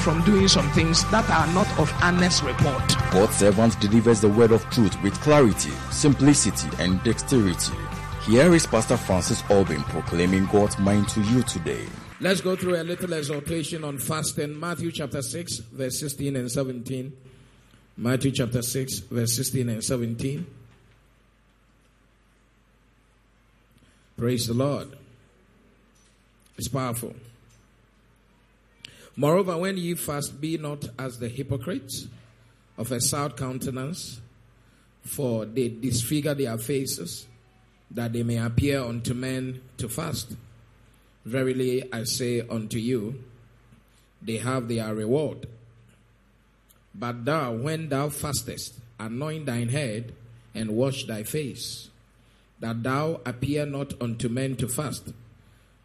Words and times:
from 0.00 0.22
doing 0.24 0.48
some 0.48 0.70
things 0.70 1.08
that 1.10 1.28
are 1.30 1.46
not 1.54 1.66
of 1.78 1.92
honest 2.02 2.42
report. 2.42 2.82
God's 3.10 3.36
servant 3.36 3.78
delivers 3.80 4.20
the 4.20 4.28
word 4.28 4.52
of 4.52 4.68
truth 4.70 5.00
with 5.02 5.14
clarity, 5.20 5.70
simplicity, 5.90 6.68
and 6.78 7.02
dexterity. 7.02 7.76
Here 8.24 8.54
is 8.54 8.66
Pastor 8.66 8.96
Francis 8.96 9.42
Albin 9.50 9.82
proclaiming 9.84 10.46
God's 10.46 10.78
mind 10.78 11.08
to 11.10 11.20
you 11.22 11.42
today. 11.42 11.86
Let's 12.20 12.40
go 12.40 12.56
through 12.56 12.80
a 12.80 12.82
little 12.82 13.14
exhortation 13.14 13.84
on 13.84 13.98
fasting. 13.98 14.58
Matthew 14.58 14.90
chapter 14.90 15.22
6, 15.22 15.58
verse 15.58 16.00
16 16.00 16.36
and 16.36 16.50
17. 16.50 17.12
Matthew 17.96 18.32
chapter 18.32 18.62
6, 18.62 18.98
verse 18.98 19.34
16 19.34 19.68
and 19.68 19.84
17. 19.84 20.46
Praise 24.16 24.46
the 24.48 24.54
Lord. 24.54 24.88
It's 26.56 26.68
powerful. 26.68 27.14
Moreover, 29.18 29.58
when 29.58 29.76
ye 29.76 29.94
fast, 29.94 30.40
be 30.40 30.58
not 30.58 30.90
as 30.96 31.18
the 31.18 31.28
hypocrites 31.28 32.06
of 32.76 32.92
a 32.92 33.00
sad 33.00 33.36
countenance, 33.36 34.20
for 35.02 35.44
they 35.44 35.70
disfigure 35.70 36.34
their 36.34 36.56
faces, 36.56 37.26
that 37.90 38.12
they 38.12 38.22
may 38.22 38.38
appear 38.38 38.80
unto 38.80 39.14
men 39.14 39.60
to 39.78 39.88
fast. 39.88 40.36
Verily 41.24 41.92
I 41.92 42.04
say 42.04 42.42
unto 42.42 42.78
you, 42.78 43.24
they 44.22 44.36
have 44.36 44.68
their 44.68 44.94
reward. 44.94 45.48
But 46.94 47.24
thou, 47.24 47.54
when 47.54 47.88
thou 47.88 48.10
fastest, 48.10 48.74
anoint 49.00 49.46
thine 49.46 49.70
head 49.70 50.14
and 50.54 50.76
wash 50.76 51.06
thy 51.06 51.24
face, 51.24 51.88
that 52.60 52.84
thou 52.84 53.20
appear 53.26 53.66
not 53.66 54.00
unto 54.00 54.28
men 54.28 54.54
to 54.58 54.68
fast, 54.68 55.12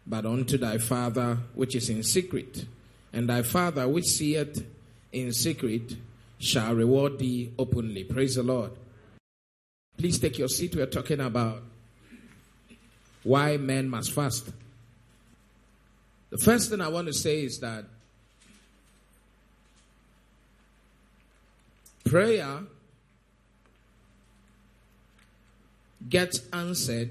but 0.06 0.24
unto 0.24 0.56
thy 0.56 0.78
Father 0.78 1.38
which 1.54 1.74
is 1.74 1.90
in 1.90 2.04
secret 2.04 2.66
and 3.14 3.28
thy 3.28 3.42
Father 3.42 3.88
which 3.88 4.06
seeth 4.06 4.66
in 5.12 5.32
secret 5.32 5.96
shall 6.38 6.74
reward 6.74 7.18
thee 7.18 7.52
openly. 7.58 8.02
Praise 8.04 8.34
the 8.34 8.42
Lord. 8.42 8.72
Please 9.96 10.18
take 10.18 10.36
your 10.36 10.48
seat. 10.48 10.74
We're 10.74 10.86
talking 10.86 11.20
about 11.20 11.62
why 13.22 13.56
men 13.56 13.88
must 13.88 14.12
fast. 14.12 14.50
The 16.30 16.38
first 16.38 16.70
thing 16.70 16.80
I 16.80 16.88
want 16.88 17.06
to 17.06 17.12
say 17.14 17.44
is 17.44 17.60
that 17.60 17.84
prayer 22.04 22.58
gets 26.10 26.40
answered 26.52 27.10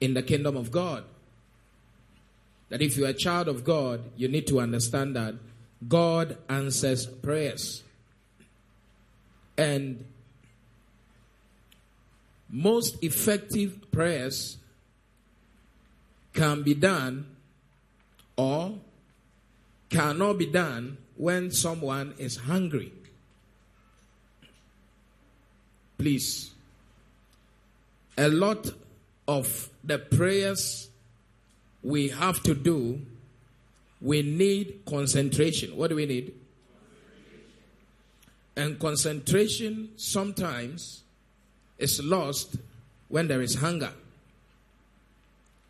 in 0.00 0.12
the 0.12 0.22
kingdom 0.22 0.56
of 0.56 0.70
God 0.70 1.04
that 2.70 2.80
if 2.80 2.96
you're 2.96 3.08
a 3.08 3.14
child 3.14 3.48
of 3.48 3.62
God, 3.64 4.00
you 4.16 4.28
need 4.28 4.46
to 4.46 4.60
understand 4.60 5.14
that 5.16 5.34
God 5.86 6.38
answers 6.48 7.04
prayers. 7.04 7.82
And 9.58 10.04
most 12.48 13.02
effective 13.02 13.90
prayers 13.92 14.56
can 16.32 16.62
be 16.62 16.74
done 16.74 17.26
or 18.36 18.78
cannot 19.88 20.38
be 20.38 20.46
done 20.46 20.96
when 21.16 21.50
someone 21.50 22.14
is 22.18 22.36
hungry. 22.36 22.92
Please. 25.98 26.52
A 28.16 28.28
lot 28.28 28.72
of 29.26 29.70
the 29.82 29.98
prayers 29.98 30.89
we 31.82 32.08
have 32.08 32.42
to 32.42 32.54
do, 32.54 33.00
we 34.00 34.22
need 34.22 34.82
concentration. 34.86 35.76
What 35.76 35.90
do 35.90 35.96
we 35.96 36.06
need? 36.06 36.34
And 38.56 38.78
concentration 38.78 39.90
sometimes 39.96 41.02
is 41.78 42.02
lost 42.02 42.56
when 43.08 43.28
there 43.28 43.40
is 43.40 43.54
hunger. 43.54 43.92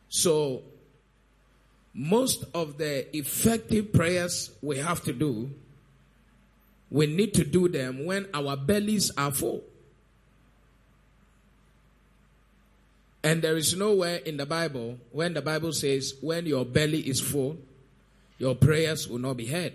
So, 0.08 0.62
most 1.94 2.44
of 2.54 2.78
the 2.78 3.16
effective 3.16 3.92
prayers 3.92 4.50
we 4.62 4.78
have 4.78 5.02
to 5.04 5.12
do, 5.12 5.50
we 6.90 7.06
need 7.06 7.34
to 7.34 7.44
do 7.44 7.68
them 7.68 8.04
when 8.04 8.26
our 8.34 8.56
bellies 8.56 9.12
are 9.16 9.30
full. 9.30 9.62
And 13.22 13.42
there 13.42 13.56
is 13.56 13.76
nowhere 13.76 14.16
in 14.16 14.36
the 14.38 14.46
Bible 14.46 14.98
when 15.12 15.34
the 15.34 15.42
Bible 15.42 15.72
says, 15.72 16.14
when 16.20 16.46
your 16.46 16.64
belly 16.64 17.00
is 17.00 17.20
full, 17.20 17.58
your 18.38 18.54
prayers 18.54 19.06
will 19.08 19.18
not 19.18 19.36
be 19.36 19.46
heard. 19.46 19.74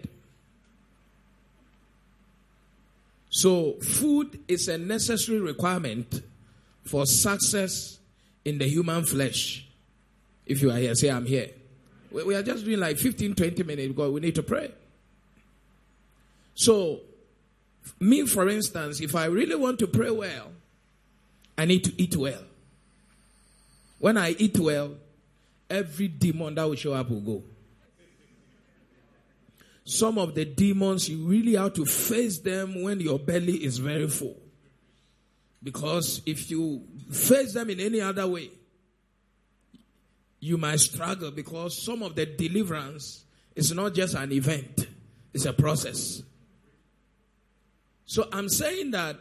So, 3.29 3.73
food 3.73 4.39
is 4.47 4.67
a 4.69 4.77
necessary 4.77 5.39
requirement 5.39 6.21
for 6.83 7.05
success 7.05 7.99
in 8.45 8.57
the 8.57 8.65
human 8.65 9.03
flesh. 9.05 9.67
If 10.45 10.61
you 10.61 10.71
are 10.71 10.77
here, 10.77 10.95
say, 10.95 11.09
I'm 11.09 11.25
here. 11.25 11.49
We 12.11 12.33
are 12.33 12.43
just 12.43 12.63
doing 12.63 12.79
like 12.79 12.97
15, 12.97 13.35
20 13.35 13.63
minutes 13.63 13.89
because 13.89 14.11
we 14.11 14.21
need 14.21 14.35
to 14.35 14.43
pray. 14.43 14.71
So, 16.53 17.01
me, 17.99 18.25
for 18.25 18.47
instance, 18.47 19.01
if 19.01 19.15
I 19.15 19.25
really 19.25 19.55
want 19.55 19.79
to 19.79 19.87
pray 19.87 20.11
well, 20.11 20.51
I 21.57 21.65
need 21.65 21.83
to 21.83 22.01
eat 22.01 22.15
well. 22.15 22.41
When 23.99 24.17
I 24.17 24.31
eat 24.31 24.57
well, 24.57 24.95
every 25.69 26.07
demon 26.07 26.55
that 26.55 26.63
will 26.67 26.75
show 26.75 26.93
up 26.93 27.09
will 27.09 27.21
go. 27.21 27.43
Some 29.83 30.17
of 30.17 30.33
the 30.33 30.45
demons, 30.45 31.07
you 31.07 31.25
really 31.25 31.53
have 31.53 31.73
to 31.73 31.85
face 31.85 32.39
them 32.39 32.81
when 32.81 32.99
your 32.99 33.19
belly 33.19 33.63
is 33.63 33.77
very 33.77 34.07
full. 34.07 34.35
Because 35.61 36.21
if 36.25 36.49
you 36.49 36.83
face 37.11 37.53
them 37.53 37.69
in 37.69 37.79
any 37.79 38.01
other 38.01 38.27
way, 38.27 38.49
you 40.39 40.57
might 40.57 40.79
struggle 40.79 41.31
because 41.31 41.81
some 41.81 42.03
of 42.03 42.15
the 42.15 42.25
deliverance 42.25 43.25
is 43.55 43.73
not 43.73 43.93
just 43.93 44.15
an 44.15 44.31
event, 44.31 44.87
it's 45.33 45.45
a 45.45 45.53
process. 45.53 46.21
So 48.05 48.27
I'm 48.31 48.49
saying 48.49 48.91
that 48.91 49.17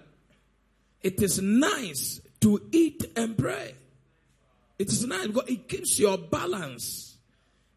it 1.00 1.22
is 1.22 1.40
nice 1.40 2.20
to 2.40 2.60
eat 2.72 3.04
and 3.16 3.36
pray. 3.36 3.74
It 4.78 4.88
is 4.88 5.06
nice 5.06 5.28
because 5.28 5.48
it 5.48 5.68
keeps 5.68 5.98
your 5.98 6.18
balance. 6.18 7.18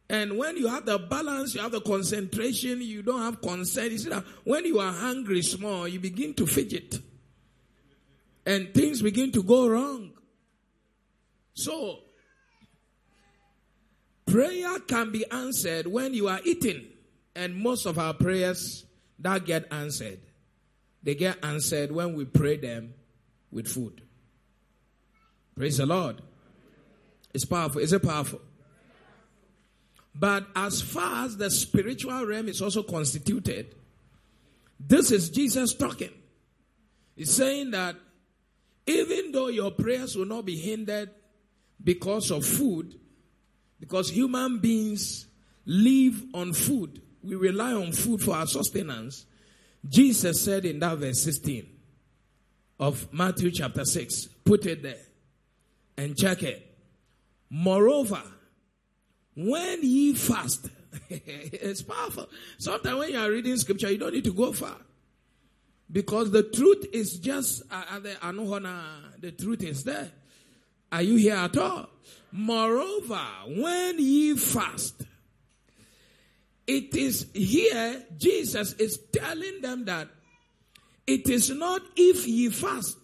And 0.10 0.38
when 0.38 0.56
you 0.58 0.68
have 0.68 0.86
the 0.86 0.98
balance, 0.98 1.54
you 1.54 1.62
have 1.62 1.72
the 1.72 1.82
concentration, 1.82 2.82
you 2.82 3.04
don't 3.04 3.22
have 3.22 3.42
concern. 3.42 3.92
You 3.92 3.98
see 3.98 4.10
that 4.10 4.24
when 4.46 4.66
you 4.66 4.80
are 4.80 4.92
hungry 4.92 5.42
small, 5.42 5.88
you 5.88 6.00
begin 6.00 6.34
to 6.36 6.48
fidget. 6.48 7.00
And 8.46 8.74
things 8.74 9.02
begin 9.02 9.32
to 9.34 9.44
go 9.44 9.68
wrong. 9.68 10.12
So, 11.54 12.00
prayer 14.26 14.80
can 14.80 15.12
be 15.12 15.30
answered 15.30 15.88
when 15.88 16.14
you 16.14 16.30
are 16.30 16.40
eating. 16.46 16.86
And 17.36 17.56
most 17.56 17.86
of 17.86 18.00
our 18.00 18.14
prayers 18.14 18.86
that 19.20 19.46
get 19.46 19.72
answered, 19.72 20.20
they 21.04 21.16
get 21.16 21.44
answered 21.44 21.92
when 21.92 22.16
we 22.16 22.26
pray 22.26 22.58
them 22.58 22.94
with 23.52 23.68
food. 23.68 24.02
Praise 25.56 25.78
the 25.78 25.86
Lord. 25.86 26.22
It's 27.38 27.46
powerful. 27.46 27.80
Is 27.82 27.94
it 27.94 28.02
powerful? 28.02 28.42
But 30.16 30.48
as 30.56 30.82
far 30.82 31.26
as 31.26 31.38
the 31.38 31.52
spiritual 31.52 32.26
realm 32.26 32.50
is 32.50 32.64
also 32.64 32.82
constituted, 32.82 33.76
this 34.80 35.12
is 35.12 35.30
Jesus 35.30 35.76
talking. 35.76 36.10
He's 37.16 37.32
saying 37.32 37.70
that 37.72 37.96
even 38.88 39.32
though 39.32 39.50
your 39.50 39.70
prayers 39.70 40.16
will 40.16 40.26
not 40.26 40.46
be 40.46 40.58
hindered 40.58 41.12
because 41.84 42.32
of 42.32 42.44
food, 42.44 43.00
because 43.80 44.10
human 44.10 44.58
beings 44.58 45.28
live 45.68 46.24
on 46.34 46.54
food, 46.54 47.04
we 47.22 47.36
rely 47.36 47.74
on 47.74 47.92
food 47.92 48.20
for 48.20 48.36
our 48.36 48.48
sustenance. 48.48 49.28
Jesus 49.88 50.44
said 50.44 50.66
in 50.66 50.80
that 50.80 50.98
verse 50.98 51.22
16 51.22 51.68
of 52.80 53.14
Matthew 53.14 53.52
chapter 53.52 53.86
6, 53.86 54.26
put 54.44 54.66
it 54.66 54.82
there 54.82 55.06
and 55.98 56.18
check 56.18 56.42
it. 56.42 56.67
Moreover, 57.50 58.22
when 59.36 59.80
ye 59.84 60.14
fast, 60.14 60.70
it's 61.10 61.82
powerful. 61.82 62.30
Sometimes 62.58 63.00
when 63.00 63.12
you 63.12 63.20
are 63.20 63.30
reading 63.30 63.58
scripture, 63.58 63.92
you 63.92 63.98
don't 63.98 64.14
need 64.14 64.24
to 64.26 64.34
go 64.34 64.52
far. 64.52 64.78
Because 65.90 66.32
the 66.32 66.44
truth 66.44 66.86
is 66.92 67.18
just, 67.20 67.64
uh, 67.72 68.00
the 68.00 69.32
truth 69.32 69.64
is 69.64 69.84
there. 69.84 70.12
Are 70.92 71.02
you 71.02 71.16
here 71.16 71.36
at 71.36 71.58
all? 71.58 71.90
Moreover, 72.32 73.22
when 73.48 74.00
ye 74.00 74.36
fast, 74.36 75.04
it 76.66 76.94
is 76.96 77.28
here 77.34 78.04
Jesus 78.18 78.74
is 78.74 79.00
telling 79.14 79.62
them 79.62 79.86
that 79.86 80.10
it 81.06 81.30
is 81.30 81.50
not 81.50 81.82
if 81.96 82.28
ye 82.28 82.50
fast, 82.50 82.98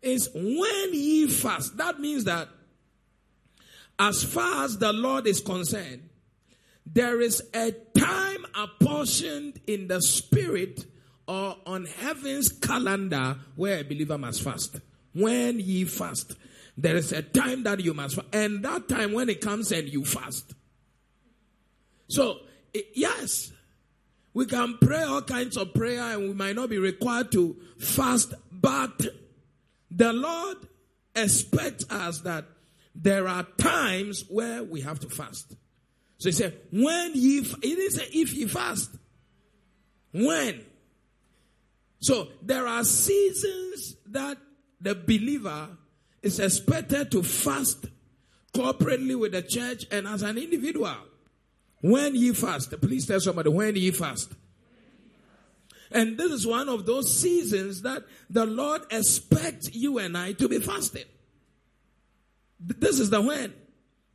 it's 0.00 0.28
when 0.32 0.94
ye 0.94 1.26
fast. 1.26 1.76
That 1.76 2.00
means 2.00 2.24
that 2.24 2.48
as 3.98 4.22
far 4.22 4.64
as 4.64 4.78
the 4.78 4.92
Lord 4.92 5.26
is 5.26 5.40
concerned, 5.40 6.08
there 6.86 7.20
is 7.20 7.42
a 7.54 7.72
time 7.98 8.46
apportioned 8.54 9.60
in 9.66 9.88
the 9.88 10.00
spirit 10.00 10.86
or 11.26 11.56
on 11.66 11.84
heaven's 11.84 12.48
calendar 12.48 13.36
where 13.56 13.80
a 13.80 13.84
believer 13.84 14.16
must 14.16 14.42
fast. 14.42 14.80
When 15.14 15.58
ye 15.58 15.84
fast, 15.84 16.34
there 16.76 16.96
is 16.96 17.12
a 17.12 17.22
time 17.22 17.64
that 17.64 17.80
you 17.80 17.92
must 17.92 18.16
fast. 18.16 18.28
And 18.32 18.64
that 18.64 18.88
time 18.88 19.12
when 19.12 19.28
it 19.28 19.40
comes 19.40 19.70
and 19.72 19.88
you 19.88 20.04
fast. 20.04 20.54
So, 22.06 22.38
yes, 22.94 23.52
we 24.32 24.46
can 24.46 24.78
pray 24.80 25.02
all 25.02 25.22
kinds 25.22 25.56
of 25.56 25.74
prayer 25.74 26.00
and 26.00 26.28
we 26.28 26.34
might 26.34 26.56
not 26.56 26.70
be 26.70 26.78
required 26.78 27.32
to 27.32 27.56
fast, 27.78 28.32
but 28.50 29.06
the 29.90 30.12
Lord 30.12 30.56
expects 31.14 31.84
us 31.90 32.20
that 32.20 32.46
there 33.00 33.28
are 33.28 33.44
times 33.58 34.24
where 34.28 34.64
we 34.64 34.80
have 34.80 34.98
to 35.00 35.08
fast. 35.08 35.54
So 36.18 36.28
he 36.28 36.32
said, 36.32 36.58
when 36.72 37.12
ye, 37.14 37.42
he 37.42 37.74
didn't 37.76 37.92
say 37.92 38.08
if 38.12 38.34
ye 38.34 38.46
fast. 38.46 38.90
When? 40.12 40.64
So 42.00 42.28
there 42.42 42.66
are 42.66 42.82
seasons 42.82 43.96
that 44.06 44.38
the 44.80 44.96
believer 44.96 45.68
is 46.22 46.40
expected 46.40 47.12
to 47.12 47.22
fast 47.22 47.86
corporately 48.52 49.16
with 49.18 49.32
the 49.32 49.42
church 49.42 49.84
and 49.92 50.08
as 50.08 50.22
an 50.22 50.36
individual. 50.36 50.96
When 51.80 52.16
ye 52.16 52.32
fast, 52.32 52.80
please 52.80 53.06
tell 53.06 53.20
somebody 53.20 53.50
when 53.50 53.76
ye 53.76 53.92
fast. 53.92 54.32
And 55.92 56.18
this 56.18 56.32
is 56.32 56.46
one 56.46 56.68
of 56.68 56.84
those 56.84 57.14
seasons 57.14 57.82
that 57.82 58.02
the 58.28 58.44
Lord 58.44 58.82
expects 58.90 59.72
you 59.72 59.98
and 59.98 60.18
I 60.18 60.32
to 60.32 60.48
be 60.48 60.58
fasting. 60.58 61.04
This 62.60 62.98
is 62.98 63.10
the 63.10 63.20
when. 63.20 63.54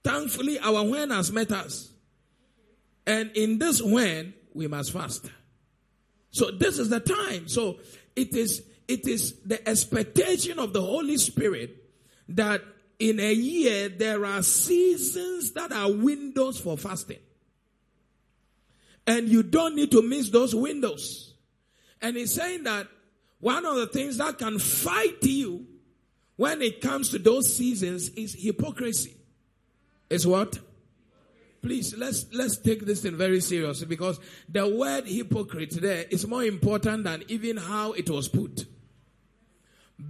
Thankfully, 0.04 0.60
our 0.60 0.84
when 0.84 1.12
has 1.12 1.32
met 1.32 1.52
us. 1.52 1.92
And 3.06 3.32
in 3.36 3.58
this 3.58 3.82
when, 3.82 4.34
we 4.54 4.68
must 4.68 4.92
fast. 4.92 5.30
So 6.32 6.52
this 6.52 6.80
is 6.80 6.90
the 6.90 7.00
time. 7.00 7.48
So 7.48 7.80
it 8.16 8.36
is, 8.36 8.64
it 8.88 9.08
is 9.08 9.40
the 9.42 9.68
expectation 9.68 10.60
of 10.60 10.74
the 10.74 10.82
Holy 10.82 11.18
Spirit 11.18 11.76
that 12.30 12.62
in 13.00 13.20
a 13.20 13.34
year 13.34 13.90
there 13.90 14.26
are 14.26 14.44
seasons 14.44 15.52
that 15.54 15.72
are 15.72 15.92
windows 15.92 16.60
for 16.60 16.78
fasting. 16.78 17.20
And 19.06 19.28
you 19.28 19.44
don't 19.44 19.76
need 19.76 19.92
to 19.92 20.02
miss 20.02 20.30
those 20.30 20.56
windows. 20.56 21.34
And 22.02 22.16
he's 22.16 22.34
saying 22.34 22.64
that 22.64 22.88
one 23.40 23.66
of 23.66 23.76
the 23.76 23.88
things 23.88 24.18
that 24.18 24.38
can 24.38 24.60
fight 24.60 25.22
you 25.24 25.68
when 26.36 26.62
it 26.62 26.82
comes 26.82 27.10
to 27.10 27.20
those 27.20 27.56
seasons 27.56 28.10
is 28.10 28.36
hypocrisy. 28.38 29.16
Is 30.10 30.28
what? 30.28 30.60
Please 31.62 31.96
let's 31.98 32.26
let's 32.34 32.58
take 32.58 32.86
this 32.86 33.02
thing 33.02 33.16
very 33.16 33.40
seriously 33.40 33.88
because 33.88 34.20
the 34.50 34.68
word 34.68 35.06
hypocrite 35.08 35.72
there 35.82 36.04
is 36.10 36.28
more 36.28 36.44
important 36.44 37.06
than 37.06 37.24
even 37.30 37.56
how 37.58 37.94
it 37.94 38.10
was 38.10 38.28
put. 38.28 38.66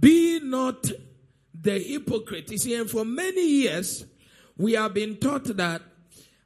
Be 0.00 0.40
not 0.42 0.90
the 1.54 1.78
hypocrite. 1.78 2.50
You 2.50 2.58
see, 2.58 2.74
and 2.74 2.90
for 2.90 3.04
many 3.04 3.46
years 3.46 4.04
we 4.56 4.72
have 4.72 4.94
been 4.94 5.16
taught 5.16 5.44
that 5.56 5.82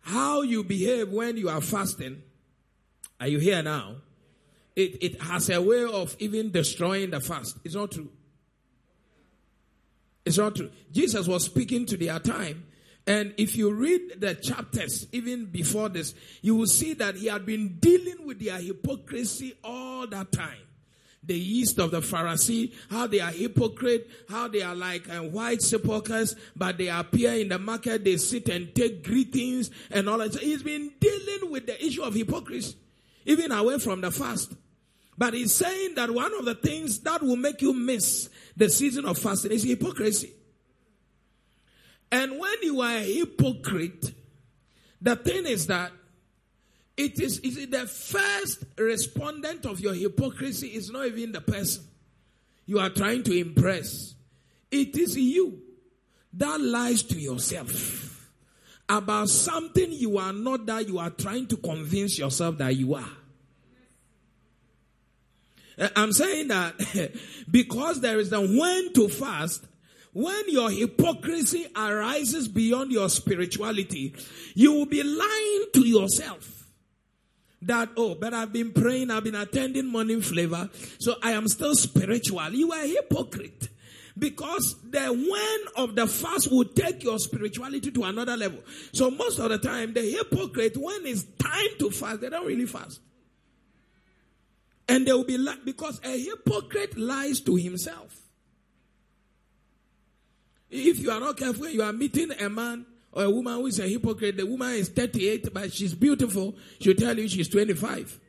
how 0.03 0.43
you 0.43 0.63
behave 0.63 1.11
when 1.11 1.37
you 1.37 1.49
are 1.49 1.61
fasting. 1.61 2.23
Are 3.21 3.29
you 3.29 3.39
here 3.39 3.63
now? 3.63 3.97
It, 4.77 5.03
it 5.03 5.23
has 5.23 5.51
a 5.51 5.61
way 5.61 5.85
of 5.85 6.17
even 6.19 6.51
destroying 6.51 7.11
the 7.11 7.21
fast. 7.21 7.57
It's 7.65 7.75
not 7.75 7.93
true. 7.93 8.11
It's 10.29 10.39
not 10.39 10.55
true. 10.55 10.71
Jesus 10.93 11.27
was 11.27 11.45
speaking 11.45 11.87
to 11.87 11.97
their 11.97 12.19
time 12.21 12.65
and 13.09 13.33
if 13.39 13.57
you 13.57 13.73
read 13.73 14.21
the 14.21 14.35
chapters, 14.35 15.07
even 15.13 15.47
before 15.47 15.89
this, 15.89 16.15
you 16.43 16.55
will 16.55 16.67
see 16.67 16.93
that 16.93 17.15
he 17.15 17.29
had 17.29 17.47
been 17.47 17.79
dealing 17.79 18.27
with 18.27 18.39
their 18.39 18.59
hypocrisy 18.59 19.55
all 19.65 20.07
that 20.09 20.31
time. 20.31 20.59
The 21.23 21.39
yeast 21.39 21.79
of 21.79 21.91
the 21.91 22.01
Pharisee, 22.01 22.75
how 22.91 23.07
they 23.07 23.21
are 23.21 23.31
hypocrite, 23.31 24.11
how 24.29 24.49
they 24.49 24.61
are 24.61 24.75
like 24.75 25.09
uh, 25.09 25.23
white 25.23 25.63
sepulchres, 25.63 26.37
but 26.55 26.77
they 26.77 26.89
appear 26.89 27.33
in 27.33 27.49
the 27.49 27.59
market, 27.59 28.05
they 28.05 28.19
sit 28.19 28.51
and 28.51 28.75
take 28.75 29.03
greetings 29.03 29.71
and 29.91 30.07
all 30.07 30.19
that. 30.19 30.35
So 30.35 30.41
he's 30.41 30.63
been 30.63 30.93
dealing 31.01 31.51
with 31.51 31.67
the 31.67 31.83
issue 31.83 32.03
of 32.03 32.13
hypocrisy, 32.13 32.77
even 33.25 33.53
away 33.53 33.79
from 33.79 34.03
the 34.03 34.11
fast. 34.11 34.53
But 35.17 35.33
he's 35.33 35.55
saying 35.55 35.95
that 35.95 36.11
one 36.11 36.33
of 36.35 36.45
the 36.45 36.55
things 36.55 37.01
that 37.01 37.23
will 37.23 37.37
make 37.37 37.63
you 37.63 37.73
miss 37.73 38.29
the 38.59 38.69
season 38.69 39.05
of 39.05 39.17
fasting 39.17 39.53
is 39.53 39.63
hypocrisy. 39.63 40.33
And 42.11 42.39
when 42.39 42.55
you 42.63 42.81
are 42.81 42.97
a 42.97 43.03
hypocrite, 43.03 44.13
the 45.01 45.15
thing 45.15 45.47
is 45.47 45.69
that 45.69 45.93
it 46.97 47.21
is, 47.21 47.39
is 47.39 47.57
it 47.57 47.71
the 47.71 47.87
first 47.87 48.65
respondent 48.77 49.65
of 49.65 49.79
your 49.79 49.95
hypocrisy 49.95 50.69
is 50.69 50.91
not 50.91 51.07
even 51.07 51.31
the 51.31 51.41
person 51.41 51.85
you 52.67 52.81
are 52.81 52.91
trying 52.91 53.23
to 53.23 53.33
impress. 53.33 54.15
It 54.73 54.99
is 54.99 55.17
you 55.17 55.63
that 56.33 56.61
lies 56.61 57.05
to 57.05 57.19
yourself 57.19 58.29
about 58.89 59.29
something 59.29 59.93
you 59.93 60.19
are 60.19 60.33
not 60.33 60.67
that 60.67 60.89
you 60.89 60.99
are 60.99 61.11
trying 61.11 61.47
to 61.47 61.57
convince 61.59 62.19
yourself 62.19 62.59
that 62.59 62.75
you 62.75 62.95
are. 62.97 63.18
Uh, 65.79 65.89
I'm 65.97 66.13
saying 66.13 66.49
that 66.49 67.13
because 67.51 68.01
there 68.01 68.19
is 68.19 68.33
a 68.33 68.41
when 68.41 68.93
to 68.95 69.09
fast, 69.09 69.65
when 70.13 70.43
your 70.49 70.71
hypocrisy 70.71 71.67
arises 71.77 72.49
beyond 72.49 72.91
your 72.91 73.09
spirituality, 73.09 74.15
you 74.55 74.73
will 74.73 74.87
be 74.87 75.03
lying 75.03 75.65
to 75.75 75.87
yourself. 75.87 76.67
That, 77.63 77.91
oh, 77.97 78.15
but 78.15 78.35
I've 78.35 78.53
been 78.53 78.73
praying, 78.73 79.11
I've 79.11 79.25
been 79.25 79.35
attending 79.35 79.87
morning 79.87 80.21
flavor, 80.21 80.71
so 80.99 81.17
I 81.23 81.33
am 81.33 81.49
still 81.49 81.75
spiritual. 81.75 82.51
You 82.51 82.73
are 82.73 82.83
a 82.83 82.87
hypocrite. 82.87 83.69
Because 84.17 84.75
the 84.83 85.07
when 85.13 85.85
of 85.85 85.95
the 85.95 86.09
fast 86.09 86.51
will 86.51 86.65
take 86.65 87.05
your 87.05 87.21
spirituality 87.21 87.93
to 87.93 88.03
another 88.03 88.37
level. 88.37 88.59
So 88.93 89.13
most 89.13 89.39
of 89.39 89.49
the 89.51 89.59
time, 89.59 89.93
the 89.93 90.03
hypocrite, 90.03 90.77
when 90.77 91.07
it's 91.07 91.23
time 91.39 91.69
to 91.79 91.91
fast, 91.91 92.23
they 92.23 92.29
don't 92.29 92.47
really 92.47 92.67
fast. 92.67 93.01
And 94.89 95.07
they 95.07 95.13
will 95.13 95.25
be 95.25 95.37
like, 95.37 95.65
because 95.65 96.01
a 96.03 96.19
hypocrite 96.19 96.97
lies 96.97 97.41
to 97.43 97.57
himself. 97.57 98.17
If 100.71 101.01
you 101.01 101.11
are 101.11 101.21
not 101.21 101.37
careful, 101.37 101.69
you 101.69 101.83
are 101.83 101.93
meeting 101.93 102.33
a 102.33 102.49
man 102.49 102.87
or 103.13 103.25
a 103.25 103.31
woman 103.31 103.55
who 103.55 103.67
is 103.67 103.79
a 103.79 103.87
hypocrite. 103.87 104.37
The 104.37 104.47
woman 104.47 104.73
is 104.73 104.89
38, 104.89 105.53
but 105.53 105.73
she's 105.73 105.95
beautiful. 105.95 106.57
She'll 106.81 106.95
tell 106.95 107.19
you 107.19 107.29
she's 107.29 107.49
25. 107.49 108.21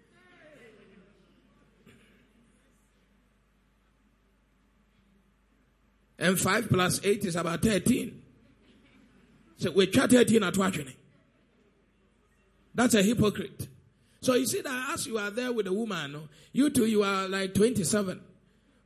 And 6.17 6.37
5 6.37 6.69
plus 6.69 6.99
8 7.03 7.25
is 7.25 7.35
about 7.37 7.61
13. 7.61 8.21
So 9.57 9.71
we 9.71 9.87
try 9.87 10.07
13 10.07 10.43
at 10.43 10.57
watching. 10.57 10.91
That's 12.75 12.93
a 12.93 13.01
hypocrite. 13.01 13.67
So 14.21 14.35
you 14.35 14.45
see 14.45 14.61
that 14.61 14.91
as 14.93 15.07
you 15.07 15.17
are 15.17 15.29
there 15.29 15.51
with 15.51 15.67
a 15.67 15.73
woman, 15.73 16.29
you 16.51 16.69
two, 16.69 16.85
you 16.85 17.03
are 17.03 17.27
like 17.27 17.53
27. 17.53 18.19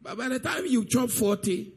But 0.01 0.17
by 0.17 0.29
the 0.29 0.39
time 0.39 0.65
you 0.65 0.85
chop 0.85 1.09
40, 1.09 1.73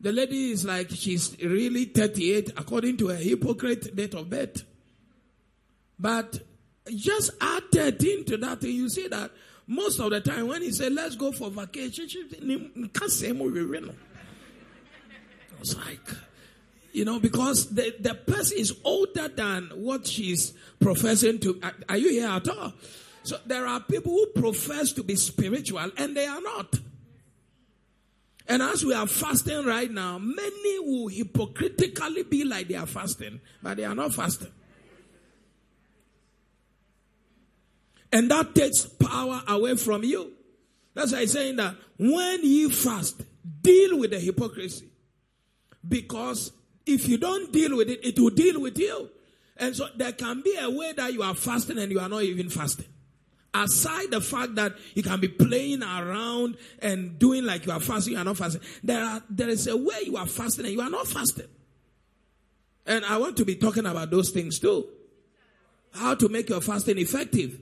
the 0.00 0.12
lady 0.12 0.52
is 0.52 0.64
like 0.64 0.90
she's 0.90 1.36
really 1.42 1.86
38 1.86 2.52
according 2.56 2.98
to 2.98 3.08
a 3.10 3.16
hypocrite 3.16 3.96
date 3.96 4.14
of 4.14 4.30
birth. 4.30 4.64
But 5.98 6.38
just 6.88 7.32
add 7.40 7.62
13 7.72 8.24
to 8.26 8.36
that 8.36 8.62
and 8.62 8.72
you 8.72 8.88
see 8.88 9.08
that 9.08 9.30
most 9.66 9.98
of 9.98 10.10
the 10.10 10.20
time 10.20 10.46
when 10.46 10.62
he 10.62 10.70
said, 10.70 10.92
let's 10.92 11.16
go 11.16 11.32
for 11.32 11.50
vacation, 11.50 12.06
it's 15.60 15.76
like, 15.76 16.08
you 16.96 17.04
know, 17.04 17.20
because 17.20 17.74
the, 17.74 17.94
the 18.00 18.14
person 18.14 18.56
is 18.56 18.74
older 18.82 19.28
than 19.28 19.64
what 19.74 20.06
she's 20.06 20.54
professing 20.80 21.38
to. 21.40 21.60
Are 21.90 21.98
you 21.98 22.08
here 22.08 22.26
at 22.26 22.48
all? 22.48 22.72
So 23.22 23.36
there 23.44 23.66
are 23.66 23.80
people 23.80 24.12
who 24.12 24.40
profess 24.40 24.92
to 24.92 25.02
be 25.02 25.14
spiritual 25.14 25.90
and 25.98 26.16
they 26.16 26.24
are 26.24 26.40
not. 26.40 26.74
And 28.48 28.62
as 28.62 28.82
we 28.82 28.94
are 28.94 29.06
fasting 29.06 29.66
right 29.66 29.90
now, 29.90 30.16
many 30.16 30.78
will 30.78 31.08
hypocritically 31.08 32.22
be 32.22 32.44
like 32.44 32.68
they 32.68 32.76
are 32.76 32.86
fasting, 32.86 33.42
but 33.62 33.76
they 33.76 33.84
are 33.84 33.94
not 33.94 34.14
fasting. 34.14 34.52
And 38.10 38.30
that 38.30 38.54
takes 38.54 38.86
power 38.86 39.42
away 39.46 39.76
from 39.76 40.02
you. 40.02 40.32
That's 40.94 41.12
why 41.12 41.20
he's 41.20 41.32
saying 41.32 41.56
that 41.56 41.74
when 41.98 42.42
you 42.42 42.70
fast, 42.70 43.22
deal 43.60 43.98
with 43.98 44.12
the 44.12 44.18
hypocrisy. 44.18 44.88
Because 45.86 46.52
if 46.86 47.08
you 47.08 47.18
don't 47.18 47.52
deal 47.52 47.76
with 47.76 47.90
it, 47.90 48.04
it 48.04 48.18
will 48.18 48.30
deal 48.30 48.60
with 48.60 48.78
you. 48.78 49.10
And 49.56 49.74
so 49.74 49.88
there 49.96 50.12
can 50.12 50.42
be 50.42 50.56
a 50.60 50.70
way 50.70 50.92
that 50.92 51.12
you 51.12 51.22
are 51.22 51.34
fasting 51.34 51.78
and 51.78 51.90
you 51.90 51.98
are 51.98 52.08
not 52.08 52.22
even 52.22 52.48
fasting. 52.48 52.86
Aside 53.52 54.10
the 54.10 54.20
fact 54.20 54.54
that 54.56 54.74
you 54.94 55.02
can 55.02 55.18
be 55.18 55.28
playing 55.28 55.82
around 55.82 56.56
and 56.80 57.18
doing 57.18 57.44
like 57.44 57.64
you 57.64 57.72
are 57.72 57.80
fasting, 57.80 58.12
you 58.12 58.18
are 58.18 58.24
not 58.24 58.36
fasting. 58.36 58.60
There 58.84 59.02
are, 59.02 59.22
there 59.30 59.48
is 59.48 59.66
a 59.66 59.76
way 59.76 60.02
you 60.04 60.16
are 60.16 60.26
fasting 60.26 60.66
and 60.66 60.74
you 60.74 60.80
are 60.82 60.90
not 60.90 61.06
fasting. 61.06 61.46
And 62.86 63.04
I 63.04 63.16
want 63.16 63.36
to 63.38 63.44
be 63.44 63.56
talking 63.56 63.86
about 63.86 64.10
those 64.10 64.30
things 64.30 64.58
too. 64.58 64.86
How 65.94 66.14
to 66.14 66.28
make 66.28 66.50
your 66.50 66.60
fasting 66.60 66.98
effective. 66.98 67.58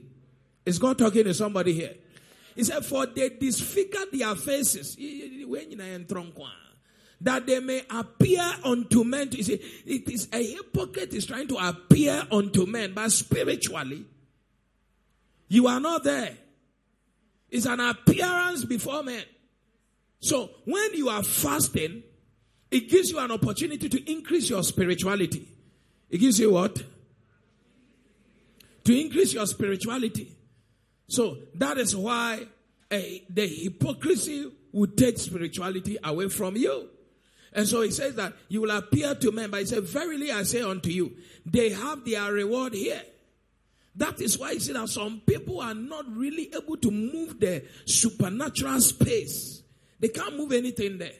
Is 0.65 0.79
God 0.79 0.97
talking 0.97 1.23
to 1.23 1.33
somebody 1.33 1.73
here? 1.73 1.93
He 2.55 2.63
said, 2.65 2.85
For 2.85 3.05
they 3.05 3.29
disfigure 3.29 4.05
their 4.11 4.35
faces 4.35 4.97
that 7.21 7.45
they 7.45 7.59
may 7.59 7.83
appear 7.89 8.43
unto 8.63 9.03
men. 9.03 9.29
You 9.31 9.43
see, 9.43 9.61
it 9.85 10.09
is 10.09 10.27
a 10.31 10.43
hypocrite 10.43 11.13
is 11.13 11.25
trying 11.25 11.47
to 11.47 11.55
appear 11.55 12.27
unto 12.31 12.65
men, 12.65 12.93
but 12.93 13.11
spiritually, 13.11 14.05
you 15.47 15.67
are 15.67 15.79
not 15.79 16.03
there. 16.03 16.37
It's 17.49 17.65
an 17.65 17.79
appearance 17.79 18.65
before 18.65 19.03
men. 19.03 19.23
So 20.19 20.49
when 20.65 20.93
you 20.93 21.09
are 21.09 21.23
fasting, 21.23 22.03
it 22.71 22.89
gives 22.89 23.11
you 23.11 23.19
an 23.19 23.31
opportunity 23.31 23.87
to 23.87 24.11
increase 24.11 24.49
your 24.49 24.63
spirituality. 24.63 25.47
It 26.09 26.17
gives 26.17 26.39
you 26.39 26.51
what? 26.51 26.83
To 28.83 28.99
increase 28.99 29.33
your 29.33 29.45
spirituality. 29.45 30.35
So 31.07 31.37
that 31.55 31.77
is 31.77 31.95
why 31.95 32.47
a, 32.91 33.23
the 33.29 33.47
hypocrisy 33.47 34.51
would 34.71 34.97
take 34.97 35.17
spirituality 35.17 35.97
away 36.03 36.29
from 36.29 36.57
you. 36.57 36.89
And 37.55 37.65
so 37.65 37.81
he 37.81 37.91
says 37.91 38.15
that 38.15 38.33
you 38.49 38.61
will 38.61 38.71
appear 38.71 39.15
to 39.15 39.31
men, 39.31 39.49
but 39.49 39.61
he 39.61 39.65
said, 39.65 39.83
Verily 39.83 40.29
I 40.29 40.43
say 40.43 40.61
unto 40.61 40.89
you, 40.89 41.15
they 41.45 41.69
have 41.69 42.03
their 42.03 42.31
reward 42.31 42.73
here. 42.73 43.01
That 43.95 44.19
is 44.19 44.37
why 44.37 44.53
he 44.53 44.59
said 44.59 44.75
that 44.75 44.89
some 44.89 45.21
people 45.25 45.61
are 45.61 45.73
not 45.73 46.05
really 46.13 46.53
able 46.53 46.75
to 46.75 46.91
move 46.91 47.39
the 47.39 47.63
supernatural 47.85 48.81
space. 48.81 49.63
They 50.01 50.09
can't 50.09 50.35
move 50.35 50.51
anything 50.51 50.97
there 50.97 51.13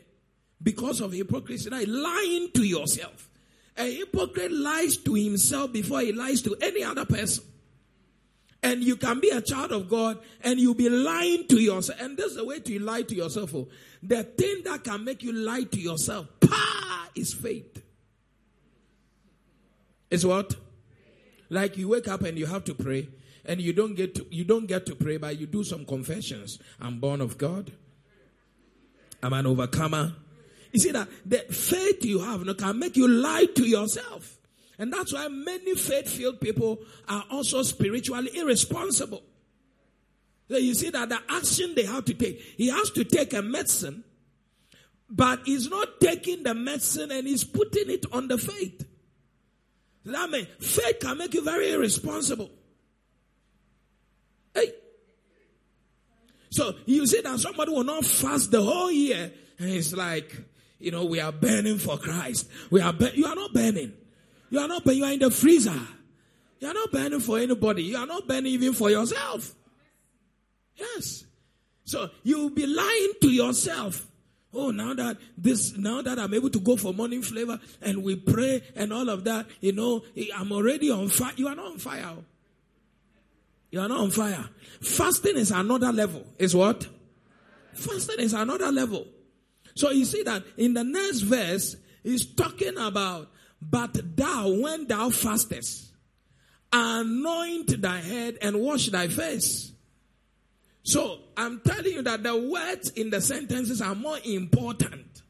because 0.62 1.00
of 1.00 1.13
hypocrisy. 1.13 1.70
Now, 1.70 1.82
lying 1.88 2.51
to 2.54 2.63
yourself. 2.63 3.30
A 3.77 3.84
hypocrite 3.84 4.51
lies 4.51 4.98
to 4.98 5.13
himself 5.13 5.72
before 5.72 6.01
he 6.01 6.12
lies 6.12 6.42
to 6.44 6.56
any 6.62 6.84
other 6.84 7.06
person. 7.06 7.46
And 8.65 8.84
you 8.84 8.95
can 8.95 9.19
be 9.19 9.29
a 9.29 9.41
child 9.41 9.72
of 9.72 9.88
God 9.88 10.17
and 10.41 10.60
you'll 10.60 10.74
be 10.74 10.89
lying 10.89 11.45
to 11.50 11.62
yourself. 11.62 12.01
And 12.01 12.17
this 12.17 12.31
is 12.31 12.38
the 12.38 12.45
way 12.45 12.60
to 12.60 12.79
lie 12.79 13.03
to 13.03 13.13
yourself. 13.13 13.53
Oh. 13.53 13.67
The 14.01 14.24
thing 14.24 14.63
that 14.63 14.84
can 14.84 15.03
make 15.03 15.22
you 15.22 15.34
lie 15.34 15.65
to 15.65 15.79
yourself, 15.79 16.27
pa, 16.39 17.10
is 17.13 17.31
faith. 17.31 17.84
Is 20.10 20.25
what? 20.25 20.55
Like 21.48 21.77
you 21.77 21.89
wake 21.89 22.07
up 22.07 22.24
and 22.24 22.39
you 22.39 22.48
have 22.48 22.63
to 22.63 22.74
pray, 22.74 23.07
and 23.45 23.62
you 23.62 23.72
don't 23.72 23.93
get 23.93 24.15
to 24.15 24.25
you 24.31 24.43
don't 24.43 24.65
get 24.65 24.88
to 24.88 24.95
pray, 24.95 25.17
but 25.17 25.39
you 25.39 25.45
do 25.45 25.63
some 25.63 25.86
confessions. 25.86 26.57
I'm 26.81 27.00
born 27.00 27.22
of 27.22 27.38
God. 27.38 27.72
I'm 29.22 29.34
an 29.34 29.45
overcomer. 29.45 30.15
You 30.72 30.79
see 30.79 30.91
that 30.91 31.07
the 31.24 31.39
faith 31.51 32.03
you 32.03 32.19
have 32.19 32.45
can 32.57 32.79
make 32.79 32.98
you 32.98 33.07
lie 33.07 33.45
to 33.45 33.63
yourself. 33.63 34.35
And 34.77 34.91
that's 34.91 35.13
why 35.13 35.27
many 35.27 35.75
faith-filled 35.75 36.41
people 36.41 36.79
are 37.08 37.24
also 37.32 37.63
spiritually 37.63 38.29
irresponsible. 38.36 39.24
So 40.50 40.58
you 40.58 40.74
see 40.75 40.89
that 40.89 41.10
the 41.10 41.20
action 41.29 41.74
they 41.75 41.86
have 41.86 42.05
to 42.05 42.13
take, 42.13 42.39
he 42.39 42.70
has 42.70 42.91
to 42.91 43.03
take 43.03 43.34
a 43.34 43.41
medicine, 43.41 44.03
but 45.10 45.39
he's 45.46 45.70
not 45.70 46.00
taking 46.00 46.44
the 46.44 46.53
medicine 46.53 47.12
and 47.12 47.27
he's 47.27 47.44
putting 47.44 47.89
it 47.89 48.05
on 48.12 48.27
the 48.27 48.38
faith. 48.38 48.86
That 50.05 50.29
means 50.29 50.48
faith 50.60 51.00
can 51.00 51.17
make 51.17 51.34
you 51.34 51.44
very 51.44 51.72
irresponsible. 51.72 52.51
Hey. 54.53 54.72
So 56.51 56.75
you 56.86 57.08
see 57.08 57.22
that 57.22 57.39
somebody 57.39 57.72
will 57.72 57.84
not 57.84 58.05
fast 58.05 58.51
the 58.51 58.62
whole 58.62 58.91
year 58.91 59.32
and 59.58 59.70
it's 59.70 59.94
like, 59.94 60.36
you 60.79 60.91
know, 60.91 61.05
we 61.05 61.20
are 61.20 61.32
burning 61.32 61.79
for 61.79 61.98
Christ. 61.98 62.48
We 62.70 62.82
are, 62.82 62.94
bur- 62.94 63.13
you 63.13 63.25
are 63.25 63.36
not 63.36 63.53
burning. 63.53 63.94
You 64.50 64.60
are 64.60 64.68
not 64.68 64.84
burning. 64.84 65.00
You 65.00 65.06
are 65.06 65.12
in 65.14 65.20
the 65.20 65.32
freezer. 65.32 65.80
You 66.60 66.70
are 66.70 66.74
not 66.74 66.92
burning 66.92 67.20
for 67.20 67.38
anybody. 67.40 67.84
You 67.84 67.98
are 67.98 68.08
not 68.08 68.28
burning 68.28 68.54
even 68.54 68.74
for 68.74 68.90
yourself. 68.90 69.54
Yes. 70.75 71.25
So 71.84 72.10
you'll 72.24 72.50
be 72.50 72.66
lying 72.66 73.12
to 73.22 73.30
yourself. 73.30 74.08
Oh, 74.54 74.72
now 74.72 74.94
that 74.94 75.18
this, 75.38 75.75
now 75.75 76.02
that 76.02 76.18
I'm 76.18 76.34
able 76.34 76.50
to 76.50 76.60
go 76.60 76.78
for 76.78 76.94
morning 76.94 77.22
flavor 77.22 77.60
and 77.82 78.04
we 78.04 78.16
pray 78.16 78.64
and 78.75 78.94
all 78.94 79.10
of 79.10 79.25
that, 79.25 79.48
you 79.60 79.74
know, 79.74 80.04
I'm 80.36 80.52
already 80.52 80.90
on 80.90 81.10
fire. 81.10 81.34
You 81.36 81.50
are 81.50 81.56
not 81.56 81.74
on 81.74 81.78
fire. 81.78 82.14
You 83.70 83.82
are 83.82 83.90
not 83.90 84.00
on 84.00 84.12
fire. 84.12 84.46
Fasting 84.80 85.36
is 85.36 85.52
another 85.52 85.92
level. 85.92 86.25
Is 86.40 86.56
what? 86.56 86.88
Fasting 87.74 88.20
is 88.20 88.34
another 88.34 88.72
level. 88.72 89.06
So 89.75 89.92
you 89.92 90.06
see 90.06 90.24
that 90.24 90.44
in 90.56 90.74
the 90.74 90.86
next 90.86 91.20
verse, 91.20 91.75
he's 92.02 92.25
talking 92.25 92.78
about, 92.78 93.30
but 93.69 94.17
thou, 94.17 94.50
when 94.50 94.88
thou 94.88 95.10
fastest, 95.10 95.93
anoint 96.72 97.81
thy 97.81 98.00
head 98.00 98.38
and 98.41 98.60
wash 98.60 98.88
thy 98.88 99.07
face 99.07 99.72
so 100.86 101.17
I'm 101.36 101.62
telling 101.62 101.93
you 101.93 102.01
that 102.03 102.22
the 102.22 102.38
words 102.38 102.91
in 102.91 103.10
the 103.10 103.19
sentences 103.19 103.81
are 103.81 103.95
more 103.95 104.19
important 104.24 105.24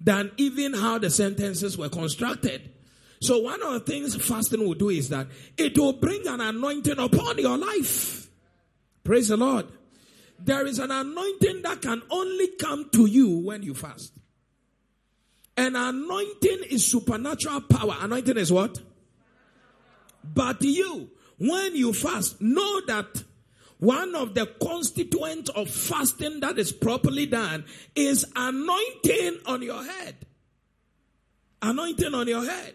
than 0.00 0.30
even 0.38 0.72
how 0.72 0.98
the 0.98 1.10
sentences 1.10 1.76
were 1.76 1.90
constructed. 1.90 2.72
So 3.20 3.40
one 3.40 3.62
of 3.62 3.72
the 3.74 3.80
things 3.80 4.16
fasting 4.16 4.66
will 4.66 4.74
do 4.74 4.88
is 4.88 5.10
that 5.10 5.26
it 5.58 5.76
will 5.78 5.92
bring 5.92 6.26
an 6.26 6.40
anointing 6.40 6.98
upon 6.98 7.38
your 7.38 7.58
life. 7.58 8.30
Praise 9.04 9.28
the 9.28 9.36
Lord. 9.36 9.66
There 10.38 10.66
is 10.66 10.78
an 10.78 10.90
anointing 10.90 11.60
that 11.62 11.82
can 11.82 12.02
only 12.10 12.48
come 12.58 12.88
to 12.92 13.04
you 13.04 13.38
when 13.40 13.62
you 13.62 13.74
fast. 13.74 14.12
An 15.56 15.76
anointing 15.76 16.64
is 16.70 16.86
supernatural 16.86 17.60
power. 17.62 17.96
Anointing 18.00 18.36
is 18.36 18.52
what? 18.52 18.80
But 20.22 20.62
you, 20.62 21.10
when 21.38 21.76
you 21.76 21.92
fast, 21.92 22.40
know 22.40 22.80
that 22.86 23.22
one 23.78 24.14
of 24.14 24.34
the 24.34 24.46
constituents 24.46 25.50
of 25.50 25.68
fasting 25.68 26.40
that 26.40 26.58
is 26.58 26.72
properly 26.72 27.26
done 27.26 27.64
is 27.94 28.24
anointing 28.34 29.38
on 29.46 29.62
your 29.62 29.84
head. 29.84 30.16
Anointing 31.60 32.14
on 32.14 32.26
your 32.26 32.44
head. 32.44 32.74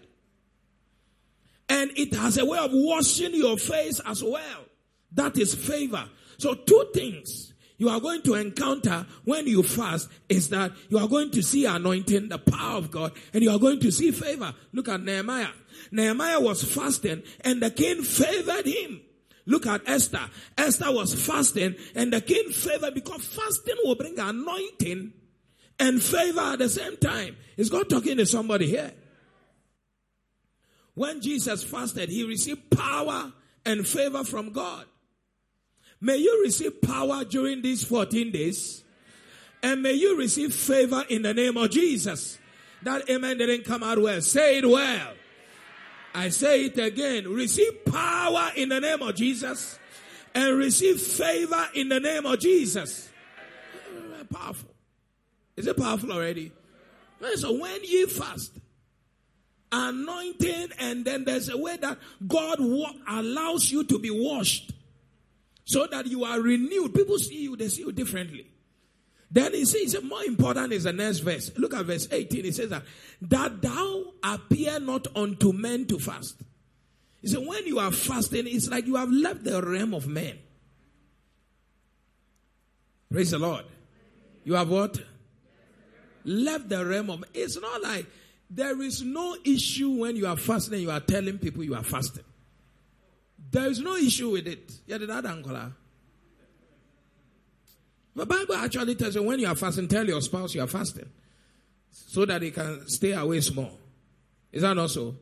And 1.68 1.92
it 1.96 2.14
has 2.16 2.38
a 2.38 2.46
way 2.46 2.58
of 2.58 2.72
washing 2.74 3.36
your 3.36 3.58
face 3.58 4.00
as 4.06 4.24
well. 4.24 4.66
That 5.12 5.38
is 5.38 5.54
favor. 5.54 6.06
So 6.38 6.54
two 6.54 6.86
things 6.94 7.54
you 7.80 7.90
are 7.90 8.00
going 8.00 8.22
to 8.24 8.36
encounter 8.36 9.08
when 9.24 9.48
you 9.48 9.64
fast 9.64 10.10
is 10.28 10.50
that 10.50 10.74
you 10.90 11.00
are 11.00 11.08
going 11.08 11.32
to 11.32 11.42
see 11.42 11.66
anointing, 11.66 12.28
the 12.28 12.38
power 12.38 12.78
of 12.78 12.92
God, 12.92 13.14
and 13.34 13.42
you 13.42 13.50
are 13.50 13.58
going 13.58 13.80
to 13.80 13.92
see 13.92 14.12
favor. 14.12 14.54
Look 14.74 14.90
at 14.90 15.02
Nehemiah. 15.02 15.48
Nehemiah 15.90 16.42
was 16.42 16.62
fasting 16.62 17.24
and 17.42 17.62
the 17.64 17.72
king 17.72 18.04
favored 18.04 18.66
him. 18.66 19.02
Look 19.46 19.66
at 19.66 19.82
Esther. 19.88 20.30
Esther 20.58 20.92
was 20.92 21.16
fasting 21.26 21.76
and 21.96 22.12
the 22.12 22.20
king 22.20 22.50
favored 22.50 22.94
because 22.94 23.26
fasting 23.26 23.78
will 23.84 23.96
bring 23.96 24.20
anointing 24.20 25.14
and 25.80 26.04
favor 26.04 26.42
at 26.42 26.60
the 26.60 26.70
same 26.70 26.98
time. 26.98 27.38
Is 27.56 27.70
God 27.70 27.90
talking 27.90 28.18
to 28.18 28.26
somebody 28.26 28.68
here? 28.68 28.92
When 30.96 31.22
Jesus 31.22 31.64
fasted, 31.64 32.10
he 32.10 32.26
received 32.26 32.70
power 32.72 33.32
and 33.66 33.88
favor 33.88 34.26
from 34.26 34.52
God. 34.52 34.86
May 36.02 36.18
you 36.18 36.42
receive 36.44 36.82
power 36.82 37.26
during 37.26 37.62
these 37.62 37.84
14 37.84 38.32
days 38.32 38.84
and 39.62 39.82
may 39.82 39.94
you 39.94 40.18
receive 40.18 40.54
favor 40.54 41.04
in 41.10 41.22
the 41.24 41.34
name 41.34 41.58
of 41.58 41.70
Jesus. 41.72 42.38
That 42.84 43.10
amen 43.10 43.38
didn't 43.38 43.66
come 43.66 43.84
out 43.84 44.02
well. 44.02 44.22
Say 44.22 44.60
it 44.60 44.70
well. 44.70 45.14
I 46.16 46.30
say 46.30 46.66
it 46.66 46.78
again. 46.78 47.28
Receive 47.28 47.86
power 47.86 48.52
in 48.56 48.70
the 48.70 48.80
name 48.80 49.02
of 49.02 49.16
Jesus 49.16 49.78
and 50.34 50.58
receive 50.58 51.02
favor 51.02 51.68
in 51.74 51.90
the 51.90 52.00
name 52.00 52.26
of 52.26 52.40
Jesus. 52.40 53.10
Powerful. 54.32 54.70
Is 55.58 55.68
it 55.68 55.76
powerful 55.76 56.12
already? 56.12 56.52
So 57.36 57.52
when 57.52 57.84
you 57.84 58.08
fast, 58.08 58.54
anointing, 59.72 60.70
and 60.80 61.04
then 61.04 61.26
there's 61.26 61.50
a 61.50 61.58
way 61.58 61.76
that 61.78 61.98
God 62.26 62.60
allows 63.08 63.72
you 63.72 63.84
to 63.84 64.00
be 64.00 64.10
washed 64.10 64.72
so 65.70 65.86
that 65.86 66.08
you 66.08 66.24
are 66.24 66.42
renewed. 66.42 66.96
People 66.96 67.20
see 67.20 67.44
you, 67.44 67.56
they 67.56 67.68
see 67.68 67.84
you 67.84 67.92
differently. 67.92 68.48
Then 69.30 69.54
he 69.54 69.66
says, 69.66 70.02
more 70.02 70.24
important 70.24 70.74
is 70.74 70.86
the 70.86 70.94
next 70.94 71.20
verse. 71.20 71.52
Look 71.58 71.76
at 71.76 71.86
verse 71.86 72.08
18. 72.12 72.44
He 72.44 72.52
says 72.52 72.70
that, 72.70 72.82
that 73.22 73.62
thou 73.62 74.06
appear 74.24 74.80
not 74.80 75.06
unto 75.16 75.54
men 75.54 75.86
to 75.86 76.00
fast. 76.00 76.42
He 77.22 77.28
said, 77.28 77.46
when 77.46 77.68
you 77.68 77.78
are 77.78 77.92
fasting, 77.92 78.48
it's 78.48 78.68
like 78.68 78.88
you 78.88 78.96
have 78.96 79.12
left 79.12 79.44
the 79.44 79.62
realm 79.62 79.94
of 79.94 80.08
men. 80.08 80.40
Praise 83.12 83.30
the 83.30 83.38
Lord. 83.38 83.66
You 84.46 84.56
have 84.56 84.70
what? 84.70 85.00
Left 86.24 86.68
the 86.68 86.84
realm 86.84 87.12
of. 87.12 87.24
It's 87.36 87.62
not 87.62 87.84
like 87.84 88.08
there 88.50 88.82
is 88.82 89.04
no 89.04 89.38
issue 89.46 89.92
when 89.92 90.16
you 90.16 90.26
are 90.26 90.38
fasting 90.38 90.82
you 90.82 90.90
are 90.90 91.00
telling 91.00 91.38
people 91.38 91.64
you 91.64 91.76
are 91.76 91.84
fasting. 91.84 92.24
There 93.52 93.68
is 93.68 93.80
no 93.80 93.96
issue 93.96 94.32
with 94.32 94.48
it. 94.48 94.72
Yeah, 94.86 94.98
that 95.00 95.26
uncle? 95.26 95.58
The 98.16 98.26
Bible 98.26 98.56
actually 98.56 98.96
tells 98.96 99.16
you 99.16 99.24
when 99.24 99.40
you 99.40 99.48
are 99.48 99.56
fasting, 99.56 99.88
tell 99.88 100.06
your 100.06 100.22
spouse 100.22 100.54
you 100.54 100.62
are 100.62 100.68
fasting. 100.68 101.10
So 101.92 102.26
that 102.26 102.42
he 102.42 102.52
can 102.52 102.88
stay 102.88 103.14
away 103.14 103.40
small. 103.42 103.72
Is 104.52 104.62
that 104.62 104.76
not 104.76 104.90
so? 104.90 105.16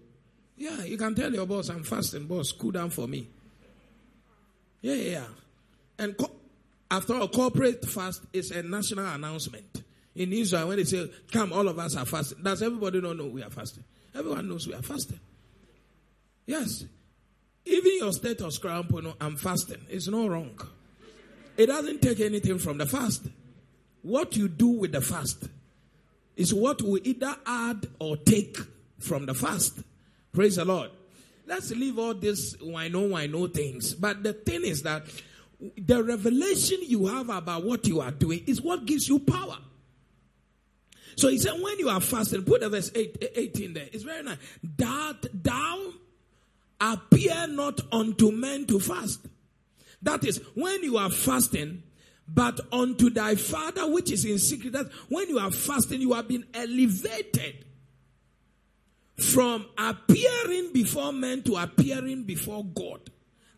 Yeah, 0.58 0.84
you 0.84 0.98
can 0.98 1.14
tell 1.14 1.32
your 1.32 1.46
boss, 1.46 1.70
I'm 1.70 1.84
fasting, 1.84 2.26
boss, 2.26 2.52
cool 2.52 2.72
down 2.72 2.90
for 2.90 3.08
me. 3.08 3.28
Yeah, 4.82 4.96
yeah, 4.96 5.12
yeah. 5.12 5.28
And 6.00 6.18
co- 6.18 6.32
after 6.90 7.14
a 7.16 7.28
corporate 7.28 7.86
fast 7.86 8.24
is 8.34 8.52
a 8.52 8.64
national 8.64 9.06
announcement. 9.06 9.84
In 10.16 10.34
Israel, 10.34 10.70
when 10.70 10.78
they 10.78 10.84
say, 10.84 11.10
come, 11.32 11.54
all 11.54 11.68
of 11.68 11.78
us 11.78 11.96
are 11.96 12.06
fasting, 12.06 12.40
does 12.42 12.64
everybody 12.64 13.00
not 13.02 13.18
know 13.18 13.28
we 13.28 13.44
are 13.44 13.50
fasting? 13.52 13.84
Everyone 14.16 14.50
knows 14.50 14.68
we 14.68 14.74
are 14.74 14.82
fasting. 14.82 15.20
Yes. 16.48 16.86
Even 17.68 17.98
your 17.98 18.14
status 18.14 18.58
crown, 18.58 19.14
I'm 19.20 19.36
fasting. 19.36 19.86
It's 19.90 20.08
not 20.08 20.30
wrong. 20.30 20.60
It 21.58 21.68
doesn't 21.68 22.02
take 22.02 22.20
anything 22.20 22.60
from 22.60 22.78
the 22.78 22.86
fast. 22.86 23.28
What 24.04 24.38
you 24.38 24.48
do 24.48 24.68
with 24.68 24.94
the 24.94 25.02
fast 25.02 25.50
is 26.36 26.54
what 26.54 26.82
will 26.82 27.00
either 27.04 27.36
add 27.46 27.88
or 28.00 28.16
take 28.16 28.58
from 29.00 29.26
the 29.26 29.34
fast. 29.34 29.80
Praise 30.32 30.56
the 30.56 30.66
Lord. 30.66 30.92
Let's 31.46 31.72
leave 31.72 31.98
all 31.98 32.14
this 32.14 32.56
why 32.62 32.88
know, 32.90 33.08
why 33.08 33.28
know 33.28 33.48
things. 33.48 33.94
But 33.94 34.24
the 34.24 34.34
thing 34.34 34.64
is 34.64 34.84
that 34.84 35.04
the 35.78 36.04
revelation 36.04 36.80
you 36.84 37.08
have 37.08 37.30
about 37.30 37.66
what 37.66 37.88
you 37.88 38.02
are 38.02 38.12
doing 38.12 38.44
is 38.46 38.62
what 38.62 38.86
gives 38.86 39.10
you 39.10 39.20
power. 39.20 39.58
So 41.16 41.30
he 41.30 41.40
said, 41.40 41.60
when 41.60 41.80
you 41.80 41.90
are 41.90 42.00
fasting, 42.00 42.44
put 42.44 42.62
the 42.62 42.70
verse 42.70 42.92
8, 42.94 43.32
18 43.36 43.74
there. 43.74 43.88
It's 43.92 44.04
very 44.04 44.22
nice. 44.22 44.38
That 44.78 45.26
thou 45.34 45.94
appear 46.80 47.48
not 47.48 47.82
unto 47.92 48.32
men 48.32 48.66
to 48.68 48.80
fast. 48.80 49.22
That 50.02 50.24
is, 50.24 50.38
when 50.54 50.84
you 50.84 50.98
are 50.98 51.10
fasting, 51.10 51.84
but 52.28 52.60
unto 52.72 53.10
thy 53.10 53.36
father 53.36 53.92
which 53.92 54.12
is 54.12 54.26
in 54.26 54.38
secret. 54.38 54.74
That 54.74 54.88
when 55.10 55.30
you 55.30 55.40
are 55.40 55.52
fasting, 55.52 56.02
you 56.02 56.14
have 56.14 56.28
been 56.28 56.46
elevated 56.54 57.66
from 59.18 59.66
appearing 59.78 60.74
before 60.74 61.14
men 61.14 61.42
to 61.44 61.56
appearing 61.56 62.24
before 62.24 62.64
God, 62.66 63.10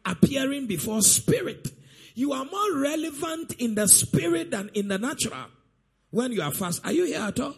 appearing 0.05 0.67
before 0.67 1.01
spirit. 1.01 1.73
You 2.15 2.33
are 2.33 2.45
more 2.45 2.77
relevant 2.77 3.53
in 3.53 3.75
the 3.75 3.87
spirit 3.87 4.51
than 4.51 4.69
in 4.73 4.87
the 4.87 4.97
natural 4.97 5.47
when 6.11 6.31
you 6.31 6.41
are 6.41 6.51
fast. 6.51 6.85
Are 6.85 6.91
you 6.91 7.05
here 7.05 7.21
at 7.21 7.39
all? 7.39 7.55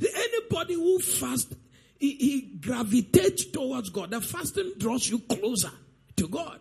Anybody 0.00 0.74
who 0.74 0.98
fast, 0.98 1.54
he, 1.98 2.14
he 2.14 2.40
gravitates 2.60 3.46
towards 3.46 3.90
God. 3.90 4.10
The 4.10 4.20
fasting 4.20 4.72
draws 4.78 5.08
you 5.08 5.20
closer 5.20 5.70
to 6.16 6.28
God. 6.28 6.60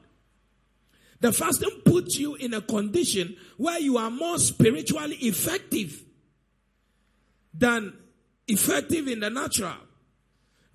The 1.20 1.32
fasting 1.32 1.82
puts 1.86 2.18
you 2.18 2.36
in 2.36 2.54
a 2.54 2.62
condition 2.62 3.38
where 3.58 3.80
you 3.80 3.98
are 3.98 4.12
more 4.12 4.38
spiritually 4.38 5.16
effective 5.16 6.04
than 7.54 7.94
effective 8.48 9.08
in 9.08 9.22
the 9.22 9.30
natural. 9.30 9.78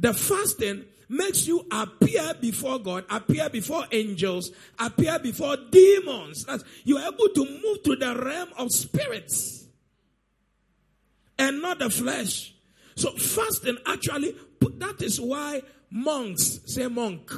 The 0.01 0.15
fasting 0.15 0.85
makes 1.09 1.47
you 1.47 1.67
appear 1.71 2.35
before 2.41 2.79
God, 2.79 3.05
appear 3.11 3.49
before 3.49 3.85
angels, 3.91 4.51
appear 4.79 5.19
before 5.19 5.57
demons. 5.71 6.45
That's, 6.45 6.65
you're 6.85 7.01
able 7.01 7.29
to 7.35 7.45
move 7.45 7.83
to 7.85 7.97
the 7.97 8.15
realm 8.19 8.49
of 8.57 8.71
spirits 8.71 9.67
and 11.39 11.63
not 11.63 11.79
the 11.79 11.91
flesh. 11.91 12.55
So 12.99 13.13
fasting 13.13 13.79
actually, 13.87 14.35
that 14.79 15.01
is 15.03 15.21
why 15.21 15.63
monks 15.89 16.59
say 16.67 16.89
monk. 16.89 17.31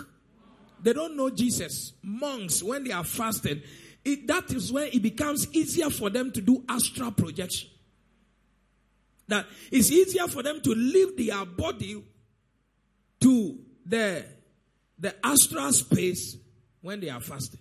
They 0.83 0.94
don't 0.94 1.18
know 1.18 1.29
Jesus. 1.29 1.92
Monks, 2.03 2.62
when 2.62 2.85
they 2.85 2.92
are 2.92 3.05
fasting, 3.05 3.61
it, 4.03 4.27
that 4.27 4.51
is 4.53 4.73
when 4.73 4.87
it 4.87 5.03
becomes 5.03 5.55
easier 5.55 5.90
for 5.90 6.09
them 6.09 6.33
to 6.33 6.40
do 6.40 6.64
astral 6.66 7.12
projection. 7.12 7.68
That 9.29 9.44
it's 9.70 9.90
easier 9.90 10.29
for 10.29 10.42
them 10.42 10.62
to 10.62 10.70
leave 10.70 11.18
their 11.18 11.44
body 11.44 12.03
to 13.20 13.59
the, 13.85 14.25
the 14.99 15.14
astral 15.23 15.73
space 15.75 16.38
when 16.81 17.01
they 17.01 17.11
are 17.11 17.20
fasting. 17.20 17.61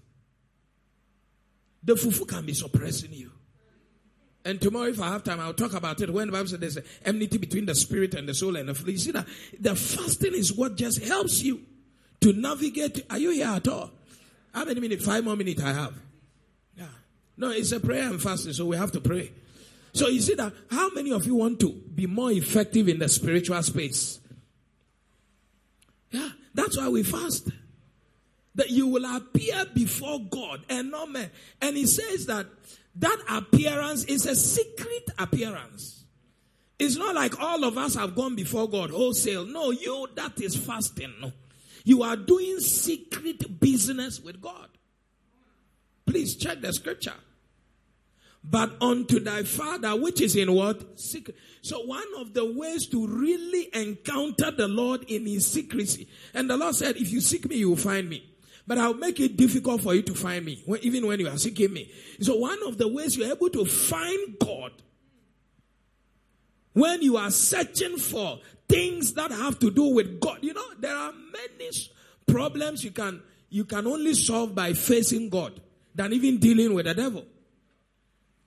The 1.83 1.95
fufu 1.95 2.25
can 2.25 2.45
be 2.45 2.53
suppressing 2.53 3.11
you. 3.11 3.31
And 4.49 4.59
tomorrow, 4.59 4.87
if 4.87 4.99
I 4.99 5.09
have 5.09 5.23
time, 5.23 5.39
I'll 5.39 5.53
talk 5.53 5.73
about 5.73 6.01
it. 6.01 6.11
When 6.11 6.25
the 6.27 6.31
Bible 6.31 6.47
says 6.47 6.59
there's 6.59 6.79
enmity 7.05 7.37
between 7.37 7.67
the 7.67 7.75
spirit 7.75 8.15
and 8.15 8.27
the 8.27 8.33
soul 8.33 8.55
and 8.55 8.67
the 8.67 8.73
flesh, 8.73 8.93
you 8.93 8.97
see 8.97 9.11
that 9.11 9.27
the 9.59 9.75
fasting 9.75 10.33
is 10.33 10.51
what 10.51 10.75
just 10.75 11.03
helps 11.03 11.43
you 11.43 11.61
to 12.21 12.33
navigate. 12.33 13.05
Are 13.11 13.19
you 13.19 13.29
here 13.29 13.47
at 13.47 13.67
all? 13.67 13.91
How 14.51 14.65
many 14.65 14.79
minutes? 14.79 15.05
Five 15.05 15.23
more 15.23 15.35
minutes 15.35 15.61
I 15.61 15.73
have. 15.73 15.93
Yeah. 16.75 16.87
No, 17.37 17.51
it's 17.51 17.71
a 17.73 17.79
prayer 17.79 18.09
and 18.09 18.19
fasting, 18.19 18.53
so 18.53 18.65
we 18.65 18.75
have 18.75 18.91
to 18.93 18.99
pray. 18.99 19.31
So 19.93 20.07
you 20.07 20.19
see 20.19 20.33
that 20.33 20.51
how 20.71 20.89
many 20.89 21.11
of 21.11 21.27
you 21.27 21.35
want 21.35 21.59
to 21.59 21.71
be 21.71 22.07
more 22.07 22.31
effective 22.31 22.89
in 22.89 22.97
the 22.97 23.07
spiritual 23.07 23.61
space? 23.61 24.19
Yeah, 26.09 26.29
that's 26.55 26.75
why 26.75 26.89
we 26.89 27.03
fast. 27.03 27.49
That 28.55 28.71
you 28.71 28.87
will 28.87 29.05
appear 29.05 29.65
before 29.75 30.19
God 30.21 30.65
and 30.69 30.89
not 30.89 31.11
man. 31.11 31.29
And 31.61 31.77
he 31.77 31.85
says 31.85 32.25
that 32.25 32.47
that 32.95 33.23
appearance 33.29 34.03
is 34.05 34.25
a 34.25 34.35
secret 34.35 35.09
appearance. 35.17 36.05
It's 36.77 36.95
not 36.95 37.15
like 37.15 37.39
all 37.39 37.65
of 37.65 37.77
us 37.77 37.95
have 37.95 38.15
gone 38.15 38.35
before 38.35 38.69
God 38.69 38.89
wholesale. 38.89 39.45
No, 39.45 39.71
you 39.71 40.07
that 40.15 40.39
is 40.41 40.55
fasting. 40.55 41.13
No. 41.21 41.33
You 41.83 42.03
are 42.03 42.15
doing 42.15 42.59
secret 42.59 43.59
business 43.59 44.19
with 44.19 44.41
God. 44.41 44.69
Please 46.05 46.35
check 46.35 46.61
the 46.61 46.71
scripture. 46.73 47.13
But 48.43 48.81
unto 48.81 49.19
thy 49.19 49.43
father, 49.43 49.99
which 49.99 50.21
is 50.21 50.35
in 50.35 50.53
what? 50.53 50.99
Secret. 50.99 51.35
So 51.61 51.81
one 51.81 52.07
of 52.17 52.33
the 52.33 52.45
ways 52.45 52.87
to 52.87 53.05
really 53.05 53.69
encounter 53.73 54.49
the 54.49 54.67
Lord 54.67 55.03
in 55.03 55.25
his 55.25 55.45
secrecy. 55.45 56.07
And 56.33 56.49
the 56.49 56.55
Lord 56.55 56.75
said, 56.75 56.95
if 56.95 57.11
you 57.11 57.19
seek 57.19 57.49
me, 57.49 57.57
you 57.57 57.69
will 57.69 57.75
find 57.75 58.07
me. 58.09 58.28
But 58.69 58.77
I'll 58.77 58.93
make 58.93 59.19
it 59.19 59.35
difficult 59.35 59.81
for 59.81 59.95
you 59.95 60.03
to 60.03 60.13
find 60.13 60.45
me, 60.45 60.63
even 60.83 61.07
when 61.07 61.19
you 61.19 61.27
are 61.27 61.39
seeking 61.39 61.73
me. 61.73 61.91
So 62.21 62.35
one 62.35 62.59
of 62.67 62.77
the 62.77 62.87
ways 62.87 63.17
you're 63.17 63.31
able 63.31 63.49
to 63.49 63.65
find 63.65 64.37
God 64.39 64.71
when 66.73 67.01
you 67.01 67.17
are 67.17 67.31
searching 67.31 67.97
for 67.97 68.39
things 68.67 69.13
that 69.13 69.31
have 69.31 69.57
to 69.61 69.71
do 69.71 69.85
with 69.85 70.19
God. 70.19 70.37
You 70.41 70.53
know, 70.53 70.65
there 70.77 70.95
are 70.95 71.11
many 71.11 71.71
problems 72.27 72.83
you 72.83 72.91
can 72.91 73.23
you 73.49 73.65
can 73.65 73.87
only 73.87 74.13
solve 74.13 74.53
by 74.53 74.73
facing 74.73 75.29
God 75.29 75.59
than 75.95 76.13
even 76.13 76.37
dealing 76.37 76.75
with 76.75 76.85
the 76.85 76.93
devil. 76.93 77.25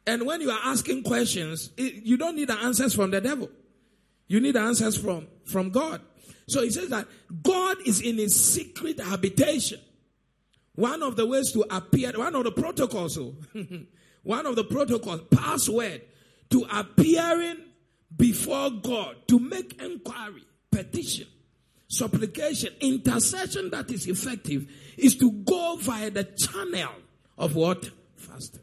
And 0.07 0.25
when 0.25 0.41
you 0.41 0.53
are 0.53 0.61
asking 0.67 1.03
questions, 1.03 1.71
it, 1.77 2.05
you 2.05 2.17
don't 2.17 2.37
need 2.37 2.49
the 2.49 2.59
answers 2.61 2.95
from 2.95 3.11
the 3.11 3.21
devil. 3.21 3.51
You 4.29 4.41
need 4.41 4.55
the 4.55 4.61
answers 4.61 4.97
from, 4.97 5.27
from 5.47 5.71
God. 5.71 6.01
So 6.47 6.63
he 6.63 6.71
says 6.71 6.91
that 6.91 7.09
God 7.43 7.79
is 7.85 8.01
in 8.01 8.19
his 8.19 8.41
secret 8.41 9.01
habitation. 9.01 9.81
One 10.75 11.03
of 11.03 11.17
the 11.17 11.27
ways 11.27 11.53
to 11.53 11.65
appear, 11.71 12.13
one 12.17 12.35
of 12.35 12.45
the 12.45 12.53
protocols, 12.53 13.19
oh, 13.19 13.35
so, 13.53 13.63
one 14.23 14.47
of 14.47 14.57
the 14.57 14.65
protocols, 14.65 15.23
password 15.31 16.03
to 16.51 16.67
appearing 16.73 17.59
before 18.17 18.71
God 18.71 19.17
to 19.29 19.39
make 19.39 19.81
inquiry, 19.83 20.45
petition, 20.71 21.27
supplication, 21.89 22.73
intercession 22.81 23.71
that 23.71 23.91
is 23.91 24.07
effective 24.07 24.71
is 24.97 25.17
to 25.17 25.31
go 25.31 25.77
via 25.81 26.11
the 26.11 26.25
channel 26.25 26.93
of 27.37 27.55
what? 27.55 27.91
Fasting. 28.17 28.61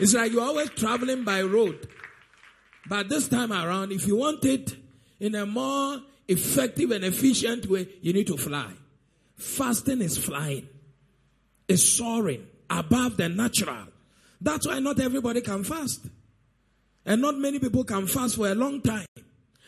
It's 0.00 0.14
like 0.14 0.32
you're 0.32 0.42
always 0.42 0.70
traveling 0.70 1.24
by 1.24 1.42
road. 1.42 1.88
But 2.86 3.08
this 3.08 3.28
time 3.28 3.52
around, 3.52 3.92
if 3.92 4.06
you 4.06 4.16
want 4.16 4.44
it 4.44 4.76
in 5.20 5.34
a 5.34 5.46
more 5.46 6.00
effective 6.28 6.90
and 6.90 7.04
efficient 7.04 7.66
way, 7.66 7.88
you 8.00 8.12
need 8.12 8.26
to 8.26 8.36
fly. 8.36 8.72
Fasting 9.36 10.00
is 10.00 10.16
flying. 10.18 10.68
It's 11.68 11.82
soaring 11.82 12.46
above 12.70 13.16
the 13.16 13.28
natural. 13.28 13.88
That's 14.40 14.66
why 14.66 14.78
not 14.80 15.00
everybody 15.00 15.40
can 15.40 15.64
fast. 15.64 16.06
And 17.06 17.20
not 17.22 17.36
many 17.36 17.58
people 17.58 17.84
can 17.84 18.06
fast 18.06 18.36
for 18.36 18.48
a 18.48 18.54
long 18.54 18.80
time. 18.80 19.06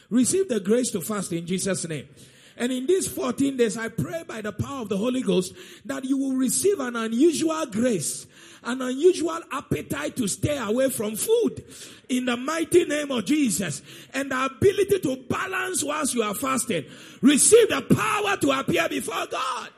Receive 0.08 0.48
the 0.48 0.60
grace 0.60 0.90
to 0.92 1.00
fast 1.00 1.32
in 1.32 1.46
Jesus' 1.46 1.86
name. 1.88 2.08
And 2.56 2.72
in 2.72 2.86
these 2.86 3.06
14 3.08 3.56
days, 3.56 3.76
I 3.76 3.88
pray 3.88 4.24
by 4.26 4.40
the 4.40 4.52
power 4.52 4.82
of 4.82 4.88
the 4.88 4.96
Holy 4.96 5.22
Ghost 5.22 5.54
that 5.84 6.04
you 6.04 6.16
will 6.16 6.32
receive 6.32 6.80
an 6.80 6.96
unusual 6.96 7.66
grace, 7.66 8.26
an 8.64 8.80
unusual 8.80 9.38
appetite 9.52 10.16
to 10.16 10.26
stay 10.26 10.56
away 10.56 10.88
from 10.88 11.16
food 11.16 11.64
in 12.08 12.24
the 12.24 12.36
mighty 12.36 12.84
name 12.84 13.10
of 13.10 13.26
Jesus 13.26 13.82
and 14.14 14.30
the 14.30 14.44
ability 14.46 15.00
to 15.00 15.16
balance 15.28 15.84
whilst 15.84 16.14
you 16.14 16.22
are 16.22 16.34
fasting. 16.34 16.84
Receive 17.20 17.68
the 17.68 17.82
power 17.82 18.36
to 18.38 18.50
appear 18.58 18.88
before 18.88 19.26
God. 19.30 19.70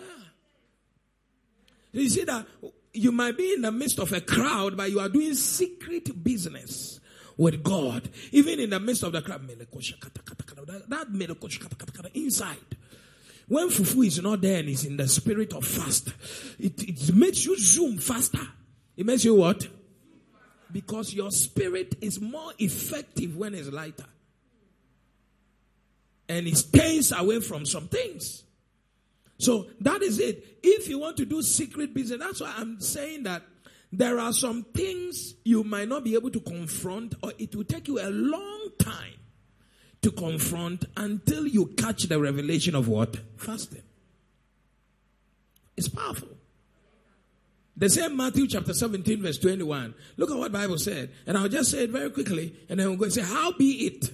Ah. 0.00 0.24
You 1.92 2.08
see 2.08 2.24
that 2.24 2.46
you 2.94 3.10
might 3.10 3.36
be 3.36 3.54
in 3.54 3.62
the 3.62 3.72
midst 3.72 3.98
of 3.98 4.12
a 4.12 4.20
crowd, 4.20 4.76
but 4.76 4.90
you 4.90 5.00
are 5.00 5.08
doing 5.08 5.34
secret 5.34 6.22
business 6.22 7.00
with 7.36 7.62
God. 7.62 8.08
Even 8.30 8.60
in 8.60 8.70
the 8.70 8.80
midst 8.80 9.02
of 9.02 9.12
the 9.12 9.22
crowd, 9.22 9.40
that 10.66 12.10
inside. 12.14 12.56
When 13.48 13.68
fufu 13.68 14.06
is 14.06 14.22
not 14.22 14.40
there 14.40 14.60
and 14.60 14.68
is 14.68 14.84
in 14.84 14.96
the 14.96 15.08
spirit 15.08 15.52
of 15.52 15.66
fast, 15.66 16.08
it, 16.58 16.82
it 16.82 17.14
makes 17.14 17.44
you 17.44 17.58
zoom 17.58 17.98
faster. 17.98 18.46
It 18.96 19.04
makes 19.04 19.24
you 19.24 19.34
what? 19.34 19.66
Because 20.72 21.12
your 21.12 21.30
spirit 21.30 21.96
is 22.00 22.20
more 22.20 22.52
effective 22.58 23.36
when 23.36 23.54
it's 23.54 23.70
lighter. 23.70 24.06
And 26.28 26.46
it 26.46 26.56
stays 26.56 27.12
away 27.12 27.40
from 27.40 27.66
some 27.66 27.88
things. 27.88 28.44
So 29.38 29.66
that 29.80 30.02
is 30.02 30.18
it. 30.18 30.58
If 30.62 30.88
you 30.88 30.98
want 30.98 31.16
to 31.18 31.26
do 31.26 31.42
secret 31.42 31.92
business, 31.92 32.20
that's 32.20 32.40
why 32.40 32.54
I'm 32.56 32.80
saying 32.80 33.24
that 33.24 33.42
there 33.92 34.18
are 34.18 34.32
some 34.32 34.62
things 34.62 35.34
you 35.44 35.64
might 35.64 35.88
not 35.88 36.04
be 36.04 36.14
able 36.14 36.30
to 36.30 36.40
confront, 36.40 37.16
or 37.22 37.32
it 37.38 37.54
will 37.54 37.64
take 37.64 37.88
you 37.88 38.00
a 38.00 38.08
long 38.08 38.68
time 38.78 39.14
to 40.02 40.10
confront 40.10 40.84
until 40.96 41.46
you 41.46 41.66
catch 41.66 42.02
the 42.04 42.20
revelation 42.20 42.74
of 42.74 42.88
what? 42.88 43.16
Fasting. 43.36 43.82
It's 45.76 45.88
powerful. 45.88 46.28
The 47.76 47.88
same 47.88 48.16
Matthew 48.16 48.46
chapter 48.46 48.74
17, 48.74 49.22
verse 49.22 49.38
21. 49.38 49.94
Look 50.16 50.30
at 50.30 50.36
what 50.36 50.52
Bible 50.52 50.78
said. 50.78 51.10
And 51.26 51.38
I'll 51.38 51.48
just 51.48 51.70
say 51.70 51.84
it 51.84 51.90
very 51.90 52.10
quickly, 52.10 52.54
and 52.68 52.78
then 52.78 52.88
we'll 52.88 52.98
go 52.98 53.04
and 53.04 53.12
say, 53.12 53.22
How 53.22 53.52
be 53.52 53.86
it? 53.86 54.10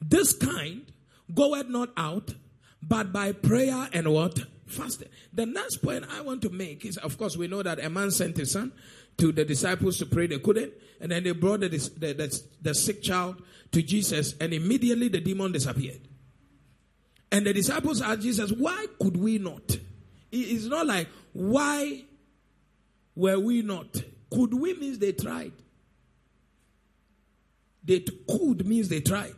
This 0.00 0.32
kind 0.32 0.90
goeth 1.34 1.68
not 1.68 1.90
out, 1.96 2.34
but 2.82 3.12
by 3.12 3.32
prayer 3.32 3.88
and 3.92 4.12
what? 4.12 4.38
Fasting. 4.66 5.08
The 5.32 5.46
next 5.46 5.78
point 5.78 6.04
I 6.10 6.20
want 6.20 6.42
to 6.42 6.50
make 6.50 6.84
is, 6.84 6.96
of 6.98 7.18
course, 7.18 7.36
we 7.36 7.48
know 7.48 7.62
that 7.62 7.82
a 7.82 7.90
man 7.90 8.10
sent 8.10 8.36
his 8.36 8.52
son 8.52 8.72
to 9.18 9.32
the 9.32 9.44
disciples 9.44 9.98
to 9.98 10.06
pray. 10.06 10.26
They 10.26 10.38
couldn't. 10.38 10.72
And 11.00 11.12
then 11.12 11.24
they 11.24 11.32
brought 11.32 11.60
the, 11.60 11.68
the, 11.68 12.12
the, 12.12 12.42
the 12.62 12.74
sick 12.74 13.02
child 13.02 13.42
to 13.72 13.82
Jesus, 13.82 14.34
and 14.40 14.52
immediately 14.52 15.08
the 15.08 15.20
demon 15.20 15.52
disappeared. 15.52 16.00
And 17.30 17.46
the 17.46 17.52
disciples 17.52 18.00
asked 18.00 18.22
Jesus, 18.22 18.50
Why 18.50 18.86
could 19.00 19.16
we 19.16 19.38
not? 19.38 19.78
It's 20.32 20.64
not 20.64 20.86
like, 20.86 21.08
Why 21.32 22.04
were 23.14 23.38
we 23.38 23.62
not? 23.62 24.02
Could 24.30 24.54
we 24.54 24.74
means 24.74 24.98
they 24.98 25.12
tried. 25.12 25.52
They 27.84 28.00
could 28.00 28.66
means 28.66 28.88
they 28.88 29.00
tried, 29.00 29.34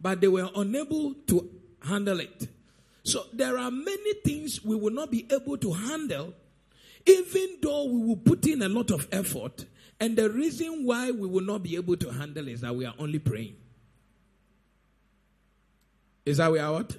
but 0.00 0.20
they 0.20 0.28
were 0.28 0.48
unable 0.54 1.14
to 1.28 1.50
handle 1.80 2.20
it. 2.20 2.48
So 3.02 3.24
there 3.32 3.56
are 3.56 3.70
many 3.70 4.14
things 4.24 4.62
we 4.62 4.76
will 4.76 4.92
not 4.92 5.10
be 5.10 5.26
able 5.30 5.56
to 5.56 5.72
handle, 5.72 6.34
even 7.08 7.56
though 7.62 7.86
we 7.86 8.04
will 8.04 8.16
put 8.16 8.46
in 8.46 8.60
a 8.62 8.68
lot 8.68 8.90
of 8.90 9.08
effort. 9.10 9.64
And 9.98 10.16
the 10.16 10.30
reason 10.30 10.84
why 10.84 11.10
we 11.10 11.26
will 11.26 11.42
not 11.42 11.62
be 11.62 11.74
able 11.76 11.96
to 11.96 12.10
handle 12.10 12.46
is 12.46 12.60
that 12.60 12.76
we 12.76 12.84
are 12.84 12.94
only 12.98 13.18
praying. 13.18 13.56
Is 16.26 16.36
that 16.36 16.52
we 16.52 16.58
are 16.58 16.72
what? 16.72 16.96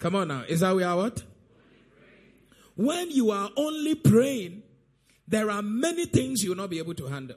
Come 0.00 0.16
on 0.16 0.28
now. 0.28 0.42
Is 0.48 0.60
that 0.60 0.74
we 0.74 0.82
are 0.82 0.96
what? 0.96 1.22
When 2.74 3.10
you 3.12 3.30
are 3.30 3.50
only 3.56 3.94
praying, 3.94 4.64
there 5.28 5.48
are 5.50 5.62
many 5.62 6.06
things 6.06 6.42
you 6.42 6.50
will 6.50 6.56
not 6.56 6.70
be 6.70 6.78
able 6.78 6.94
to 6.94 7.06
handle. 7.06 7.36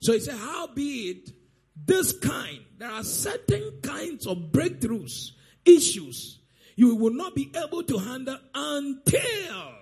So 0.00 0.12
he 0.12 0.20
said, 0.20 0.34
How 0.34 0.66
be 0.66 1.10
it 1.10 1.30
this 1.76 2.12
kind? 2.12 2.60
There 2.78 2.90
are 2.90 3.04
certain 3.04 3.80
kinds 3.82 4.26
of 4.26 4.36
breakthroughs 4.50 5.32
issues 5.64 6.39
you 6.80 6.94
will 6.94 7.12
not 7.12 7.34
be 7.34 7.52
able 7.62 7.82
to 7.82 7.98
handle 7.98 8.38
until 8.54 9.72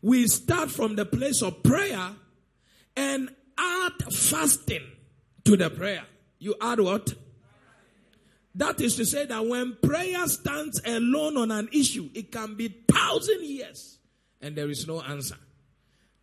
we 0.00 0.26
start 0.26 0.70
from 0.70 0.96
the 0.96 1.04
place 1.04 1.42
of 1.42 1.62
prayer 1.62 2.12
and 2.96 3.28
add 3.58 3.92
fasting 4.10 4.86
to 5.44 5.54
the 5.54 5.68
prayer. 5.68 6.04
You 6.38 6.54
add 6.62 6.80
what? 6.80 7.12
That 8.54 8.80
is 8.80 8.96
to 8.96 9.04
say 9.04 9.26
that 9.26 9.46
when 9.46 9.76
prayer 9.82 10.26
stands 10.28 10.80
alone 10.86 11.36
on 11.36 11.50
an 11.50 11.68
issue, 11.74 12.08
it 12.14 12.32
can 12.32 12.54
be 12.54 12.68
thousand 12.90 13.44
years 13.44 13.98
and 14.40 14.56
there 14.56 14.70
is 14.70 14.86
no 14.88 15.02
answer. 15.02 15.36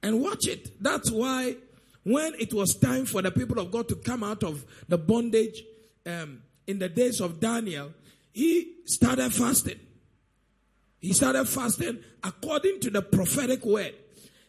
And 0.01 0.19
watch 0.19 0.47
it. 0.47 0.81
That's 0.81 1.11
why 1.11 1.57
when 2.01 2.33
it 2.39 2.55
was 2.55 2.73
time 2.73 3.05
for 3.05 3.21
the 3.21 3.29
people 3.29 3.59
of 3.59 3.69
God 3.69 3.87
to 3.89 3.95
come 3.97 4.23
out 4.23 4.43
of 4.43 4.65
the 4.87 4.97
bondage 4.97 5.61
um, 6.07 6.41
in 6.65 6.79
the 6.79 6.89
days 6.89 7.21
of 7.21 7.39
Daniel, 7.39 7.93
he 8.35 8.73
started 8.83 9.33
fasting. 9.33 9.79
He 10.99 11.13
started 11.13 11.45
fasting 11.45 11.99
according 12.21 12.81
to 12.81 12.89
the 12.89 13.01
prophetic 13.01 13.65
word. 13.65 13.95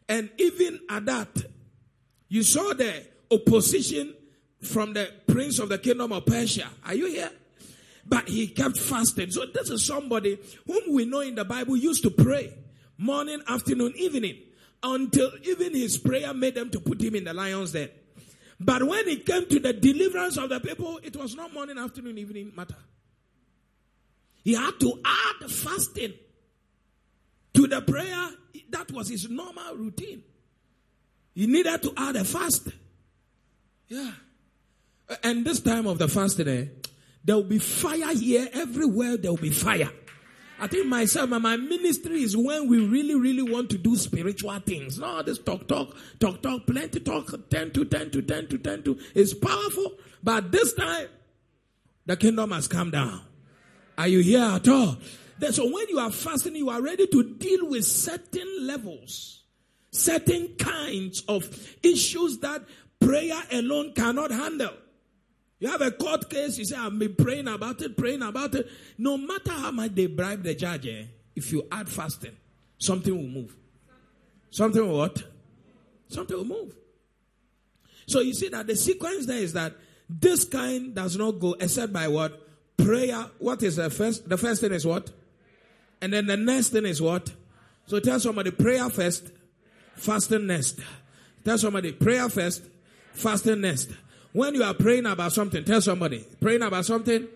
And 0.09 0.29
even 0.38 0.81
at 0.90 1.07
that, 1.07 1.29
you 2.27 2.42
saw 2.42 2.75
the 2.75 3.07
opposition 3.31 4.12
from 4.61 4.92
the 4.92 5.12
prince 5.29 5.61
of 5.61 5.68
the 5.68 5.79
kingdom 5.79 6.11
of 6.11 6.27
Persia. 6.27 6.66
Are 6.85 6.94
you 6.94 7.07
here? 7.07 7.31
But 8.05 8.29
he 8.29 8.49
kept 8.49 8.77
fasting. 8.77 9.31
So 9.31 9.46
this 9.46 9.70
is 9.70 9.87
somebody 9.87 10.37
whom 10.66 10.92
we 10.92 11.05
know 11.05 11.20
in 11.20 11.37
the 11.37 11.44
Bible 11.44 11.77
used 11.77 12.03
to 12.03 12.11
pray 12.11 12.53
morning, 12.99 13.40
afternoon, 13.46 13.92
evening 13.94 14.37
until 14.83 15.31
even 15.44 15.75
his 15.75 15.96
prayer 15.96 16.35
made 16.35 16.57
them 16.57 16.70
to 16.70 16.81
put 16.81 17.01
him 17.01 17.14
in 17.14 17.22
the 17.22 17.33
lion's 17.33 17.70
den. 17.70 17.90
But 18.59 18.83
when 18.83 19.07
it 19.07 19.25
came 19.25 19.46
to 19.46 19.61
the 19.61 19.72
deliverance 19.72 20.38
of 20.38 20.49
the 20.49 20.59
people, 20.59 20.99
it 21.05 21.14
was 21.14 21.37
not 21.37 21.53
morning, 21.53 21.79
afternoon, 21.79 22.18
evening 22.18 22.53
matter. 22.57 22.75
He 24.47 24.55
had 24.55 24.79
to 24.79 25.01
add 25.05 25.51
fasting 25.51 26.15
to 27.53 27.67
the 27.67 27.83
prayer. 27.83 28.29
That 28.71 28.93
was 28.93 29.09
his 29.09 29.29
normal 29.29 29.75
routine. 29.75 30.23
He 31.35 31.49
needed 31.49 31.83
to 31.83 31.93
add 31.97 32.15
a 32.15 32.25
fast. 32.25 32.69
Yeah. 33.89 34.13
And 35.25 35.45
this 35.45 35.59
time 35.59 35.89
of 35.89 35.99
the 35.99 36.07
fasting, 36.07 36.47
eh, 36.47 36.67
there 37.25 37.35
will 37.35 37.43
be 37.43 37.59
fire 37.59 38.15
here. 38.15 38.49
Everywhere 38.53 39.17
there 39.17 39.33
will 39.33 39.39
be 39.39 39.51
fire. 39.51 39.91
I 40.61 40.69
think 40.69 40.87
myself 40.87 41.33
and 41.33 41.43
my 41.43 41.57
ministry 41.57 42.23
is 42.23 42.37
when 42.37 42.69
we 42.69 42.87
really, 42.87 43.17
really 43.17 43.43
want 43.43 43.69
to 43.71 43.79
do 43.79 43.97
spiritual 43.97 44.57
things. 44.61 44.97
No, 44.97 45.25
this 45.25 45.41
talk, 45.41 45.67
talk, 45.67 45.97
talk, 46.21 46.41
talk, 46.41 46.69
plenty 46.69 47.01
talk, 47.01 47.51
10 47.51 47.73
to 47.73 47.85
10 47.85 48.11
to 48.13 48.23
10 48.23 48.47
to 48.47 48.59
10 48.59 48.83
to, 48.85 48.99
is 49.13 49.35
powerful. 49.35 49.95
But 50.23 50.53
this 50.53 50.73
time, 50.73 51.09
the 52.07 52.17
kingdom 52.17 52.53
has 52.53 52.69
come 52.69 52.93
down. 52.93 53.23
Are 53.99 54.09
you 54.09 54.21
here 54.21 54.43
at 54.43 54.69
all? 54.69 54.97
So 55.51 55.65
when 55.65 55.89
you 55.89 55.99
are 55.99 56.11
fasting, 56.11 56.57
you 56.57 56.71
are 56.71 56.81
ready 56.81 57.07
to 57.07 57.35
deal 57.35 57.69
with 57.69 57.85
certain 57.85 58.67
levels, 58.67 59.43
certain 59.91 60.55
kinds 60.57 61.23
of 61.29 61.49
issues 61.83 62.39
that 62.39 62.63
prayer 63.01 63.43
alone 63.53 63.93
cannot 63.93 64.31
handle. 64.31 64.73
You 65.59 65.69
have 65.69 65.81
a 65.81 65.91
court 65.91 66.29
case, 66.29 66.59
you 66.59 66.67
say, 66.67 66.77
I've 66.77 66.99
been 66.99 67.15
praying 67.15 67.49
about 67.49 67.81
it, 67.81 67.97
praying 67.97 68.23
about 68.23 68.55
it. 68.55 68.69
No 68.99 69.17
matter 69.17 69.53
how 69.53 69.71
much 69.71 69.95
they 69.95 70.07
bribe 70.07 70.43
the 70.43 70.55
judge, 70.55 70.87
eh, 70.87 71.05
if 71.35 71.51
you 71.51 71.67
add 71.73 71.89
fasting, 71.89 72.37
something 72.79 73.15
will 73.15 73.29
move. 73.29 73.57
Something 74.51 74.87
will 74.87 74.99
what? 74.99 75.23
Something 76.09 76.37
will 76.37 76.45
move. 76.45 76.77
So 78.07 78.21
you 78.21 78.35
see 78.35 78.49
that 78.49 78.67
the 78.67 78.77
sequence 78.77 79.27
there 79.27 79.39
is 79.39 79.55
that 79.55 79.75
this 80.09 80.45
kind 80.45 80.95
does 80.95 81.17
not 81.17 81.33
go 81.33 81.55
except 81.59 81.93
by 81.93 82.09
what? 82.09 82.46
Prayer, 82.77 83.27
what 83.39 83.62
is 83.62 83.77
the 83.77 83.91
first? 83.91 84.29
The 84.29 84.37
first 84.37 84.61
thing 84.61 84.73
is 84.73 84.87
what? 84.87 85.11
And 86.01 86.12
then 86.12 86.27
the 86.27 86.37
next 86.37 86.71
thing 86.71 86.85
is 86.85 87.01
what? 87.01 87.33
So 87.87 88.01
tell 88.01 88.21
somebody 88.21 88.51
prayer 88.51 88.89
first, 88.91 89.31
fasting 89.95 90.47
next. 90.47 90.81
Tell 91.45 91.59
somebody 91.59 91.93
prayer 91.93 92.29
first, 92.29 92.62
fasting 93.12 93.61
next. 93.61 93.91
When 94.33 94.55
you 94.55 94.65
are 94.65 94.75
praying 94.75 95.07
about 95.07 95.33
something, 95.33 95.65
tell 95.65 95.81
somebody 95.81 96.27
praying 96.41 96.62
about 96.62 96.85
something 96.85 97.27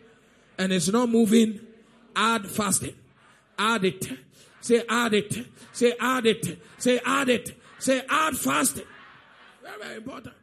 and 0.59 0.73
it's 0.73 0.89
not 0.89 1.09
moving, 1.09 1.61
add 2.15 2.47
fasting. 2.47 2.95
Add 3.59 3.85
it. 3.85 4.07
Say 4.61 4.83
add 4.89 5.15
it. 5.15 5.47
Say 5.73 5.95
add 5.99 6.27
it. 6.27 6.59
Say 6.79 7.01
add 7.05 7.29
it. 7.29 7.61
Say 7.79 8.03
add 8.09 8.37
fasting. 8.37 8.85
Very, 9.63 9.79
very 9.83 9.97
important. 9.97 10.35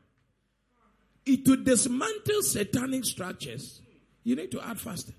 It 1.25 1.45
to 1.45 1.57
dismantle 1.57 2.41
satanic 2.41 3.05
structures 3.05 3.81
you 4.27 4.35
need 4.35 4.51
to 4.51 4.59
add 4.61 4.77
fasting. 4.77 5.15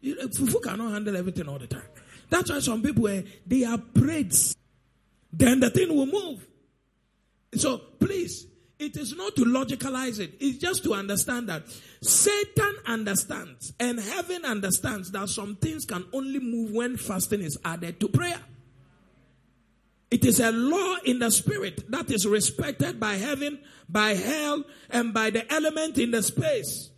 You, 0.00 0.16
fufu 0.16 0.62
cannot 0.62 0.92
handle 0.92 1.18
everything 1.18 1.46
all 1.46 1.58
the 1.58 1.66
time. 1.66 1.82
That's 2.30 2.50
why 2.50 2.60
some 2.60 2.80
people, 2.80 3.06
eh, 3.08 3.22
they 3.46 3.64
are 3.64 3.76
prayed. 3.76 4.34
Then 5.30 5.60
the 5.60 5.68
thing 5.68 5.94
will 5.94 6.06
move. 6.06 6.46
So 7.56 7.76
please, 7.76 8.46
it 8.78 8.96
is 8.96 9.14
not 9.14 9.36
to 9.36 9.42
logicalize 9.42 10.18
it. 10.18 10.32
It's 10.40 10.56
just 10.56 10.82
to 10.84 10.94
understand 10.94 11.50
that 11.50 11.64
Satan 12.00 12.74
understands 12.86 13.74
and 13.78 14.00
heaven 14.00 14.46
understands 14.46 15.10
that 15.10 15.28
some 15.28 15.56
things 15.56 15.84
can 15.84 16.06
only 16.14 16.40
move 16.40 16.70
when 16.70 16.96
fasting 16.96 17.42
is 17.42 17.58
added 17.66 18.00
to 18.00 18.08
prayer. 18.08 18.40
It 20.10 20.24
is 20.24 20.40
a 20.40 20.50
law 20.52 20.96
in 21.04 21.18
the 21.18 21.30
spirit 21.30 21.90
that 21.90 22.10
is 22.10 22.26
respected 22.26 22.98
by 22.98 23.16
heaven, 23.16 23.58
by 23.90 24.14
hell, 24.14 24.64
and 24.88 25.12
by 25.12 25.28
the 25.28 25.52
element 25.52 25.98
in 25.98 26.12
the 26.12 26.22
space. 26.22 26.90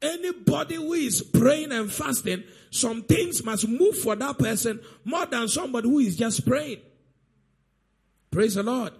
Anybody 0.00 0.76
who 0.76 0.92
is 0.92 1.22
praying 1.22 1.72
and 1.72 1.90
fasting, 1.90 2.44
some 2.70 3.02
things 3.02 3.44
must 3.44 3.66
move 3.66 3.98
for 3.98 4.14
that 4.14 4.38
person 4.38 4.80
more 5.04 5.26
than 5.26 5.48
somebody 5.48 5.88
who 5.88 5.98
is 5.98 6.16
just 6.16 6.46
praying. 6.46 6.80
Praise 8.30 8.54
the 8.54 8.62
Lord. 8.62 8.92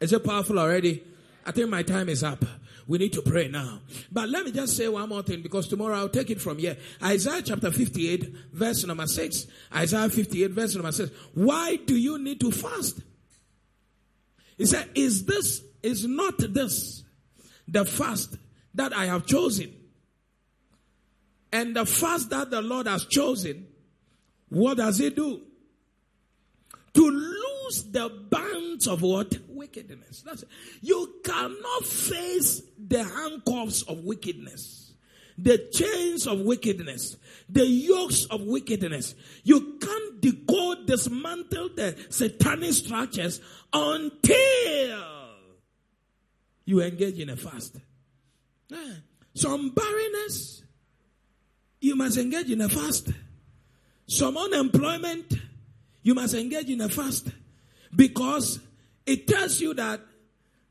Is 0.00 0.12
it 0.12 0.24
powerful 0.24 0.58
already? 0.58 1.02
I 1.44 1.50
think 1.50 1.68
my 1.68 1.82
time 1.82 2.08
is 2.08 2.22
up. 2.22 2.44
We 2.86 2.98
need 2.98 3.12
to 3.14 3.22
pray 3.22 3.48
now. 3.48 3.80
But 4.10 4.28
let 4.30 4.44
me 4.44 4.52
just 4.52 4.76
say 4.76 4.88
one 4.88 5.08
more 5.08 5.22
thing 5.22 5.42
because 5.42 5.68
tomorrow 5.68 5.96
I'll 5.96 6.08
take 6.08 6.30
it 6.30 6.40
from 6.40 6.58
here. 6.58 6.76
Isaiah 7.02 7.42
chapter 7.42 7.70
58, 7.70 8.32
verse 8.52 8.84
number 8.86 9.06
6. 9.06 9.46
Isaiah 9.74 10.08
58, 10.08 10.50
verse 10.52 10.74
number 10.74 10.92
6. 10.92 11.10
Why 11.34 11.76
do 11.76 11.96
you 11.96 12.18
need 12.18 12.40
to 12.40 12.50
fast? 12.50 13.00
He 14.56 14.64
said, 14.64 14.88
Is 14.94 15.26
this, 15.26 15.62
is 15.82 16.06
not 16.06 16.38
this 16.38 17.04
the 17.66 17.84
fast 17.84 18.36
that 18.74 18.94
I 18.94 19.06
have 19.06 19.26
chosen? 19.26 19.74
And 21.52 21.74
the 21.74 21.86
fast 21.86 22.30
that 22.30 22.50
the 22.50 22.60
Lord 22.60 22.86
has 22.86 23.04
chosen, 23.06 23.66
what 24.48 24.76
does 24.76 24.98
he 24.98 25.10
do? 25.10 25.42
To 26.94 27.10
lose 27.10 27.84
the 27.90 28.08
bands 28.30 28.86
of 28.86 29.02
what? 29.02 29.38
Wickedness. 29.48 30.22
That's 30.22 30.42
it. 30.42 30.48
You 30.80 31.14
cannot 31.24 31.84
face 31.84 32.62
the 32.78 33.04
handcuffs 33.04 33.82
of 33.82 34.04
wickedness, 34.04 34.92
the 35.36 35.58
chains 35.72 36.26
of 36.26 36.40
wickedness, 36.40 37.16
the 37.48 37.66
yokes 37.66 38.24
of 38.26 38.42
wickedness. 38.42 39.14
You 39.44 39.78
can't 39.80 40.20
decode, 40.20 40.86
dismantle 40.86 41.70
the 41.76 41.96
satanic 42.08 42.72
structures 42.72 43.40
until 43.72 44.98
you 46.64 46.80
engage 46.82 47.18
in 47.18 47.30
a 47.30 47.36
fast. 47.36 47.76
Some 49.34 49.70
barrenness, 49.70 50.62
you 51.80 51.96
must 51.96 52.16
engage 52.16 52.50
in 52.50 52.60
a 52.60 52.68
fast. 52.68 53.08
Some 54.06 54.36
unemployment, 54.36 55.34
you 56.02 56.14
must 56.14 56.34
engage 56.34 56.70
in 56.70 56.80
a 56.80 56.88
fast. 56.88 57.28
Because 57.94 58.60
it 59.06 59.26
tells 59.26 59.60
you 59.60 59.74
that 59.74 60.00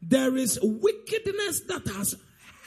there 0.02 0.38
is 0.38 0.60
wickedness 0.62 1.62
that 1.62 1.88
has 1.88 2.16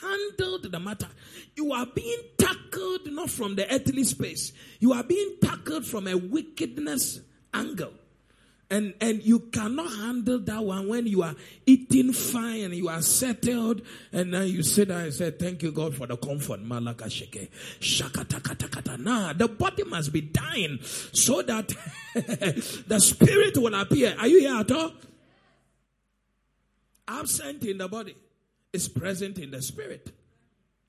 handled 0.01 0.71
the 0.71 0.81
matter. 0.81 1.09
You 1.57 1.73
are 1.73 1.87
being 1.87 2.21
tackled 2.39 3.13
not 3.13 3.31
from 3.31 3.57
the 3.57 3.73
earthly 3.73 4.05
space. 4.05 4.53
You 4.79 4.93
are 4.93 5.05
being 5.05 5.37
tackled 5.43 5.87
from 5.87 6.07
a 6.07 6.15
wickedness 6.15 7.21
angle. 7.53 7.93
And, 8.71 8.95
and 9.01 9.21
you 9.25 9.41
cannot 9.41 9.91
handle 9.91 10.39
that 10.39 10.65
one 10.65 10.87
when 10.89 11.07
you 11.09 11.25
are 11.25 11.35
eating 11.67 12.13
fine 12.13 12.61
and 12.61 12.75
you 12.75 12.89
are 12.89 13.03
settled 13.03 13.83
and 14.13 14.33
then 14.33 14.47
you 14.47 14.63
sit 14.63 14.89
there 14.89 15.01
and 15.01 15.13
say, 15.13 15.33
thank 15.33 15.65
you 15.65 15.73
God 15.73 15.97
for 15.97 16.07
the 16.07 16.17
comfort. 16.17 16.63
Malaka 16.63 17.07
sheke. 17.07 17.51
Shakatakata. 17.81 19.01
Nah, 19.01 19.33
the 19.33 19.49
body 19.49 19.83
must 19.83 20.13
be 20.13 20.21
dying 20.21 20.79
so 20.83 21.43
that 21.43 21.69
the 22.87 23.01
spirit 23.01 23.57
will 23.57 23.75
appear. 23.75 24.15
Are 24.17 24.29
you 24.29 24.39
here 24.39 24.55
at 24.55 24.71
all? 24.71 24.93
Absent 27.09 27.65
in 27.65 27.79
the 27.79 27.89
body 27.89 28.15
is 28.73 28.89
present 28.89 29.39
in 29.39 29.51
the 29.51 29.61
spirit. 29.63 30.13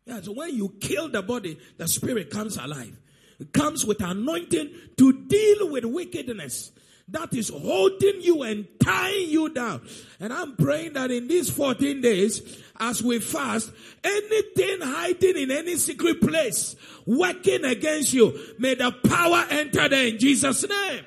Yeah, 0.06 0.22
so 0.22 0.34
when 0.34 0.56
you 0.56 0.76
kill 0.80 1.10
the 1.10 1.24
body, 1.24 1.58
the 1.78 1.88
spirit 1.88 2.30
comes 2.30 2.58
alive. 2.58 2.96
It 3.39 3.54
comes 3.54 3.84
with 3.86 4.04
anointing 4.04 4.70
to 4.98 5.13
deal 5.13 5.72
with 5.72 5.86
wickedness 5.86 6.72
that 7.09 7.33
is 7.33 7.49
holding 7.49 8.21
you 8.21 8.43
and 8.43 8.67
tying 8.79 9.29
you 9.29 9.49
down. 9.49 9.81
And 10.19 10.31
I'm 10.31 10.55
praying 10.55 10.93
that 10.93 11.11
in 11.11 11.27
these 11.27 11.49
14 11.49 12.01
days, 12.01 12.61
as 12.79 13.03
we 13.03 13.19
fast, 13.19 13.71
anything 14.03 14.81
hiding 14.81 15.37
in 15.37 15.51
any 15.51 15.75
secret 15.75 16.21
place, 16.21 16.75
working 17.05 17.65
against 17.65 18.13
you, 18.13 18.37
may 18.57 18.75
the 18.75 18.91
power 18.91 19.45
enter 19.49 19.87
there 19.89 20.07
in 20.07 20.17
Jesus' 20.17 20.67
name. 20.67 21.05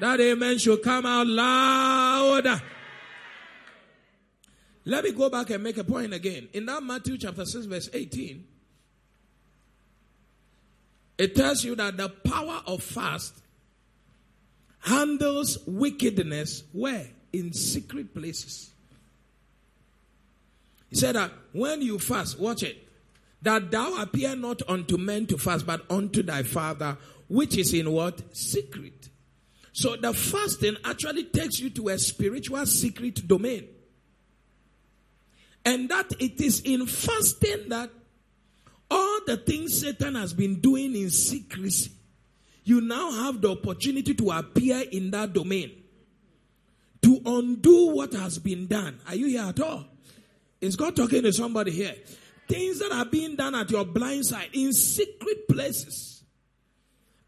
That 0.00 0.20
amen 0.20 0.58
should 0.58 0.82
come 0.82 1.06
out 1.06 1.26
loud. 1.26 2.62
Let 4.84 5.04
me 5.04 5.12
go 5.12 5.28
back 5.30 5.50
and 5.50 5.62
make 5.62 5.78
a 5.78 5.84
point 5.84 6.14
again. 6.14 6.48
In 6.52 6.66
that 6.66 6.82
Matthew 6.82 7.18
chapter 7.18 7.44
6, 7.44 7.66
verse 7.66 7.90
18, 7.92 8.44
it 11.18 11.34
tells 11.34 11.64
you 11.64 11.74
that 11.76 11.96
the 11.96 12.08
power 12.08 12.62
of 12.66 12.82
fast 12.82 13.34
handles 14.86 15.58
wickedness 15.66 16.62
where? 16.72 17.08
In 17.32 17.52
secret 17.52 18.14
places. 18.14 18.70
He 20.88 20.96
said 20.96 21.16
that 21.16 21.32
when 21.52 21.82
you 21.82 21.98
fast, 21.98 22.38
watch 22.38 22.62
it, 22.62 22.78
that 23.42 23.70
thou 23.70 24.00
appear 24.00 24.34
not 24.36 24.62
unto 24.68 24.96
men 24.96 25.26
to 25.26 25.38
fast, 25.38 25.66
but 25.66 25.84
unto 25.90 26.22
thy 26.22 26.44
father, 26.44 26.96
which 27.28 27.58
is 27.58 27.74
in 27.74 27.90
what? 27.90 28.22
Secret. 28.34 29.08
So 29.72 29.96
the 29.96 30.14
fasting 30.14 30.76
actually 30.84 31.24
takes 31.24 31.58
you 31.60 31.68
to 31.70 31.88
a 31.88 31.98
spiritual 31.98 32.64
secret 32.64 33.26
domain. 33.28 33.66
And 35.64 35.88
that 35.90 36.12
it 36.20 36.40
is 36.40 36.60
in 36.60 36.86
fasting 36.86 37.68
that 37.68 37.90
all 38.90 39.20
the 39.26 39.36
things 39.36 39.80
Satan 39.80 40.14
has 40.14 40.32
been 40.32 40.60
doing 40.60 40.94
in 40.94 41.10
secrecy 41.10 41.90
you 42.66 42.80
now 42.80 43.12
have 43.12 43.40
the 43.40 43.52
opportunity 43.52 44.12
to 44.12 44.30
appear 44.32 44.82
in 44.90 45.12
that 45.12 45.32
domain 45.32 45.70
to 47.00 47.20
undo 47.24 47.94
what 47.94 48.12
has 48.12 48.40
been 48.40 48.66
done. 48.66 48.98
Are 49.06 49.14
you 49.14 49.26
here 49.26 49.44
at 49.44 49.60
all? 49.60 49.86
Is 50.60 50.74
God 50.74 50.96
talking 50.96 51.22
to 51.22 51.32
somebody 51.32 51.70
here? 51.70 51.94
Things 52.48 52.80
that 52.80 52.90
are 52.90 53.04
being 53.04 53.36
done 53.36 53.54
at 53.54 53.70
your 53.70 53.84
blind 53.84 54.26
side 54.26 54.48
in 54.52 54.72
secret 54.72 55.46
places. 55.46 56.24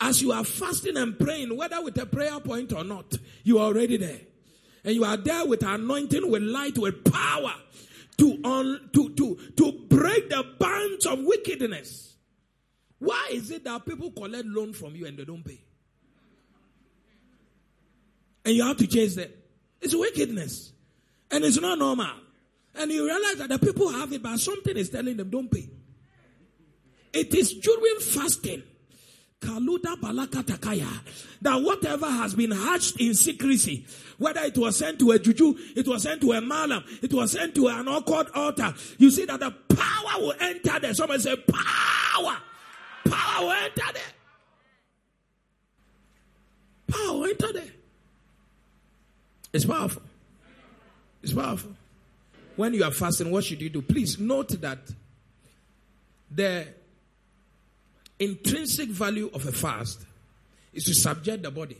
As 0.00 0.20
you 0.20 0.32
are 0.32 0.42
fasting 0.42 0.96
and 0.96 1.16
praying, 1.16 1.56
whether 1.56 1.80
with 1.84 1.96
a 1.98 2.06
prayer 2.06 2.40
point 2.40 2.72
or 2.72 2.82
not, 2.82 3.16
you 3.44 3.58
are 3.58 3.66
already 3.66 3.96
there. 3.96 4.20
And 4.82 4.92
you 4.96 5.04
are 5.04 5.16
there 5.16 5.46
with 5.46 5.62
anointing, 5.62 6.28
with 6.28 6.42
light, 6.42 6.78
with 6.78 7.04
power 7.04 7.54
to, 8.16 8.40
un, 8.42 8.90
to, 8.92 9.10
to, 9.10 9.38
to 9.56 9.72
break 9.88 10.30
the 10.30 10.44
bands 10.58 11.06
of 11.06 11.20
wickedness. 11.20 12.07
Why 12.98 13.28
is 13.30 13.50
it 13.50 13.64
that 13.64 13.86
people 13.86 14.10
collect 14.10 14.46
loan 14.46 14.72
from 14.72 14.96
you 14.96 15.06
and 15.06 15.16
they 15.16 15.24
don't 15.24 15.44
pay? 15.44 15.60
And 18.44 18.54
you 18.54 18.64
have 18.64 18.76
to 18.78 18.86
chase 18.86 19.14
them. 19.14 19.30
It's 19.80 19.94
wickedness. 19.94 20.72
And 21.30 21.44
it's 21.44 21.60
not 21.60 21.78
normal. 21.78 22.10
And 22.74 22.90
you 22.90 23.04
realize 23.04 23.36
that 23.36 23.48
the 23.48 23.58
people 23.58 23.90
have 23.90 24.12
it, 24.12 24.22
but 24.22 24.38
something 24.38 24.76
is 24.76 24.90
telling 24.90 25.16
them 25.16 25.30
don't 25.30 25.50
pay. 25.50 25.68
It 27.12 27.34
is 27.34 27.54
during 27.54 28.00
fasting. 28.00 28.62
Kaluda 29.40 29.96
balaka 30.00 30.42
takaya. 30.42 30.88
That 31.42 31.62
whatever 31.62 32.06
has 32.06 32.34
been 32.34 32.50
hatched 32.50 33.00
in 33.00 33.14
secrecy, 33.14 33.86
whether 34.16 34.40
it 34.40 34.58
was 34.58 34.76
sent 34.76 34.98
to 34.98 35.12
a 35.12 35.18
juju, 35.18 35.54
it 35.76 35.86
was 35.86 36.02
sent 36.02 36.20
to 36.22 36.32
a 36.32 36.40
malam, 36.40 36.84
it 37.02 37.12
was 37.12 37.32
sent 37.32 37.54
to 37.54 37.68
an 37.68 37.86
awkward 37.86 38.28
altar, 38.34 38.74
you 38.98 39.10
see 39.10 39.24
that 39.26 39.38
the 39.38 39.50
power 39.74 40.20
will 40.20 40.34
enter 40.40 40.80
there. 40.80 40.94
Someone 40.94 41.20
say, 41.20 41.36
power 41.36 42.38
Power 43.10 43.54
enter 43.54 43.92
there. 43.92 44.02
Power 46.88 47.26
enter 47.26 47.52
there. 47.52 47.72
It's 49.52 49.64
powerful. 49.64 50.02
It's 51.22 51.32
powerful. 51.32 51.72
When 52.56 52.74
you 52.74 52.84
are 52.84 52.90
fasting, 52.90 53.30
what 53.30 53.44
should 53.44 53.60
you 53.60 53.70
do? 53.70 53.82
Please 53.82 54.18
note 54.18 54.60
that 54.60 54.78
the 56.30 56.66
intrinsic 58.18 58.88
value 58.88 59.30
of 59.32 59.46
a 59.46 59.52
fast 59.52 60.04
is 60.72 60.84
to 60.84 60.94
subject 60.94 61.42
the 61.42 61.50
body 61.50 61.78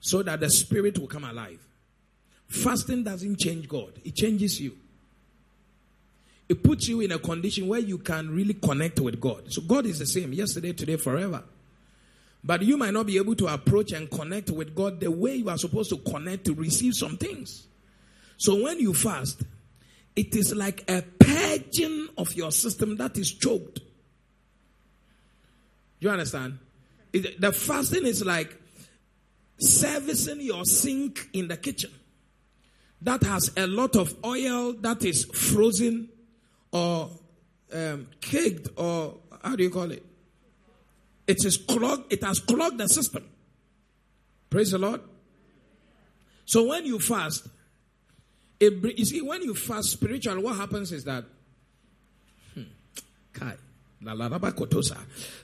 so 0.00 0.22
that 0.22 0.40
the 0.40 0.48
spirit 0.48 0.98
will 0.98 1.06
come 1.06 1.24
alive. 1.24 1.60
Fasting 2.48 3.04
doesn't 3.04 3.38
change 3.38 3.68
God, 3.68 3.92
it 4.04 4.14
changes 4.14 4.60
you 4.60 4.76
it 6.50 6.64
puts 6.64 6.88
you 6.88 7.00
in 7.00 7.12
a 7.12 7.18
condition 7.20 7.68
where 7.68 7.78
you 7.78 7.96
can 7.96 8.28
really 8.28 8.54
connect 8.54 8.98
with 8.98 9.20
God. 9.20 9.52
So 9.52 9.62
God 9.62 9.86
is 9.86 10.00
the 10.00 10.06
same 10.06 10.32
yesterday, 10.32 10.72
today, 10.72 10.96
forever. 10.96 11.44
But 12.42 12.62
you 12.62 12.76
might 12.76 12.92
not 12.92 13.06
be 13.06 13.18
able 13.18 13.36
to 13.36 13.46
approach 13.46 13.92
and 13.92 14.10
connect 14.10 14.50
with 14.50 14.74
God 14.74 14.98
the 14.98 15.12
way 15.12 15.36
you 15.36 15.48
are 15.48 15.56
supposed 15.56 15.90
to 15.90 15.98
connect 15.98 16.46
to 16.46 16.54
receive 16.54 16.94
some 16.94 17.16
things. 17.16 17.68
So 18.36 18.64
when 18.64 18.80
you 18.80 18.92
fast, 18.94 19.44
it 20.16 20.34
is 20.34 20.52
like 20.52 20.90
a 20.90 21.02
purging 21.20 22.08
of 22.18 22.34
your 22.34 22.50
system 22.50 22.96
that 22.96 23.16
is 23.16 23.32
choked. 23.32 23.78
You 26.00 26.10
understand? 26.10 26.58
It, 27.12 27.40
the 27.40 27.52
fasting 27.52 28.06
is 28.06 28.24
like 28.24 28.60
servicing 29.60 30.40
your 30.40 30.64
sink 30.64 31.28
in 31.32 31.46
the 31.46 31.56
kitchen 31.56 31.92
that 33.02 33.22
has 33.22 33.52
a 33.56 33.68
lot 33.68 33.94
of 33.94 34.16
oil 34.24 34.72
that 34.80 35.04
is 35.04 35.26
frozen 35.26 36.08
or 36.72 37.10
um, 37.72 38.08
caked 38.20 38.68
or 38.76 39.18
how 39.42 39.56
do 39.56 39.62
you 39.62 39.70
call 39.70 39.90
it? 39.90 40.04
It 41.26 41.44
is 41.44 41.56
clogged. 41.56 42.12
It 42.12 42.24
has 42.24 42.40
clogged 42.40 42.78
the 42.78 42.88
system. 42.88 43.24
Praise 44.48 44.72
the 44.72 44.78
Lord. 44.78 45.00
So 46.44 46.66
when 46.66 46.84
you 46.84 46.98
fast, 46.98 47.46
it, 48.58 48.98
you 48.98 49.04
see, 49.04 49.22
when 49.22 49.42
you 49.42 49.54
fast 49.54 49.90
spiritual, 49.90 50.40
what 50.42 50.56
happens 50.56 50.90
is 50.90 51.04
that, 51.04 51.24
hmm, 52.54 52.62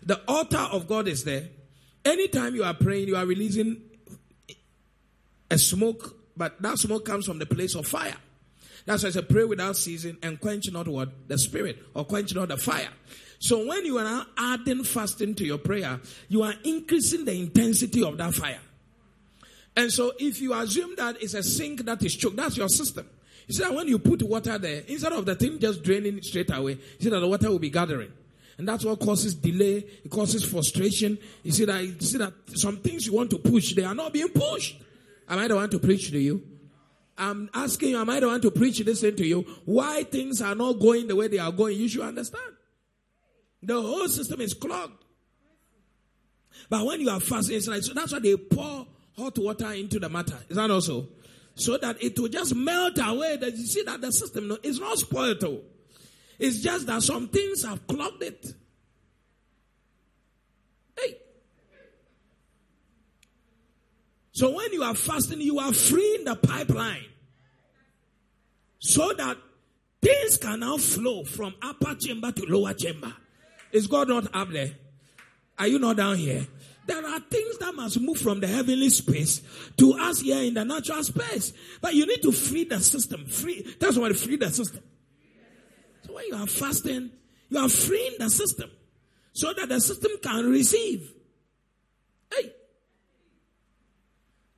The 0.02 0.20
altar 0.26 0.66
of 0.72 0.88
God 0.88 1.06
is 1.06 1.22
there. 1.24 1.48
Anytime 2.04 2.54
you 2.54 2.64
are 2.64 2.74
praying, 2.74 3.08
you 3.08 3.16
are 3.16 3.24
releasing 3.24 3.80
a 5.50 5.58
smoke, 5.58 6.16
but 6.36 6.60
that 6.60 6.78
smoke 6.78 7.04
comes 7.04 7.26
from 7.26 7.38
the 7.38 7.46
place 7.46 7.74
of 7.74 7.86
fire. 7.86 8.16
That's 8.86 9.02
why 9.02 9.08
I 9.08 9.12
say 9.12 9.22
pray 9.22 9.44
without 9.44 9.76
ceasing 9.76 10.16
and 10.22 10.40
quench 10.40 10.70
not 10.72 10.88
what? 10.88 11.28
The 11.28 11.38
spirit 11.38 11.78
or 11.94 12.04
quench 12.04 12.34
not 12.34 12.48
the 12.48 12.56
fire. 12.56 12.88
So 13.38 13.66
when 13.66 13.84
you 13.84 13.98
are 13.98 14.26
adding 14.38 14.84
fasting 14.84 15.34
to 15.34 15.44
your 15.44 15.58
prayer, 15.58 16.00
you 16.28 16.42
are 16.42 16.54
increasing 16.64 17.24
the 17.24 17.38
intensity 17.38 18.02
of 18.02 18.16
that 18.18 18.32
fire. 18.32 18.60
And 19.76 19.92
so 19.92 20.12
if 20.18 20.40
you 20.40 20.54
assume 20.54 20.94
that 20.96 21.22
it's 21.22 21.34
a 21.34 21.42
sink 21.42 21.84
that 21.84 22.02
is 22.02 22.14
choked, 22.14 22.36
that's 22.36 22.56
your 22.56 22.68
system. 22.68 23.08
You 23.46 23.54
see 23.54 23.62
that 23.62 23.74
when 23.74 23.88
you 23.88 23.98
put 23.98 24.22
water 24.22 24.56
there, 24.56 24.82
instead 24.88 25.12
of 25.12 25.26
the 25.26 25.34
thing 25.34 25.58
just 25.58 25.82
draining 25.82 26.22
straight 26.22 26.50
away, 26.50 26.72
you 26.72 26.80
see 27.00 27.10
that 27.10 27.20
the 27.20 27.28
water 27.28 27.50
will 27.50 27.58
be 27.58 27.70
gathering. 27.70 28.12
And 28.58 28.66
that's 28.66 28.84
what 28.84 28.98
causes 29.00 29.34
delay. 29.34 29.84
It 30.04 30.10
causes 30.10 30.44
frustration. 30.44 31.18
You 31.42 31.52
see 31.52 31.66
that, 31.66 31.84
you 31.84 32.00
see 32.00 32.18
that 32.18 32.32
some 32.54 32.78
things 32.78 33.06
you 33.06 33.12
want 33.12 33.30
to 33.30 33.38
push, 33.38 33.74
they 33.74 33.84
are 33.84 33.94
not 33.94 34.12
being 34.14 34.28
pushed. 34.28 34.80
Am 35.28 35.38
I 35.38 35.48
the 35.48 35.56
one 35.56 35.68
to 35.70 35.78
preach 35.78 36.10
to 36.10 36.18
you? 36.18 36.42
I'm 37.18 37.48
asking 37.54 37.90
you, 37.90 37.98
am 37.98 38.10
I 38.10 38.20
the 38.20 38.26
one 38.26 38.40
to 38.42 38.50
preach 38.50 38.78
this 38.80 39.00
to 39.00 39.26
you? 39.26 39.40
Why 39.64 40.02
things 40.04 40.42
are 40.42 40.54
not 40.54 40.74
going 40.74 41.06
the 41.06 41.16
way 41.16 41.28
they 41.28 41.38
are 41.38 41.52
going? 41.52 41.78
You 41.78 41.88
should 41.88 42.02
understand. 42.02 42.52
The 43.62 43.80
whole 43.80 44.08
system 44.08 44.40
is 44.40 44.54
clogged. 44.54 45.02
But 46.68 46.84
when 46.84 47.00
you 47.00 47.10
are 47.10 47.20
fasting, 47.20 47.56
it's 47.56 47.68
like, 47.68 47.82
so 47.82 47.94
that's 47.94 48.12
why 48.12 48.18
they 48.18 48.36
pour 48.36 48.86
hot 49.16 49.38
water 49.38 49.72
into 49.72 49.98
the 49.98 50.08
matter. 50.08 50.38
Is 50.48 50.56
that 50.56 50.70
also? 50.70 51.08
So 51.54 51.78
that 51.78 52.02
it 52.02 52.18
will 52.18 52.28
just 52.28 52.54
melt 52.54 52.98
away. 53.02 53.36
That 53.38 53.56
you 53.56 53.66
see 53.66 53.82
that 53.84 54.00
the 54.00 54.12
system 54.12 54.56
is 54.62 54.78
not 54.78 54.98
spoiled. 54.98 55.62
It's 56.38 56.60
just 56.60 56.86
that 56.86 57.02
some 57.02 57.28
things 57.28 57.64
have 57.64 57.86
clogged 57.86 58.22
it. 58.22 58.46
Hey. 60.98 61.16
So 64.36 64.50
when 64.50 64.70
you 64.74 64.82
are 64.82 64.94
fasting, 64.94 65.40
you 65.40 65.58
are 65.58 65.72
freeing 65.72 66.24
the 66.24 66.36
pipeline. 66.36 67.06
So 68.78 69.14
that 69.14 69.38
things 70.02 70.36
can 70.36 70.60
now 70.60 70.76
flow 70.76 71.24
from 71.24 71.54
upper 71.62 71.94
chamber 71.94 72.30
to 72.32 72.44
lower 72.44 72.74
chamber. 72.74 73.14
Is 73.72 73.86
God 73.86 74.08
not 74.08 74.28
up 74.34 74.50
there? 74.50 74.72
Are 75.58 75.66
you 75.66 75.78
not 75.78 75.96
down 75.96 76.18
here? 76.18 76.46
There 76.86 77.02
are 77.02 77.18
things 77.18 77.56
that 77.60 77.74
must 77.74 77.98
move 77.98 78.18
from 78.18 78.40
the 78.40 78.46
heavenly 78.46 78.90
space 78.90 79.40
to 79.78 79.94
us 79.94 80.20
here 80.20 80.42
in 80.42 80.52
the 80.52 80.66
natural 80.66 81.02
space. 81.02 81.54
But 81.80 81.94
you 81.94 82.04
need 82.04 82.20
to 82.20 82.30
free 82.30 82.64
the 82.64 82.78
system. 82.80 83.24
Free. 83.24 83.66
That's 83.80 83.96
why 83.96 84.12
free 84.12 84.36
the 84.36 84.50
system. 84.50 84.82
So 86.06 86.12
when 86.12 86.26
you 86.26 86.36
are 86.36 86.46
fasting, 86.46 87.10
you 87.48 87.58
are 87.58 87.70
freeing 87.70 88.16
the 88.18 88.28
system 88.28 88.70
so 89.32 89.54
that 89.54 89.70
the 89.70 89.80
system 89.80 90.12
can 90.22 90.50
receive. 90.50 91.10
Hey. 92.30 92.52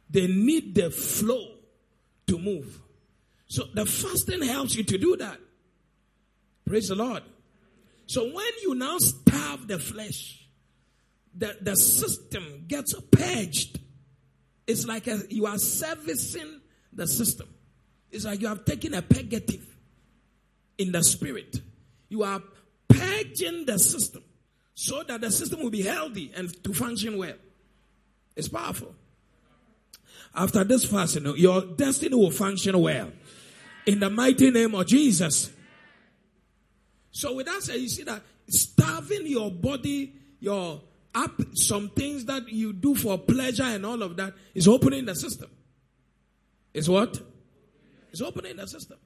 they 0.08 0.26
need 0.26 0.74
the 0.74 0.90
flow 0.90 1.46
to 2.28 2.38
move. 2.38 2.80
So 3.46 3.64
the 3.74 3.84
fasting 3.84 4.42
helps 4.42 4.76
you 4.76 4.84
to 4.84 4.98
do 4.98 5.16
that. 5.16 5.38
Praise 6.64 6.88
the 6.88 6.94
Lord. 6.94 7.22
So 8.06 8.24
when 8.24 8.52
you 8.62 8.74
now 8.74 8.98
starve 8.98 9.66
the 9.66 9.78
flesh, 9.78 10.46
the, 11.34 11.56
the 11.60 11.76
system 11.76 12.64
gets 12.66 12.94
purged. 13.10 13.80
It's 14.66 14.86
like 14.86 15.06
a, 15.08 15.20
you 15.28 15.46
are 15.46 15.58
servicing 15.58 16.60
the 16.92 17.06
system. 17.06 17.48
It's 18.10 18.24
like 18.24 18.40
you 18.40 18.48
have 18.48 18.64
taken 18.64 18.94
a 18.94 19.02
purgative 19.02 19.66
in 20.78 20.92
the 20.92 21.02
spirit. 21.02 21.60
You 22.08 22.22
are 22.22 22.42
purging 22.90 23.64
the 23.64 23.78
system 23.78 24.22
so 24.74 25.02
that 25.04 25.20
the 25.20 25.30
system 25.30 25.62
will 25.62 25.70
be 25.70 25.82
healthy 25.82 26.32
and 26.36 26.62
to 26.64 26.72
function 26.74 27.16
well. 27.16 27.34
It's 28.36 28.48
powerful. 28.48 28.94
After 30.34 30.64
this 30.64 30.84
fasting, 30.84 31.26
your 31.36 31.62
destiny 31.62 32.14
will 32.14 32.30
function 32.30 32.80
well. 32.80 33.10
In 33.86 34.00
the 34.00 34.10
mighty 34.10 34.50
name 34.50 34.74
of 34.74 34.86
Jesus. 34.86 35.50
So 37.10 37.34
with 37.34 37.46
that 37.46 37.62
said, 37.62 37.76
you 37.76 37.88
see 37.88 38.04
that 38.04 38.22
starving 38.48 39.26
your 39.26 39.50
body, 39.50 40.14
your 40.38 40.82
up 41.14 41.40
some 41.54 41.88
things 41.90 42.24
that 42.26 42.48
you 42.48 42.72
do 42.72 42.94
for 42.94 43.18
pleasure 43.18 43.64
and 43.64 43.84
all 43.84 44.02
of 44.02 44.16
that 44.16 44.32
is 44.54 44.68
opening 44.68 45.04
the 45.06 45.14
system. 45.14 45.50
Is 46.72 46.88
what? 46.88 47.20
It's 48.12 48.20
opening 48.20 48.56
the 48.56 48.66
system. 48.66 48.98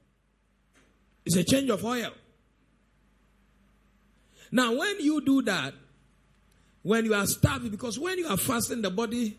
It's 1.25 1.37
a 1.37 1.45
change 1.45 1.71
of 1.71 1.85
oil. 1.85 2.11
Now, 4.55 4.73
when 4.73 5.01
you 5.01 5.21
do 5.21 5.43
that, 5.43 5.75
when 6.83 7.07
you 7.07 7.15
are 7.15 7.27
starving, 7.27 7.71
because 7.71 7.99
when 7.99 8.19
you 8.19 8.29
are 8.29 8.37
fasting, 8.37 8.83
the 8.83 8.91
body 8.91 9.37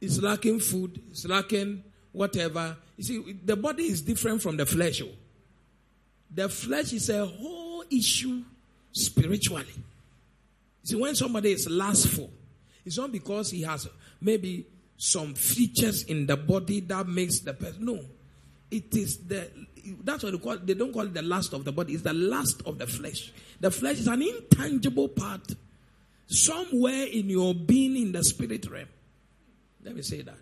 is 0.00 0.22
lacking 0.22 0.60
food, 0.60 0.98
it's 1.10 1.26
lacking 1.26 1.84
whatever. 2.10 2.74
You 2.96 3.04
see, 3.04 3.32
the 3.44 3.54
body 3.54 3.82
is 3.82 4.00
different 4.00 4.40
from 4.40 4.56
the 4.56 4.64
flesh. 4.64 5.02
Oh. 5.02 5.10
The 6.34 6.48
flesh 6.48 6.94
is 6.94 7.10
a 7.10 7.26
whole 7.26 7.84
issue 7.90 8.44
spiritually. 8.92 9.66
You 9.74 9.82
See, 10.84 10.96
when 10.96 11.14
somebody 11.14 11.52
is 11.52 11.68
lustful, 11.68 12.30
it's 12.82 12.96
not 12.96 13.12
because 13.12 13.50
he 13.50 13.60
has 13.60 13.86
maybe 14.22 14.64
some 14.96 15.34
features 15.34 16.04
in 16.04 16.24
the 16.24 16.38
body 16.38 16.80
that 16.80 17.06
makes 17.06 17.40
the 17.40 17.52
person. 17.52 17.84
No, 17.84 18.00
it 18.70 18.96
is 18.96 19.18
the 19.18 19.50
that's 20.02 20.22
what 20.22 20.32
they 20.32 20.38
call. 20.38 20.56
They 20.58 20.74
don't 20.74 20.92
call 20.92 21.02
it 21.02 21.14
the 21.14 21.22
lust 21.22 21.52
of 21.52 21.64
the 21.64 21.72
body. 21.72 21.94
It's 21.94 22.02
the 22.02 22.12
lust 22.12 22.62
of 22.66 22.78
the 22.78 22.86
flesh. 22.86 23.32
The 23.60 23.70
flesh 23.70 23.98
is 23.98 24.06
an 24.06 24.22
intangible 24.22 25.08
part, 25.08 25.54
somewhere 26.26 27.04
in 27.04 27.30
your 27.30 27.54
being 27.54 27.96
in 27.96 28.12
the 28.12 28.22
spirit 28.24 28.70
realm. 28.70 28.88
Let 29.84 29.94
me 29.94 30.02
say 30.02 30.22
that. 30.22 30.38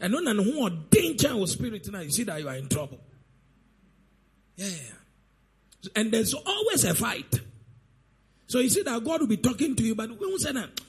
And 0.00 0.14
when 0.14 0.38
who 0.38 0.64
are 0.66 0.70
danger 0.70 1.28
of 1.28 1.48
spirit 1.48 1.90
now, 1.92 2.00
you 2.00 2.10
see 2.10 2.24
that 2.24 2.40
you 2.40 2.48
are 2.48 2.56
in 2.56 2.68
trouble. 2.68 2.98
Yeah. 4.56 4.66
And 5.96 6.10
there's 6.10 6.34
always 6.34 6.84
a 6.84 6.94
fight. 6.94 7.40
So 8.46 8.58
you 8.58 8.68
see 8.68 8.82
that 8.82 9.04
God 9.04 9.20
will 9.20 9.28
be 9.28 9.36
talking 9.36 9.76
to 9.76 9.82
you, 9.82 9.94
but 9.94 10.10
when 10.10 10.30
we 10.30 10.38
say 10.38 10.52
that, 10.52 10.80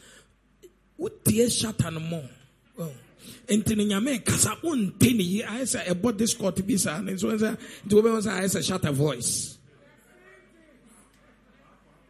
what 0.97 1.13
and 1.25 2.09
more. 2.09 2.29
Oh. 2.79 2.91
Nti 3.47 3.75
ne 3.75 3.85
nyame 3.85 4.25
kasa 4.25 4.57
wonte 4.63 5.13
ne 5.13 5.23
yi 5.23 5.41
ayɛ 5.43 5.63
sɛ 5.63 5.85
ɛbɔ 5.87 6.17
discord 6.17 6.65
bi 6.65 6.75
saa 6.77 7.01
ne 7.01 7.13
nso 7.13 7.27
sɛ 7.37 7.57
nti 7.85 7.93
wobɛhu 7.93 8.21
sɛ 8.21 8.41
ayɛ 8.41 8.61
sɛ 8.61 8.89
a 8.89 8.91
voice 8.91 9.57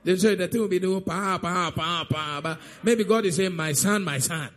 they 0.04 0.16
say 0.18 0.34
the 0.36 0.48
thing 0.48 0.62
will 0.62 0.68
be 0.68 0.80
no 0.80 1.00
pa 1.02 1.38
pa 1.38 1.72
pa 1.72 2.06
pa 2.10 2.42
but 2.42 2.60
maybe 2.84 3.04
God 3.04 3.26
is 3.26 3.36
saying 3.36 3.56
my 3.56 3.72
son 3.74 4.04
my 4.04 4.18
son 4.18 4.50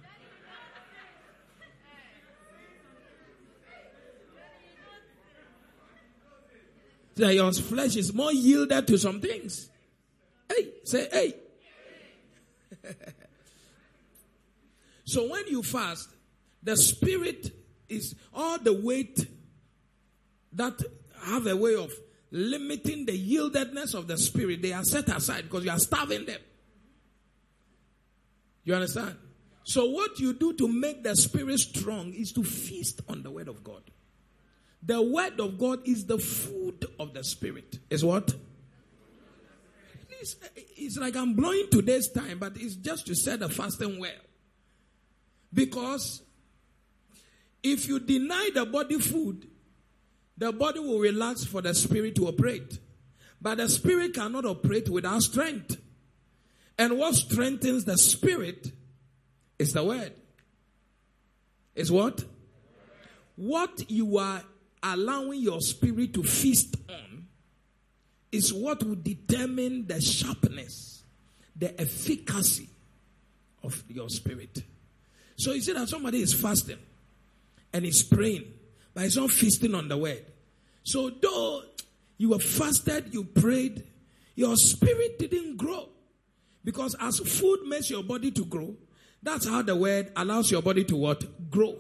that 7.17 7.35
your 7.35 7.53
flesh 7.53 7.97
is 7.97 8.12
more 8.12 8.33
yielded 8.33 8.87
to 8.87 8.99
some 8.99 9.21
things. 9.21 9.71
Hey, 10.49 10.71
say, 10.85 11.09
hey. 11.11 11.35
so 15.05 15.29
when 15.31 15.47
you 15.47 15.62
fast, 15.62 16.11
the 16.64 16.77
spirit 16.77 17.50
is 17.88 18.14
all 18.33 18.59
the 18.59 18.72
weight 18.72 19.27
that 20.53 20.83
have 21.24 21.46
a 21.46 21.57
way 21.57 21.74
of 21.77 21.92
limiting 22.31 23.07
the 23.07 23.12
yieldedness 23.12 23.94
of 23.94 24.09
the 24.09 24.18
spirit. 24.18 24.62
They 24.62 24.72
are 24.72 24.83
set 24.83 25.09
aside 25.09 25.42
because 25.44 25.64
you 25.64 25.70
are 25.70 25.79
starving 25.79 26.24
them. 26.27 26.40
You 28.64 28.74
understand? 28.74 29.16
So 29.64 29.87
what 29.87 30.18
you 30.18 30.33
do 30.33 30.53
to 30.55 30.68
make 30.68 31.05
the 31.05 31.14
spirit 31.16 31.59
strong 31.59 32.12
is 32.12 32.33
to 32.33 32.42
feast 32.42 33.02
on 33.08 33.23
the 33.23 33.31
word 33.31 33.48
of 33.48 33.62
God. 33.62 33.83
The 34.83 35.00
word 35.00 35.40
of 35.40 35.58
God 35.58 35.87
is 35.87 36.04
the 36.04 36.19
food 36.19 36.87
of 36.98 37.15
the 37.15 37.25
spirit. 37.25 37.79
Is 37.88 38.04
what? 38.04 38.35
It's, 40.21 40.37
it's 40.77 40.98
like 40.98 41.17
I'm 41.17 41.35
blowing 41.35 41.69
today's 41.71 42.10
time, 42.10 42.38
but 42.38 42.56
it's 42.56 42.77
just 42.77 43.06
to 43.06 43.15
set 43.15 43.40
the 43.40 43.48
fasting 43.48 43.98
well. 43.98 44.10
Because 45.52 46.23
if 47.65 47.88
you 47.88 47.98
deny 47.98 48.50
the 48.54 48.67
body 48.67 48.98
food, 49.00 49.48
the 50.37 50.52
body 50.52 50.81
will 50.81 50.98
relax 50.98 51.44
for 51.44 51.62
the 51.62 51.75
spirit 51.75 52.15
to 52.17 52.29
operate. 52.29 52.79
But 53.40 53.58
the 53.58 53.69
spirit 53.69 54.15
cannot 54.15 54.44
operate 54.44 54.88
without 54.88 55.23
strength. 55.23 55.81
And 56.79 56.98
what 56.98 57.15
strengthens 57.15 57.85
the 57.85 57.96
spirit 57.96 58.71
is 59.58 59.73
the 59.73 59.83
word. 59.83 60.12
Is 61.75 61.90
what? 61.90 62.25
What 63.37 63.90
you 63.90 64.19
are 64.19 64.42
allowing 64.83 65.40
your 65.40 65.60
spirit 65.60 66.15
to 66.15 66.23
feast 66.23 66.77
on 66.88 67.27
is 68.31 68.52
what 68.52 68.83
will 68.83 68.96
determine 68.96 69.87
the 69.87 70.00
sharpness, 70.00 71.04
the 71.56 71.81
efficacy 71.81 72.69
of 73.62 73.83
your 73.88 74.08
spirit. 74.10 74.62
So 75.37 75.52
you 75.52 75.62
see 75.62 75.73
that 75.73 75.88
somebody 75.88 76.21
is 76.21 76.35
fasting 76.35 76.79
and 77.75 77.85
is 77.85 78.02
praying, 78.04 78.44
but 78.94 79.04
it's 79.04 79.16
not 79.16 79.31
feasting 79.31 79.75
on 79.75 79.88
the 79.88 79.98
word. 79.98 80.25
So 80.85 81.10
though 81.10 81.64
you 82.16 82.31
were 82.31 82.38
fasted, 82.38 83.12
you 83.12 83.25
prayed, 83.25 83.85
your 84.37 84.56
spirit 84.56 85.18
didn't 85.18 85.56
grow. 85.56 85.88
Because 86.64 86.96
as 87.00 87.18
food 87.18 87.66
makes 87.66 87.90
your 87.90 88.04
body 88.04 88.31
to 88.31 88.44
grow, 88.44 88.75
that's 89.22 89.46
how 89.48 89.62
the 89.62 89.75
word 89.75 90.12
allows 90.16 90.50
your 90.50 90.62
body 90.62 90.85
to 90.85 90.96
what? 90.96 91.50
Grow. 91.50 91.77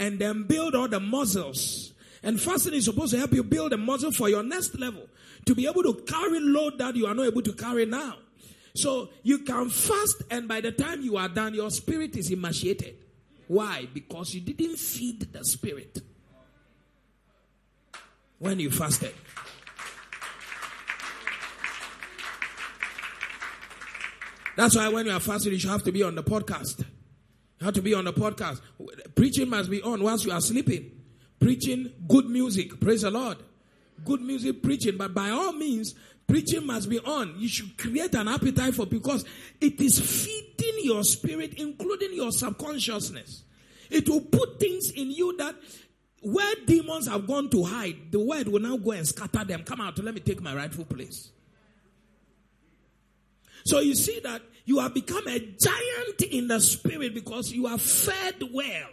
And 0.00 0.18
then 0.18 0.42
build 0.42 0.74
all 0.74 0.88
the 0.88 1.00
muscles. 1.00 1.92
And 2.22 2.40
fasting 2.40 2.74
is 2.74 2.86
supposed 2.86 3.12
to 3.12 3.18
help 3.18 3.32
you 3.32 3.44
build 3.44 3.72
a 3.72 3.76
muscle 3.76 4.10
for 4.12 4.28
your 4.28 4.42
next 4.42 4.78
level. 4.78 5.06
To 5.46 5.54
be 5.54 5.66
able 5.66 5.82
to 5.84 5.94
carry 6.02 6.40
load 6.40 6.78
that 6.78 6.96
you 6.96 7.06
are 7.06 7.14
not 7.14 7.26
able 7.26 7.42
to 7.42 7.52
carry 7.52 7.86
now. 7.86 8.16
So 8.74 9.10
you 9.22 9.38
can 9.38 9.70
fast 9.70 10.22
and 10.30 10.48
by 10.48 10.60
the 10.60 10.72
time 10.72 11.02
you 11.02 11.16
are 11.16 11.28
done, 11.28 11.54
your 11.54 11.70
spirit 11.70 12.16
is 12.16 12.30
emaciated. 12.30 12.96
Why? 13.48 13.88
Because 13.92 14.34
you 14.34 14.40
didn't 14.42 14.76
feed 14.76 15.32
the 15.32 15.44
spirit 15.44 15.98
when 18.38 18.60
you 18.60 18.70
fasted. 18.70 19.14
That's 24.56 24.76
why 24.76 24.88
when 24.88 25.06
you 25.06 25.12
are 25.12 25.20
fasting, 25.20 25.52
you 25.52 25.58
should 25.58 25.70
have 25.70 25.84
to 25.84 25.92
be 25.92 26.02
on 26.02 26.14
the 26.14 26.22
podcast. 26.22 26.80
You 26.80 27.64
have 27.64 27.74
to 27.74 27.82
be 27.82 27.94
on 27.94 28.04
the 28.04 28.12
podcast. 28.12 28.60
Preaching 29.14 29.48
must 29.48 29.70
be 29.70 29.80
on 29.82 30.02
whilst 30.02 30.26
you 30.26 30.32
are 30.32 30.40
sleeping. 30.40 30.90
Preaching 31.40 31.92
good 32.06 32.26
music. 32.26 32.78
Praise 32.80 33.02
the 33.02 33.10
Lord. 33.10 33.38
Good 34.04 34.20
music 34.20 34.62
preaching. 34.62 34.96
But 34.96 35.14
by 35.14 35.30
all 35.30 35.52
means, 35.52 35.94
preaching 36.28 36.64
must 36.66 36.88
be 36.88 37.00
on. 37.00 37.34
You 37.38 37.48
should 37.48 37.76
create 37.76 38.14
an 38.14 38.28
appetite 38.28 38.74
for 38.74 38.86
because 38.86 39.24
it 39.60 39.80
is 39.80 39.98
feeding 39.98 40.84
your 40.84 41.02
spirit, 41.02 41.54
including 41.54 42.14
your 42.14 42.30
subconsciousness. 42.30 43.42
It 43.90 44.08
will 44.08 44.20
put 44.20 44.60
things 44.60 44.90
in 44.90 45.10
you 45.10 45.36
that 45.38 45.56
where 46.20 46.54
demons 46.66 47.08
have 47.08 47.26
gone 47.26 47.48
to 47.50 47.64
hide, 47.64 48.12
the 48.12 48.20
word 48.20 48.48
will 48.48 48.60
now 48.60 48.76
go 48.76 48.90
and 48.92 49.06
scatter 49.06 49.44
them. 49.44 49.62
Come 49.64 49.80
out, 49.80 49.98
let 49.98 50.14
me 50.14 50.20
take 50.20 50.42
my 50.42 50.54
rightful 50.54 50.84
place. 50.84 51.30
So 53.64 53.80
you 53.80 53.94
see 53.94 54.20
that 54.20 54.42
you 54.64 54.78
have 54.80 54.94
become 54.94 55.26
a 55.26 55.38
giant 55.38 56.22
in 56.30 56.48
the 56.48 56.60
spirit 56.60 57.14
because 57.14 57.52
you 57.52 57.66
are 57.66 57.78
fed 57.78 58.42
well. 58.52 58.88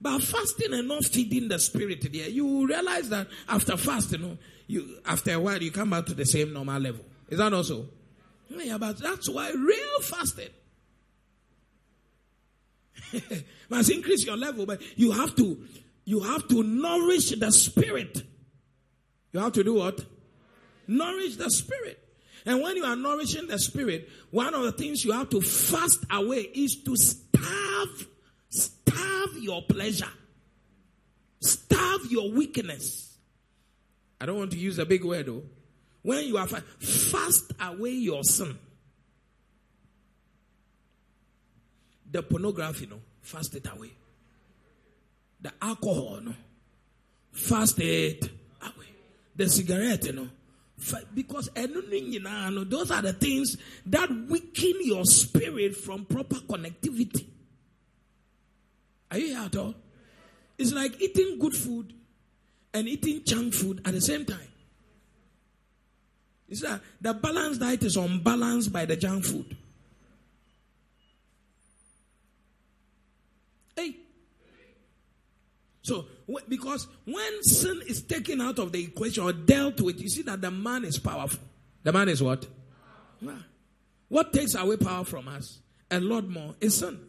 But 0.00 0.22
fasting 0.22 0.74
and 0.74 0.88
not 0.88 1.04
feeding 1.04 1.48
the 1.48 1.58
spirit 1.58 2.06
there, 2.12 2.28
you 2.28 2.66
realize 2.66 3.08
that 3.08 3.28
after 3.48 3.76
fasting, 3.76 4.38
you, 4.66 4.98
after 5.06 5.32
a 5.32 5.40
while, 5.40 5.62
you 5.62 5.70
come 5.70 5.90
back 5.90 6.06
to 6.06 6.14
the 6.14 6.26
same 6.26 6.52
normal 6.52 6.80
level. 6.80 7.04
Is 7.30 7.38
that 7.38 7.52
also? 7.52 7.86
Yeah, 8.48 8.78
but 8.78 8.98
that's 8.98 9.28
why 9.28 9.50
real 9.50 10.00
fasting 10.02 10.50
must 13.68 13.90
increase 13.90 14.24
your 14.24 14.36
level, 14.36 14.66
but 14.66 14.80
you 14.98 15.12
have 15.12 15.34
to, 15.36 15.58
you 16.04 16.20
have 16.20 16.46
to 16.48 16.62
nourish 16.62 17.30
the 17.30 17.50
spirit. 17.50 18.22
You 19.32 19.40
have 19.40 19.52
to 19.52 19.64
do 19.64 19.74
what? 19.74 20.04
Nourish 20.86 21.36
the 21.36 21.50
spirit. 21.50 22.02
And 22.44 22.62
when 22.62 22.76
you 22.76 22.84
are 22.84 22.94
nourishing 22.94 23.48
the 23.48 23.58
spirit, 23.58 24.08
one 24.30 24.54
of 24.54 24.62
the 24.62 24.72
things 24.72 25.04
you 25.04 25.12
have 25.12 25.30
to 25.30 25.40
fast 25.40 26.04
away 26.10 26.42
is 26.54 26.76
to 26.84 26.96
starve, 26.96 28.06
starve 28.96 29.36
your 29.38 29.62
pleasure, 29.62 30.08
starve 31.40 32.06
your 32.10 32.30
weakness. 32.30 33.16
I 34.20 34.26
don't 34.26 34.38
want 34.38 34.52
to 34.52 34.58
use 34.58 34.78
a 34.78 34.86
big 34.86 35.04
word 35.04 35.26
though. 35.26 35.42
When 36.02 36.24
you 36.24 36.38
are 36.38 36.46
fast, 36.46 36.64
fast 37.10 37.52
away 37.60 37.90
your 37.90 38.22
sin. 38.22 38.58
The 42.10 42.22
pornography, 42.22 42.86
no, 42.86 43.00
fast 43.20 43.54
it 43.56 43.66
away. 43.70 43.90
The 45.40 45.52
alcohol, 45.60 46.20
no, 46.22 46.34
fast 47.32 47.80
it 47.80 48.24
away. 48.62 48.86
The 49.34 49.48
cigarette, 49.50 50.14
no, 50.14 50.28
because 51.14 51.50
those 51.54 52.90
are 52.90 53.02
the 53.02 53.16
things 53.18 53.56
that 53.86 54.08
weaken 54.28 54.74
your 54.82 55.04
spirit 55.04 55.76
from 55.76 56.04
proper 56.04 56.36
connectivity. 56.36 57.26
Are 59.16 59.18
you 59.18 59.28
here 59.28 59.44
at 59.46 59.56
all? 59.56 59.74
It's 60.58 60.74
like 60.74 61.00
eating 61.00 61.38
good 61.38 61.54
food 61.54 61.90
and 62.74 62.86
eating 62.86 63.22
junk 63.24 63.54
food 63.54 63.80
at 63.86 63.94
the 63.94 64.00
same 64.02 64.26
time. 64.26 64.48
It's 66.50 66.60
that 66.60 66.82
the 67.00 67.14
balanced 67.14 67.60
diet 67.60 67.82
is 67.82 67.96
unbalanced 67.96 68.74
by 68.74 68.84
the 68.84 68.94
junk 68.94 69.24
food. 69.24 69.56
Hey. 73.74 73.96
So 75.80 76.04
because 76.46 76.86
when 77.06 77.42
sin 77.42 77.80
is 77.86 78.02
taken 78.02 78.42
out 78.42 78.58
of 78.58 78.70
the 78.70 78.84
equation 78.84 79.24
or 79.24 79.32
dealt 79.32 79.80
with, 79.80 79.98
you 79.98 80.10
see 80.10 80.20
that 80.22 80.42
the 80.42 80.50
man 80.50 80.84
is 80.84 80.98
powerful. 80.98 81.40
The 81.84 81.92
man 81.92 82.10
is 82.10 82.22
what? 82.22 82.46
What 84.08 84.34
takes 84.34 84.54
away 84.54 84.76
power 84.76 85.06
from 85.06 85.26
us? 85.28 85.60
A 85.90 86.00
lot 86.00 86.28
more 86.28 86.54
is 86.60 86.76
sin. 86.76 87.00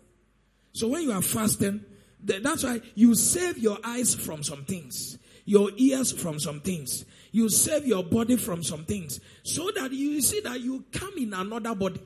So 0.71 0.87
when 0.87 1.01
you 1.01 1.11
are 1.11 1.21
fasting, 1.21 1.83
that's 2.28 2.63
why 2.63 2.82
you 2.95 3.15
save 3.15 3.57
your 3.57 3.78
eyes 3.84 4.13
from 4.13 4.43
some 4.43 4.65
things, 4.65 5.17
your 5.45 5.71
ears 5.78 6.11
from 6.11 6.39
some 6.39 6.59
things, 6.59 7.05
you 7.32 7.49
save 7.49 7.86
your 7.86 8.03
body 8.03 8.36
from 8.36 8.63
some 8.63 8.86
things, 8.86 9.19
so 9.43 9.71
that 9.75 9.91
you 9.91 10.21
see 10.21 10.41
that 10.41 10.59
you 10.59 10.84
come 10.91 11.13
in 11.17 11.34
another 11.34 11.73
body. 11.73 12.01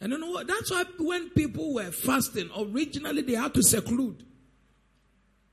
And 0.00 0.12
you 0.12 0.18
know 0.18 0.30
what? 0.30 0.46
That's 0.46 0.70
why 0.70 0.84
when 0.98 1.30
people 1.30 1.74
were 1.74 1.90
fasting, 1.90 2.50
originally 2.56 3.22
they 3.22 3.34
had 3.34 3.54
to 3.54 3.62
seclude. 3.62 4.24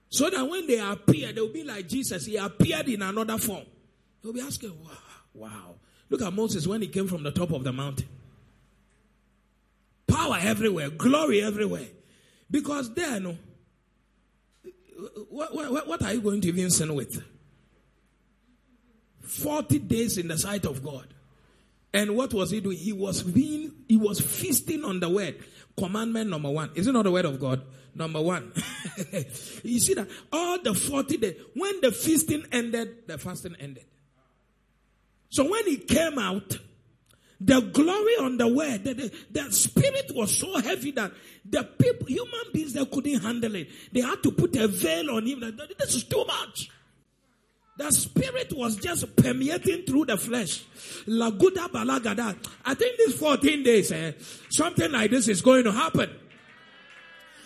So 0.10 0.30
that 0.30 0.48
when 0.48 0.68
they 0.68 0.80
appear, 0.80 1.32
they'll 1.32 1.52
be 1.52 1.64
like 1.64 1.88
Jesus. 1.88 2.26
He 2.26 2.36
appeared 2.36 2.88
in 2.88 3.02
another 3.02 3.38
form. 3.38 3.66
They'll 4.22 4.34
be 4.34 4.41
asking, 4.41 4.78
wow, 4.84 4.91
wow. 5.34 5.76
Look 6.10 6.22
at 6.22 6.32
Moses 6.34 6.68
when 6.68 6.82
he 6.82 6.88
came 6.88 7.08
from 7.08 7.24
the 7.24 7.32
top 7.32 7.52
of 7.52 7.64
the 7.64 7.74
mountain. 7.74 8.08
Power 10.14 10.38
everywhere, 10.41 10.89
glory 10.89 11.41
everywhere. 11.41 11.88
Because 12.49 12.93
there, 12.93 13.20
no. 13.20 13.38
What, 15.30 15.53
what, 15.53 15.88
what 15.88 16.03
are 16.03 16.14
you 16.14 16.22
going 16.22 16.41
to 16.41 16.47
even 16.49 16.70
sin 16.70 16.93
with? 16.93 17.24
40 19.22 19.80
days 19.80 20.18
in 20.18 20.28
the 20.28 20.38
sight 20.38 20.66
of 20.66 20.84
God. 20.84 21.07
And 21.93 22.16
what 22.16 22.34
was 22.34 22.51
he 22.51 22.59
doing? 22.59 22.78
He 22.78 22.93
was 22.93 23.24
being, 23.24 23.72
he 23.88 23.97
was 23.97 24.20
feasting 24.20 24.84
on 24.84 24.99
the 24.99 25.09
word. 25.09 25.43
Commandment 25.78 26.30
number 26.30 26.49
one. 26.49 26.72
Is 26.76 26.88
it 26.88 26.91
not 26.91 27.03
the 27.03 27.11
word 27.11 27.26
of 27.26 27.39
God? 27.39 27.64
Number 27.95 28.22
one. 28.22 28.51
you 29.64 29.80
see 29.80 29.93
that 29.95 30.07
all 30.32 30.61
the 30.61 30.74
40 30.74 31.18
days, 31.18 31.36
when 31.55 31.82
the 31.82 31.91
feasting 31.91 32.45
ended, 32.51 33.07
the 33.07 33.18
fasting 33.18 33.55
ended. 33.59 33.86
So 35.30 35.49
when 35.49 35.66
he 35.66 35.78
came 35.78 36.20
out, 36.20 36.57
the 37.42 37.60
glory 37.60 38.16
on 38.22 38.38
the 38.38 38.48
word, 38.48 38.84
the, 38.84 38.94
the, 38.94 39.12
the, 39.32 39.52
spirit 39.52 40.12
was 40.16 40.38
so 40.38 40.60
heavy 40.62 40.92
that 40.92 41.12
the 41.44 41.64
people, 41.64 42.08
human 42.08 42.52
beings, 42.54 42.74
they 42.74 42.86
couldn't 42.86 43.22
handle 43.22 43.56
it. 43.56 43.68
They 43.92 44.02
had 44.02 44.24
to 44.24 44.32
put 44.32 44.56
a 44.56 44.68
veil 44.68 45.12
on 45.12 45.26
him. 45.26 45.42
This 45.78 45.96
is 45.96 46.04
too 46.06 46.24
much. 46.26 46.70
The 47.78 47.90
spirit 47.92 48.54
was 48.56 48.76
just 48.76 49.16
permeating 49.16 49.84
through 49.84 50.06
the 50.06 50.18
flesh. 50.18 50.64
Laguda 51.08 51.70
balagada. 51.70 52.36
I 52.64 52.76
think 52.76 52.98
these 52.98 53.16
14 53.16 53.64
days, 53.64 53.92
eh, 53.92 54.12
something 54.50 54.92
like 54.92 55.10
this 55.10 55.28
is 55.28 55.42
going 55.42 55.64
to 55.64 55.72
happen. 55.72 56.10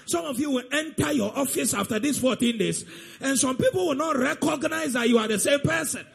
Some 0.05 0.25
of 0.25 0.39
you 0.39 0.51
will 0.51 0.63
enter 0.71 1.11
your 1.11 1.37
office 1.37 1.73
after 1.73 1.99
these 1.99 2.19
14 2.19 2.57
days, 2.57 2.85
and 3.19 3.37
some 3.37 3.57
people 3.57 3.87
will 3.87 3.95
not 3.95 4.17
recognize 4.17 4.93
that 4.93 5.09
you 5.09 5.17
are 5.17 5.27
the 5.27 5.39
same 5.39 5.59
person. 5.59 6.05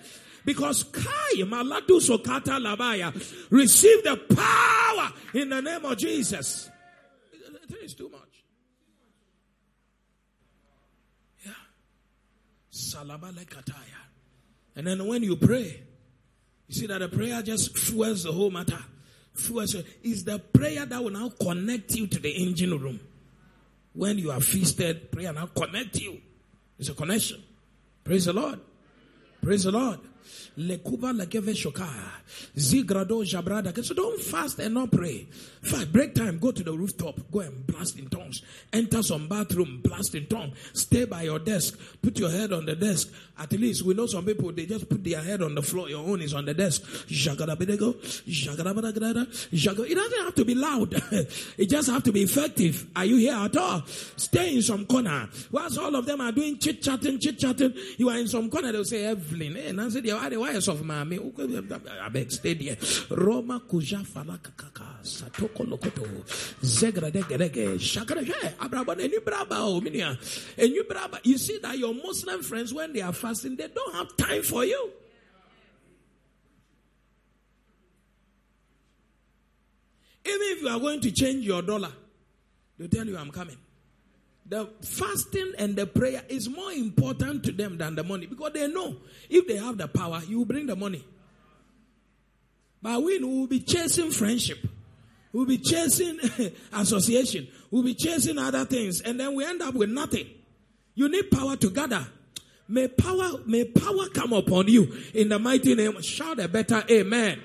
Because 0.45 0.83
Kai 0.85 1.43
Maladu 1.43 2.01
Sokata 2.01 2.59
Labaya 2.59 3.13
receive 3.51 4.03
the 4.03 4.17
power 4.35 5.13
in 5.35 5.49
the 5.49 5.61
name 5.61 5.85
of 5.85 5.97
Jesus. 5.97 6.71
It 7.33 7.77
is 7.83 7.95
too 7.95 8.09
much. 8.09 8.45
Yeah. 11.45 11.53
Salabale 12.73 13.47
Kataya. 13.47 14.03
And 14.75 14.87
then 14.87 15.07
when 15.07 15.23
you 15.23 15.37
pray, 15.37 15.83
you 16.69 16.75
see 16.75 16.87
that 16.87 16.99
the 16.99 17.09
prayer 17.09 17.43
just 17.43 17.77
fuels 17.77 18.25
the 18.25 18.33
whole 18.33 18.51
matter. 18.51 18.79
Fuels 19.35 19.77
is 20.03 20.25
the 20.25 20.39
prayer 20.39 20.85
that 20.87 21.03
will 21.03 21.11
now 21.11 21.31
connect 21.41 21.95
you 21.95 22.07
to 22.07 22.19
the 22.21 22.31
engine 22.31 22.79
room. 22.79 23.01
When 23.95 24.19
you 24.19 24.31
are 24.31 24.41
feasted, 24.41 25.11
prayer 25.13 25.33
now 25.33 25.47
connect 25.47 26.01
you. 26.01 26.21
It's 26.79 26.89
a 26.89 26.95
connection. 26.95 27.43
Praise 28.05 28.25
the 28.25 28.33
Lord. 28.33 28.61
Praise 29.43 29.65
the 29.65 29.73
Lord. 29.73 30.01
Lekuba 30.59 31.13
lekeve 31.13 31.55
shoka. 31.55 31.89
Zigrado 32.57 33.25
jabrada. 33.25 33.73
So 33.85 33.95
don't 33.95 34.21
fast 34.21 34.59
and 34.59 34.75
not 34.75 34.91
pray. 34.91 35.27
Fast, 35.63 35.93
break 35.93 36.15
time, 36.15 36.39
go 36.39 36.51
to 36.51 36.63
the 36.63 36.73
rooftop, 36.73 37.21
go 37.31 37.41
and 37.41 37.67
blast 37.67 37.99
in 37.99 38.09
tongues. 38.09 38.43
Enter 38.73 39.03
some 39.03 39.29
bathroom, 39.29 39.81
blast 39.83 40.15
in 40.15 40.27
tongues. 40.27 40.57
Stay 40.73 41.05
by 41.05 41.23
your 41.23 41.39
desk, 41.39 41.79
put 42.03 42.19
your 42.19 42.31
head 42.31 42.53
on 42.53 42.67
the 42.67 42.75
desk. 42.75 43.09
At 43.39 43.53
least 43.53 43.83
we 43.83 43.95
know 43.95 44.07
some 44.07 44.25
people, 44.25 44.53
they 44.53 44.67
just 44.67 44.89
put 44.89 45.05
their 45.05 45.21
head 45.23 45.41
on 45.43 45.55
the 45.55 45.63
floor. 45.63 45.89
Your 45.89 46.07
own 46.07 46.21
is 46.21 46.35
on 46.35 46.45
the 46.45 46.55
desk. 46.55 46.83
It 47.09 47.25
doesn't 49.95 50.25
have 50.25 50.35
to 50.35 50.45
be 50.45 50.55
loud. 50.55 50.95
it 51.59 51.71
just 51.71 51.91
have 51.91 52.03
to 52.03 52.13
be 52.13 52.23
effective. 52.23 52.87
Are 52.95 53.05
you 53.05 53.17
here 53.17 53.35
at 53.35 53.57
all? 53.57 53.83
Stay 54.17 54.57
in 54.57 54.63
some 54.63 54.85
corner. 54.87 55.29
Whilst 55.51 55.79
all 55.79 55.95
of 55.95 56.07
them 56.07 56.21
are 56.21 56.33
doing 56.33 56.59
chit 56.59 56.83
chatting, 56.83 57.19
chit 57.21 57.39
chatting, 57.39 57.73
you 57.97 58.09
are 58.11 58.19
in 58.19 58.29
some 58.29 58.51
corner. 58.51 58.73
They'll 58.73 58.85
say, 58.85 59.05
Evelyn, 59.05 59.55
hey, 59.55 59.73
Nancy, 59.73 60.01
why 60.13 60.51
is 60.51 60.69
of 60.69 60.85
mommy? 60.85 61.19
I 61.19 62.09
beg, 62.09 62.31
stay 62.31 62.55
there. 62.55 62.77
Roma 63.11 63.61
kuja 63.61 64.05
fala 64.07 64.39
kakaka, 64.39 65.03
satoko 65.03 65.67
lokoto, 65.67 66.07
zegra 66.61 67.11
degerege, 67.11 67.79
shakara, 67.79 68.25
hey, 68.25 68.55
abraba, 68.61 68.99
enu 69.01 69.21
braba, 69.21 69.59
oh, 69.59 69.81
minia, 69.81 70.17
enu 70.59 70.83
braba. 70.85 71.19
You 71.25 71.39
see 71.39 71.59
that 71.59 71.79
your 71.79 71.95
Muslim 71.95 72.43
friends, 72.43 72.73
when 72.73 72.93
they 72.93 73.01
are 73.01 73.13
fasting, 73.13 73.57
they 73.57 73.69
don't 73.69 73.95
have 73.95 74.17
time 74.17 74.43
for 74.43 74.65
you. 74.65 74.91
Even 80.25 80.41
if 80.43 80.63
you 80.63 80.69
are 80.69 80.79
going 80.79 81.01
to 81.01 81.11
change 81.11 81.45
your 81.45 81.63
dollar, 81.63 81.91
they'll 82.79 82.89
tell 82.89 83.07
you, 83.07 83.17
I'm 83.17 83.31
coming. 83.31 83.57
The 84.53 84.69
fasting 84.83 85.55
and 85.57 85.75
the 85.75 85.87
prayer 85.87 86.21
is 86.29 86.47
more 86.47 86.73
important 86.73 87.43
to 87.45 87.53
them 87.53 87.79
than 87.79 87.95
the 87.95 88.05
money 88.05 88.27
because 88.27 88.53
they 88.53 88.69
know 88.69 88.97
if 89.31 89.49
they 89.49 89.57
have 89.57 89.79
the 89.79 89.89
power, 89.89 90.21
you 90.29 90.41
will 90.41 90.45
bring 90.45 90.67
the 90.67 90.77
money. 90.77 91.03
But 92.83 93.03
we 93.03 93.19
will 93.19 93.47
be 93.47 93.61
chasing 93.61 94.11
friendship. 94.11 94.59
We'll 95.33 95.47
be 95.47 95.57
chasing 95.57 96.21
association. 96.75 97.49
We'll 97.71 97.83
be 97.83 97.95
chasing 97.95 98.37
other 98.37 98.67
things. 98.67 99.01
And 99.01 99.19
then 99.19 99.35
we 99.35 99.47
end 99.47 99.63
up 99.63 99.73
with 99.73 99.89
nothing. 99.89 100.29
You 100.95 101.09
need 101.09 101.31
power 101.31 101.57
to 101.57 101.71
gather. 101.71 102.07
May 102.69 102.89
power, 102.89 103.39
may 103.47 103.65
power 103.65 104.07
come 104.13 104.35
upon 104.35 104.69
you 104.69 104.95
in 105.15 105.31
the 105.31 105.39
mighty 105.39 105.75
name. 105.75 105.99
Shout 106.03 106.39
a 106.41 106.47
better 106.47 106.85
amen. 106.91 107.41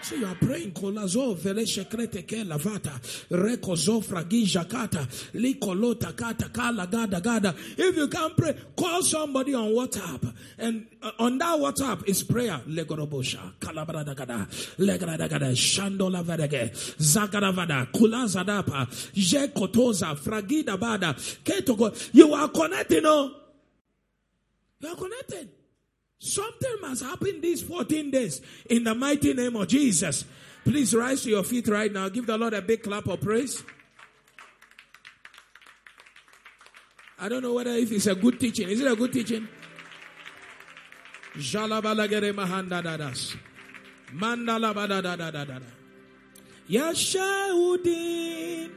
So 0.00 0.14
you 0.14 0.26
are 0.26 0.34
praying 0.36 0.72
kolazo 0.72 1.36
vele 1.36 1.64
shekrete 1.64 2.26
ke 2.26 2.44
lavata 2.44 2.92
rekozo 3.30 4.02
fragi 4.02 4.44
jakata 4.44 5.06
likolota 5.34 6.16
kata 6.16 6.48
kala 6.48 6.86
gada 6.86 7.20
gada. 7.20 7.54
If 7.76 7.96
you 7.96 8.08
can't 8.08 8.36
pray, 8.36 8.54
call 8.76 9.02
somebody 9.02 9.54
on 9.54 9.70
WhatsApp, 9.72 10.34
and 10.58 10.86
uh, 11.02 11.10
on 11.18 11.36
that 11.38 11.58
WhatsApp 11.58 12.08
is 12.08 12.22
prayer. 12.22 12.60
Legorobosha 12.68 13.58
kalabrada 13.58 14.14
gada 14.16 14.46
legrada 14.78 15.28
gada 15.28 15.52
shandola 15.52 16.22
vadege 16.22 16.70
zagada 16.96 17.52
vada 17.52 17.88
kula 17.92 18.26
zadapa 18.26 18.86
je 19.12 19.48
kotoza 19.48 20.16
fragida 20.16 20.78
bada 20.78 21.14
ketogo. 21.44 22.14
You 22.14 22.32
are 22.32 22.48
connected, 22.48 23.02
no? 23.02 23.32
You 24.80 24.88
are 24.88 24.96
connected. 24.96 25.57
Something 26.18 26.76
must 26.80 27.02
happen 27.02 27.40
these 27.40 27.62
14 27.62 28.10
days 28.10 28.40
in 28.68 28.84
the 28.84 28.94
mighty 28.94 29.34
name 29.34 29.56
of 29.56 29.68
Jesus. 29.68 30.24
Please 30.64 30.94
rise 30.94 31.22
to 31.22 31.30
your 31.30 31.44
feet 31.44 31.68
right 31.68 31.92
now. 31.92 32.08
Give 32.08 32.26
the 32.26 32.36
Lord 32.36 32.54
a 32.54 32.62
big 32.62 32.82
clap 32.82 33.06
of 33.06 33.20
praise. 33.20 33.62
I 37.20 37.28
don't 37.28 37.42
know 37.42 37.54
whether 37.54 37.70
if 37.70 37.90
it's 37.90 38.06
a 38.06 38.14
good 38.14 38.38
teaching. 38.38 38.68
Is 38.68 38.80
it 38.80 38.90
a 38.90 38.96
good 38.96 39.12
teaching? 39.12 39.48
Yashaudin 46.68 48.70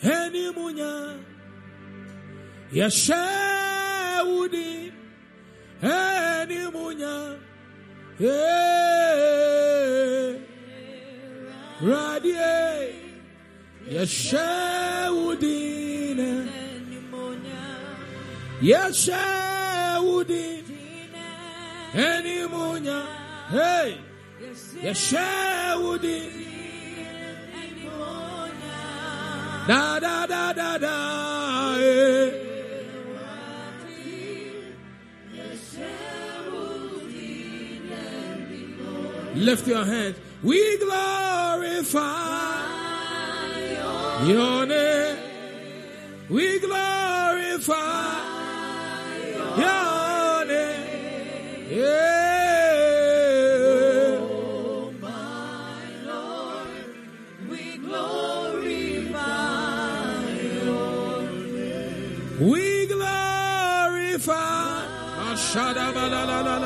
Henimunya 0.00 1.18
Yashaudin 2.72 4.92
Enimunya. 5.82 7.36
Radie. 11.80 12.94
Yeshewudine. 13.90 16.46
Yeshewudine. 18.62 20.64
Enimunya. 21.94 23.02
Hey. 23.50 23.96
Yeshewudine. 24.82 26.44
Da 29.68 29.98
da 30.00 30.26
da 30.26 30.52
da 30.52 30.78
da. 30.78 30.96
Hey. 31.76 32.45
Lift 39.36 39.66
your 39.68 39.84
hands. 39.84 40.16
We 40.42 40.78
glorify 40.78 42.00
your 44.24 44.66
name. 44.66 45.16
We 46.30 46.58
glorify 46.58 47.74
your 49.58 50.44
name. 50.46 51.68
Yeah. 51.70 52.16
Oh, 54.22 54.90
my 55.02 55.80
Lord, 56.06 56.68
we 57.50 57.76
glorify. 57.76 59.26
Ashada 65.28 65.86
balalalala. 65.92 66.65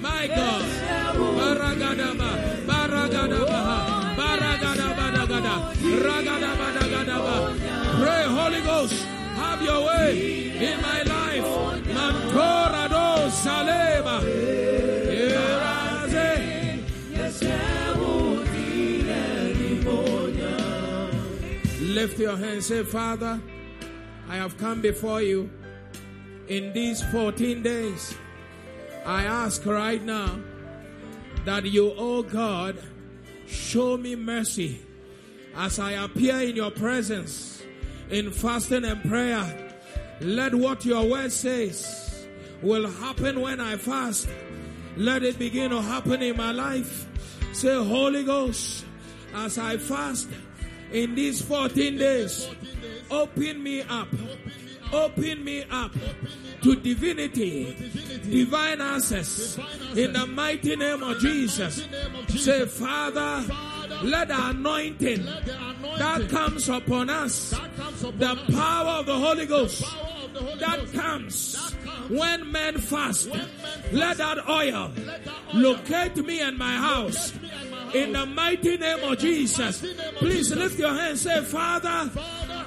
My 0.00 0.26
God. 0.26 0.64
Baragadaba. 1.38 2.30
Baragadaba. 2.66 3.58
Baragadabadagada. 4.18 5.54
Ragadabadagadaba. 6.06 7.36
Pray, 8.00 8.24
Holy 8.24 8.60
Ghost. 8.62 8.98
Have 9.36 9.62
your 9.62 9.80
way 9.86 10.10
in 10.68 10.80
my 10.82 11.02
life. 11.02 11.44
Mantorado. 11.96 13.04
Eraze. 15.08 15.86
Lift 21.80 22.18
your 22.18 22.36
hands, 22.36 22.66
say, 22.66 22.82
Father, 22.82 23.40
I 24.28 24.36
have 24.36 24.56
come 24.58 24.80
before 24.80 25.22
you 25.22 25.48
in 26.48 26.72
these 26.72 27.02
14 27.10 27.62
days. 27.62 28.16
I 29.04 29.24
ask 29.24 29.64
right 29.66 30.02
now 30.02 30.38
that 31.44 31.64
you, 31.64 31.94
oh 31.96 32.22
God, 32.22 32.76
show 33.46 33.96
me 33.96 34.16
mercy 34.16 34.80
as 35.56 35.78
I 35.78 35.92
appear 35.92 36.40
in 36.40 36.56
your 36.56 36.70
presence 36.70 37.62
in 38.10 38.30
fasting 38.30 38.84
and 38.84 39.02
prayer. 39.02 39.74
Let 40.20 40.54
what 40.54 40.84
your 40.84 41.04
word 41.04 41.32
says 41.32 42.26
will 42.62 42.88
happen 42.88 43.40
when 43.40 43.60
I 43.60 43.76
fast. 43.76 44.28
Let 44.96 45.22
it 45.22 45.38
begin 45.38 45.70
to 45.70 45.82
happen 45.82 46.22
in 46.22 46.36
my 46.36 46.52
life. 46.52 47.06
Say, 47.52 47.74
Holy 47.74 48.24
Ghost, 48.24 48.84
as 49.34 49.58
I 49.58 49.76
fast 49.76 50.28
in 50.92 51.14
these 51.14 51.42
14 51.42 51.98
days, 51.98 52.48
open 53.10 53.62
me 53.62 53.82
up. 53.82 54.08
Open 54.92 55.44
me 55.44 55.64
up 55.70 55.92
to 56.62 56.76
divinity, 56.76 57.76
divine 58.28 58.80
access 58.80 59.58
in 59.94 60.12
the 60.12 60.26
mighty 60.26 60.76
name 60.76 61.02
of 61.02 61.18
Jesus. 61.18 61.86
Say, 62.28 62.66
Father, 62.66 63.44
let 64.02 64.28
the 64.28 64.48
anointing 64.50 65.24
that 65.98 66.28
comes 66.28 66.68
upon 66.68 67.10
us, 67.10 67.50
the 67.50 68.38
power 68.52 69.00
of 69.00 69.06
the 69.06 69.14
Holy 69.14 69.46
Ghost 69.46 69.84
that 70.58 70.92
comes 70.92 71.56
when 72.08 72.50
men 72.52 72.78
fast, 72.78 73.30
let 73.92 74.18
that 74.18 74.48
oil 74.48 74.92
locate 75.54 76.16
me 76.16 76.40
and 76.40 76.56
my 76.58 76.72
house. 76.76 77.32
In 77.94 78.12
the 78.12 78.26
mighty 78.26 78.76
name 78.76 79.02
of 79.04 79.18
Jesus, 79.18 79.84
please 80.16 80.54
lift 80.54 80.78
your 80.78 80.92
hand. 80.92 81.18
Say, 81.18 81.42
Father, 81.42 82.10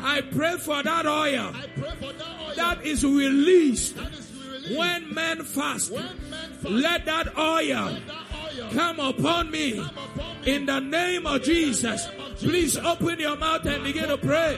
I 0.01 0.21
pray 0.21 0.57
for 0.57 0.81
that 0.83 1.05
oil. 1.05 1.53
That 2.55 2.85
is 2.85 3.03
released. 3.03 3.97
When 4.75 5.13
men 5.13 5.43
fast. 5.43 5.91
Let 6.63 7.05
that 7.05 7.37
oil 7.37 7.97
come 8.73 8.99
upon 8.99 9.51
me. 9.51 9.83
in 10.45 10.65
the 10.65 10.79
name 10.79 11.25
of 11.25 11.43
Jesus. 11.43 12.07
Please 12.37 12.77
open 12.77 13.19
your 13.19 13.35
mouth 13.35 13.65
and 13.65 13.83
begin 13.83 14.07
to 14.07 14.17
pray. 14.17 14.57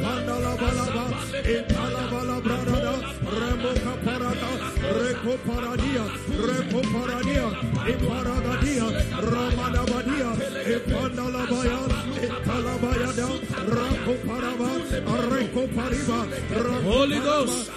Rekoparadia, 5.21 6.03
Rekoparadia, 6.33 7.45
Iparagadia, 7.93 8.87
Ramadabadia, 9.21 10.29
Ipandalabaya, 10.65 11.81
Italabayada, 12.25 13.27
Rakoparaba, 13.69 14.69
Rekopariba, 15.29 16.19
Holy 16.83 17.19
Ghost, 17.19 17.71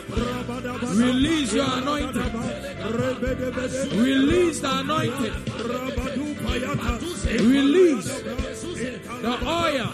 release 0.97 1.53
your 1.53 1.67
anointing. 1.69 2.33
Release 4.01 4.61
the 4.61 4.71
anointing. 4.81 5.33
Release 7.47 8.21
the 9.21 9.35
oil. 9.45 9.91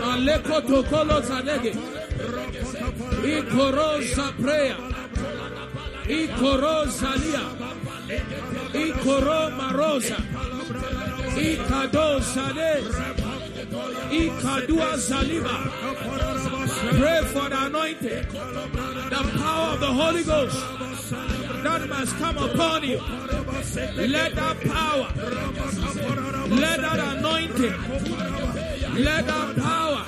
Maleko 0.00 0.60
tokolo 0.62 1.20
zadege. 1.22 1.72
Ikoro 3.26 3.88
prayer. 4.40 4.95
Ikoro 6.08 6.86
zalia. 6.98 7.44
Ikoro 8.72 9.50
marosa. 9.58 10.16
Ikado 11.36 12.22
sade. 12.22 12.72
Ikadua 14.20 14.90
zaliba. 14.96 15.56
Pray 16.98 17.22
for 17.32 17.48
the 17.48 17.66
anointing. 17.66 18.26
The 19.10 19.32
power 19.38 19.74
of 19.74 19.80
the 19.80 19.86
Holy 19.86 20.24
Ghost 20.24 20.76
that 21.66 21.88
must 21.88 22.16
come 22.16 22.38
upon 22.38 22.82
you. 22.84 22.98
Let 22.98 24.34
that 24.36 24.60
power, 24.60 25.08
let 26.48 26.80
that 26.80 27.00
anointing, 27.16 27.74
let 29.04 29.26
that 29.26 29.56
power, 29.56 30.04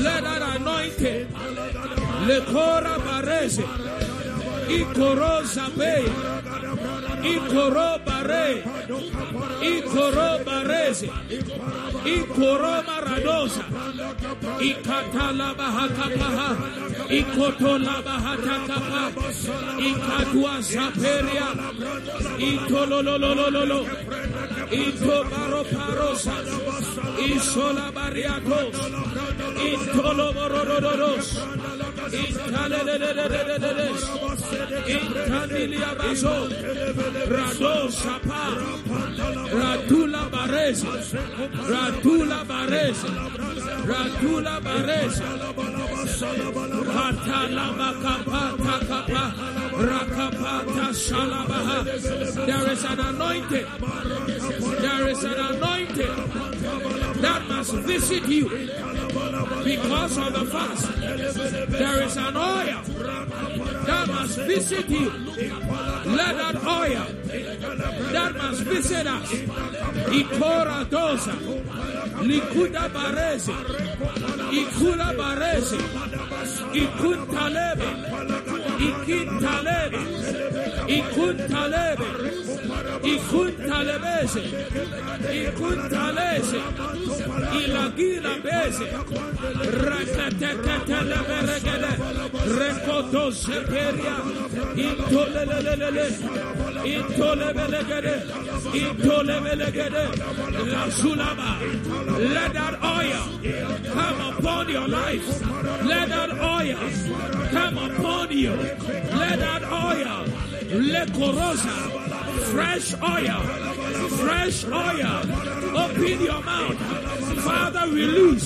let 0.00 0.22
that 0.24 0.42
anointing, 0.56 1.26
lekora 2.28 2.94
barese, 3.06 3.64
ikoro 4.68 5.42
zabe, 5.44 5.94
ikoro 7.34 7.98
bare, 8.06 8.62
ikoro 9.62 10.30
barese, 10.44 11.08
ikoro 12.04 12.74
maradosa, 12.86 13.64
ikatala 14.60 15.54
bahakapaha, 15.58 16.48
ikotola 17.18 17.96
bahatakapa, 18.06 19.02
ikatwa 19.88 20.54
zaperia, 20.60 21.48
itolololololo, 22.38 23.80
ito 24.70 25.16
baro 25.30 25.64
parosa, 25.64 26.34
isola 27.18 27.92
bariatos, 27.92 28.76
itolo 29.72 30.32
radula 43.82 44.56
barese, 44.60 45.12
Katalaba 46.92 47.90
kapata 48.02 48.76
kapa, 48.86 49.24
shalabaha. 50.92 51.78
There 52.46 52.72
is 52.72 52.84
an 52.84 53.00
anointing. 53.00 53.66
There 54.80 55.08
is 55.08 55.24
an 55.24 55.38
anointing 55.38 56.31
visit 57.72 58.28
you 58.28 58.48
because 59.64 60.18
of 60.18 60.32
the 60.32 60.46
fast. 60.46 60.92
There 61.70 62.02
is 62.02 62.16
an 62.16 62.36
oil 62.36 62.82
that 63.86 64.06
must 64.08 64.38
visit 64.38 64.88
you. 64.88 65.10
Let 65.10 66.36
that 66.36 66.56
oil 66.66 67.06
that 68.12 68.36
must 68.36 68.62
visit 68.62 69.06
us. 69.06 69.30
Ikora 70.12 70.84
dosa, 70.90 71.32
likuda 72.20 72.88
barese, 72.94 73.52
ikula 74.60 75.14
barese, 75.16 75.78
ikuntalebe, 76.74 77.90
ikintalebe, 78.88 80.00
ikuntalebe, 80.88 82.06
ikuntalebese, 83.02 84.42
ikuntalese, 85.42 86.60
ilagila 87.60 88.34
bese, 88.44 88.86
rakatekateleberegede, 89.86 91.92
rekodoseperia, 92.58 94.16
intolelelelele, 94.76 96.06
intolebelegede, 96.84 98.14
intolebelegede, 98.74 100.04
la 100.72 100.82
zulaba. 100.90 101.50
Let 102.18 102.52
that 102.54 102.74
oil 102.82 103.22
come 103.92 104.20
upon 104.30 104.68
your 104.68 104.88
life. 104.88 105.26
Let 105.84 106.08
that 106.08 106.30
oil 106.30 106.78
come 107.50 107.78
upon 107.78 108.30
you. 108.30 108.50
Let 108.52 109.38
that 109.38 109.62
oil, 109.64 110.24
le 110.72 111.04
corosa, 111.12 111.68
fresh 112.50 112.94
oil, 113.02 113.40
fresh 114.18 114.64
oil. 114.64 115.61
Open 115.74 116.20
your 116.20 116.42
mouth. 116.42 116.76
Father, 117.44 117.90
release 117.92 118.44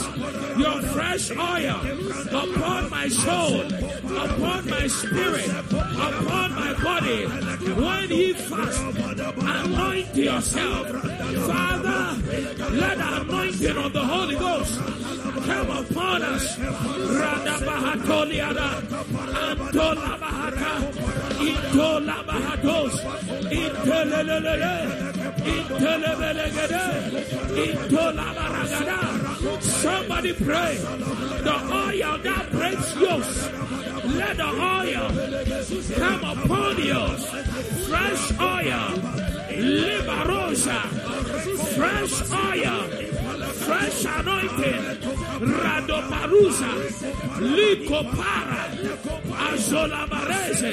your 0.57 0.81
fresh 0.95 1.31
oil 1.31 1.81
upon 2.31 2.91
my 2.91 3.09
soul, 3.09 3.63
upon 3.63 4.71
my 4.71 4.87
spirit, 4.87 5.49
upon 5.49 6.55
my 6.55 6.73
body. 6.83 7.27
When 7.27 8.11
you 8.11 8.35
fast, 8.35 8.83
anoint 9.39 10.15
yourself. 10.15 10.89
Father, 11.47 12.17
let 12.71 12.99
anointing 12.99 13.77
of 13.77 13.93
the 13.93 14.05
Holy 14.05 14.37
Ghost 14.37 14.79
come 15.47 15.71
upon 15.71 16.23
us. 16.23 16.57
Somebody 29.61 30.33
pray. 30.33 30.77
The 31.47 31.55
oil 31.73 32.19
that 32.19 32.51
breaks 32.51 32.97
yokes. 32.97 33.51
Let 34.17 34.37
the 34.37 34.49
oil 34.49 35.09
come 35.95 36.25
upon 36.25 36.77
you. 36.79 37.03
Fresh 37.89 38.33
oil. 38.41 38.87
Liberosa. 39.57 40.81
Fresh 41.77 42.17
oil. 42.33 42.79
Fresh 43.67 44.05
anointing. 44.05 44.83
Radoparusa. 45.63 46.71
Likopara. 47.57 48.63
Azola 49.47 50.07
Barese. 50.09 50.73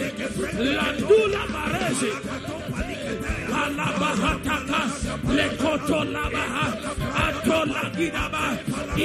Landula 0.76 1.44
Barese. 1.54 2.63
Alabahataka, 3.64 4.82
Lekoto 5.38 6.00
Labaha, 6.14 6.66
Atola 7.26 7.84
Gidaba, 7.96 8.46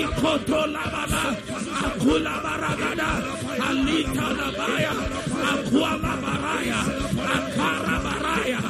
Ikoto 0.01 0.61
Labala, 0.75 1.23
Akula 1.87 2.35
Baragada, 2.45 3.11
Alita 3.69 4.27
Labaya, 4.39 4.93
Aquala 5.53 6.13
Baraya, 6.23 6.81
Akara 7.35 7.97
Baraya, 8.05 8.61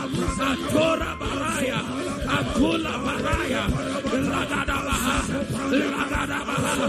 Atora 0.49 1.11
Baraya, 1.20 1.80
Akula 2.36 2.95
Baraya, 3.05 3.64
Lagada 4.30 4.78
Baha, 4.86 5.16
Lagada 5.70 6.39
Baha, 6.45 6.89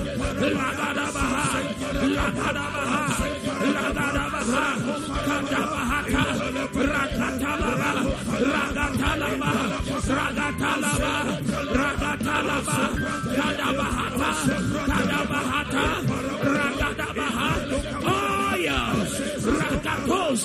Oh 20.31 20.35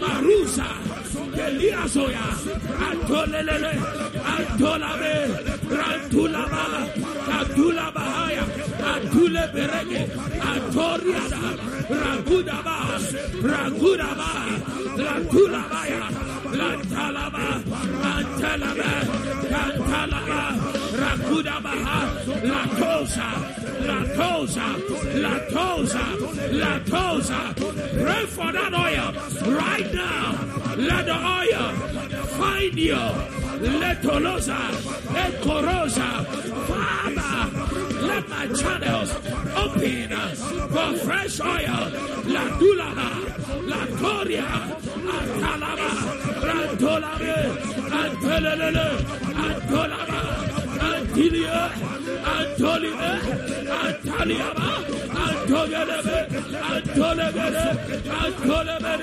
Marusa, 0.00 0.66
Eliasoya, 1.44 2.26
Antolele, 2.86 3.72
Antolabe, 4.34 5.14
Rantulaba, 5.78 6.62
Antulabahaya, 7.38 8.44
Antule 8.80 9.44
Berege, 9.52 10.06
Antoriada, 10.50 11.42
Ragudaba, 12.02 12.76
Ragudaba, 13.50 14.30
Rantulabaya, 15.04 16.02
Lantalaba, 16.58 17.46
Antalaba, 18.12 18.90
Antalaba, 19.62 20.40
Rakudabaha, 21.00 21.98
Latosa, 22.50 23.28
Latosa, 23.88 24.66
Latosa, 25.22 26.04
Latosa. 26.60 27.40
Pray 28.02 28.26
for 28.26 28.52
that 28.52 28.72
oil. 28.74 29.12
Right 29.54 29.94
now. 29.94 30.60
Let 30.76 31.04
the 31.04 31.12
oil 31.12 31.72
find 32.38 32.78
you. 32.78 32.94
Let 32.94 34.00
Tolosa, 34.02 35.12
let 35.12 35.32
Corosa, 35.42 36.24
Father, 36.68 37.59
let 38.10 38.28
my 38.28 38.46
channels 38.60 39.10
open 39.64 40.10
for 40.74 40.88
fresh 41.04 41.36
oil. 41.40 41.82
La 42.34 42.44
Dulaba, 42.60 43.08
La 43.70 43.80
Toria, 44.00 44.48
Antalaba, 45.16 45.88
Rantolabe, 46.46 47.36
Antelele, 48.00 48.86
Antolaba, 49.46 50.20
Antilia, 50.90 51.60
Antolibe, 52.34 53.12
Antaliaba, 53.84 54.68
Antolebe, 55.26 55.98
Antolebe, 56.74 57.46
Antolebe, 58.24 58.94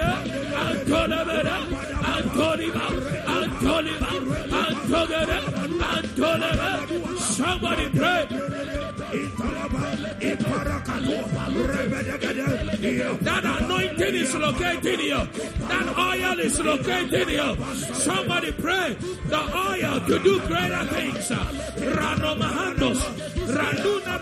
Antolebe, 0.66 1.40
Antoliba, 2.14 2.86
Antoliba, 3.36 4.10
Antolebe, 4.64 5.38
Antolebe. 5.94 6.70
Somebody 7.38 7.90
pray. 7.90 8.77
That 13.22 13.44
anointing 13.62 14.16
is 14.16 14.36
located 14.36 15.00
here. 15.00 15.28
That 15.70 15.98
oil 15.98 16.40
is 16.40 16.60
located 16.60 17.28
here. 17.30 17.56
Somebody 17.94 18.52
pray. 18.52 18.98
The 19.28 19.40
oil 19.40 20.02
to 20.08 20.20
do 20.20 20.40
greater 20.48 20.86
things. 20.88 21.32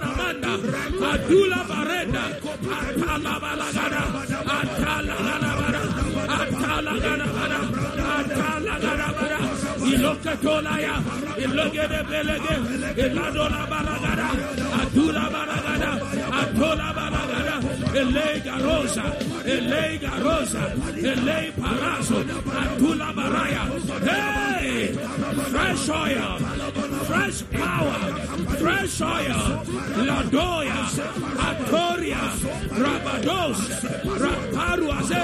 Namanda, 0.05 0.51
Adula 1.11 1.61
Barenda, 1.69 2.23
Atala 2.95 3.33
Atala 3.45 4.01
Atala 6.75 6.93
Atala 8.15 9.14
Ilokatolaya, 9.93 10.95
Ilogede 11.37 12.01
Belege, 12.09 12.55
Iladola 13.05 13.61
Baragada, 13.71 14.27
Atula 14.81 15.25
Baragada, 15.33 15.91
Atola 16.41 16.89
Baragada, 16.97 17.55
Elega 18.01 18.55
Rosa, 18.65 19.05
Elega 19.45 20.11
Rosa, 20.23 20.63
Ele 20.97 21.51
Parazo, 21.59 22.19
Atula 22.61 23.09
Baraya. 23.13 23.63
Hey! 24.07 24.95
Fresh 25.51 25.89
oil, 25.89 26.37
fresh 27.07 27.43
power, 27.51 27.99
fresh 28.59 29.01
oil, 29.01 29.39
Ladoya, 30.07 30.81
Atoria, 31.47 32.23
Rabados, 32.81 33.59
Raparuaze, 34.21 35.23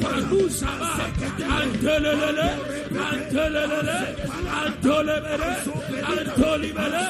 Panusaba, 0.00 0.90
Antelele, 1.58 2.48
Antelele, 2.90 4.16
Antolebele, 4.60 5.50
Antolibele. 6.02 7.04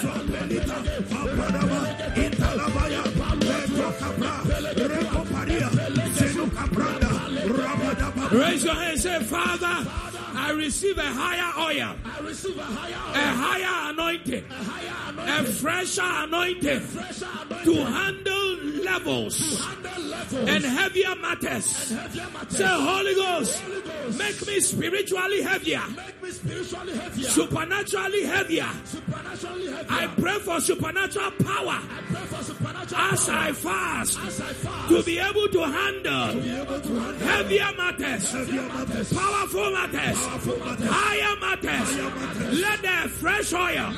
Raise 8.32 8.64
your 8.64 8.74
hand 8.74 8.92
and 8.92 9.00
say, 9.00 9.20
Father, 9.24 10.09
I 10.50 10.52
receive 10.52 10.98
a 10.98 11.02
higher 11.02 11.52
oil, 11.60 11.96
I 12.04 12.18
receive 12.22 12.58
a 12.58 12.62
higher 12.62 12.92
a 12.92 13.34
higher 13.36 13.92
anointing, 13.92 14.44
a 14.50 14.54
higher 14.54 14.90
a 15.06 15.22
anointing, 15.22 15.50
fresher 15.52 16.02
anointing 16.02 16.80
to 17.64 17.74
handle 17.84 18.56
levels 18.82 19.64
handle 19.64 20.02
levels, 20.08 20.48
and 20.48 20.64
heavier 20.64 21.14
matters. 21.14 21.90
And 21.90 22.00
heavier 22.00 22.26
matters. 22.32 22.56
Say, 22.56 22.66
Holy 22.66 23.14
Ghost, 23.14 23.60
Holy 23.60 23.82
Ghost, 23.82 24.18
make 24.18 24.46
me 24.46 24.60
spiritually 24.60 25.42
heavier, 25.42 25.82
make 25.96 26.22
me 26.22 26.30
spiritually 26.30 26.96
heavier, 26.96 27.28
supernaturally 27.28 28.24
heavier. 28.24 28.68
supernaturally 28.84 29.66
heavier. 29.68 29.86
I 29.88 30.06
pray 30.08 30.38
for 30.40 30.60
supernatural 30.60 31.30
power 31.30 31.78
I 31.78 32.02
pray 32.08 32.22
for 32.22 32.42
supernatural 32.42 33.00
as 33.00 33.26
power 33.26 33.36
I 33.38 33.52
fast 33.52 34.18
as 34.26 34.40
I 34.40 34.52
fast 34.52 34.88
to 34.88 35.02
be 35.04 35.18
able 35.18 35.48
to 35.48 35.62
handle 35.62 36.40
be 36.40 36.50
able 36.50 36.80
to 36.80 36.94
handle 37.00 37.28
heavier 37.28 37.72
matters, 37.76 38.32
heavier 38.32 38.62
matters, 38.62 39.12
powerful 39.12 39.70
matters, 39.70 40.18
powerful 40.18 40.28
matters, 40.28 40.39
higher 40.46 41.36
matters. 41.40 42.60
Let 42.60 42.82
the 42.82 43.08
fresh 43.08 43.52
oil 43.52 43.92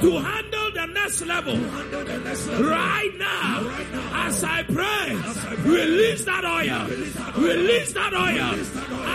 to 0.00 0.18
handle 0.18 0.70
the 0.72 0.86
next 0.86 1.20
level. 1.22 1.56
right 1.56 3.12
now. 3.18 3.68
As 4.12 4.44
I 4.44 4.62
pray, 4.62 5.16
release 5.64 6.24
that 6.24 6.44
oil, 6.44 7.42
release 7.42 7.92
that 7.92 8.12
oil. 8.14 8.54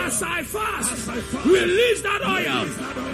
As 0.04 0.22
I 0.22 0.42
fast, 0.42 1.08
release 1.46 2.02
that 2.02 2.22
oil 2.22 2.66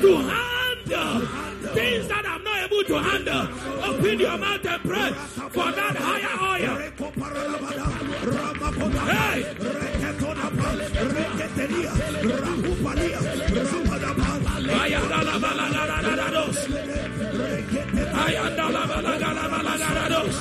to 0.02 0.16
handle 0.16 0.71
things 0.84 2.08
that 2.08 2.24
I'm 2.26 2.42
not 2.44 2.64
able 2.64 2.84
to 2.84 2.98
handle. 2.98 3.48
Open 3.84 4.18
your 4.18 4.36
mouth 4.38 4.66
and 4.66 4.82
pray 4.82 5.12
for 5.50 5.72
that 5.72 5.96
higher 5.96 6.38
oil. 6.52 6.76
Hey! 9.06 9.44
Balagadabalagadadados. 18.12 20.36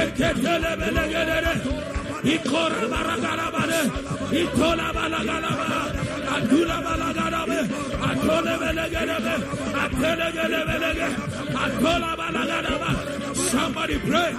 Eketele 0.00 0.72
belegedere. 0.80 1.52
Ikora. 2.22 2.80
Atola 11.60 12.16
balagaraba. 12.16 12.90
Somebody 13.34 13.98
pray. 13.98 14.32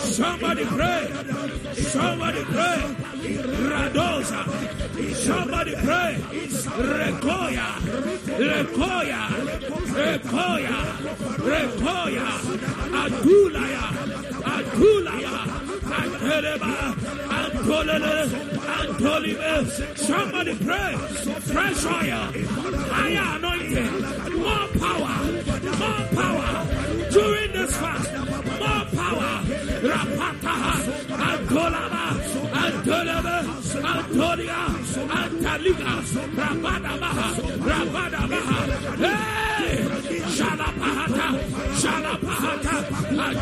Somebody 0.00 0.64
pray. 0.64 1.02
Somebody 1.74 2.42
pray. 2.44 2.78
Radosa. 3.70 4.40
Somebody 5.24 5.74
pray. 5.84 6.12
Rekoya. 6.98 7.68
Rekoya. 8.50 9.22
Rekoya. 9.98 10.78
Rekoya. 11.50 12.28
Adulaya. 13.02 13.84
Adulaya. 14.56 15.75
Somebody 19.96 20.54
pray. 20.64 20.96
Fresh 21.52 21.84
oil. 21.84 22.22
Higher 22.92 23.36
anointing. 23.36 23.92
More 24.38 24.68
power. 24.78 25.14
More 25.82 26.04
power. 26.14 27.10
During 27.10 27.52
this 27.52 27.76
fast. 27.76 28.12
More 28.14 28.84
power. 29.00 29.32
Rapataha. 29.90 30.74
Antolaba. 31.28 32.04
Antolebe. 32.62 33.36
Antolia. 33.92 34.60
Antaliga. 35.20 35.92
Rabadabaha. 36.40 37.28
Rabadabaha. 37.68 38.58
Hey! 38.98 39.15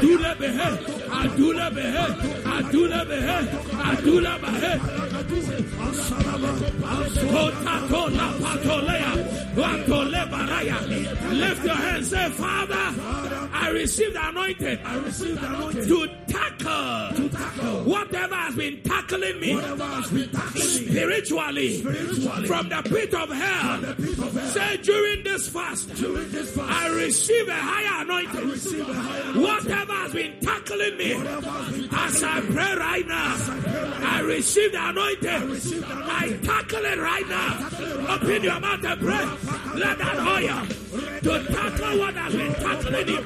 Adule 0.05 0.35
behe. 0.39 0.69
Adule 1.21 1.69
behe. 1.77 2.05
Adule 2.55 3.01
behe. 3.09 3.37
Adule 3.89 4.35
behe. 4.43 4.73
Potato 7.33 8.09
la 8.11 8.29
patolea. 8.43 9.13
Watole 9.57 10.23
baraya. 10.31 10.79
Lift 11.33 11.65
your 11.65 11.75
hands. 11.75 12.11
Say, 12.11 12.29
Father, 12.31 12.87
I 13.53 13.71
receive 13.73 14.13
the 14.13 14.29
anointing. 14.29 14.79
I 14.85 14.97
receive 14.97 15.41
the 15.41 15.47
anointing 15.47 15.89
tackle, 16.35 17.17
to 17.17 17.29
tackle 17.29 17.85
whatever 17.85 18.35
has 18.35 18.55
been 18.57 18.83
tackling 18.83 19.41
me 19.41 19.55
been 19.55 20.31
tackling 20.31 20.55
me 20.55 20.87
spiritually, 20.89 21.79
spiritually 21.79 22.47
from 22.47 22.69
the 22.69 22.83
pit 22.83 23.15
of 23.15 23.31
hell. 23.31 23.95
pit 23.95 24.19
of 24.19 24.33
hell. 24.33 24.47
Say 24.51 24.77
during 24.79 25.23
this 25.25 25.49
fast, 25.49 25.95
during 25.95 26.31
this 26.31 26.55
fast, 26.55 26.71
I 26.71 26.89
receive 26.89 27.49
a 27.49 27.55
higher 27.55 28.03
anointing. 28.05 28.49
receive 28.49 28.89
a 28.89 28.95
higher 28.95 29.41
Whatever 29.41 29.93
has 29.93 30.13
been 30.13 30.41
tackling 30.41 30.97
me, 30.97 31.15
been 31.15 31.89
as 31.93 32.23
I 32.23 32.41
pray 32.41 32.75
right 32.77 33.07
now, 33.07 33.37
I 34.03 34.21
receive 34.21 34.73
the 34.73 34.89
anointing. 34.89 35.85
I 36.07 36.39
tackle 36.43 36.85
it 36.85 36.99
right 36.99 37.29
now. 37.29 37.69
Open 38.15 38.43
your 38.43 38.61
mouth 38.61 38.85
and 38.85 39.01
pray. 39.01 39.25
Let 39.75 39.99
that 39.99 40.19
oil 40.19 40.67
to 41.23 41.45
tackle 41.53 41.99
what 41.99 42.15
has 42.15 42.35
been 42.35 42.55
tackling 42.55 43.09
you. 43.09 43.21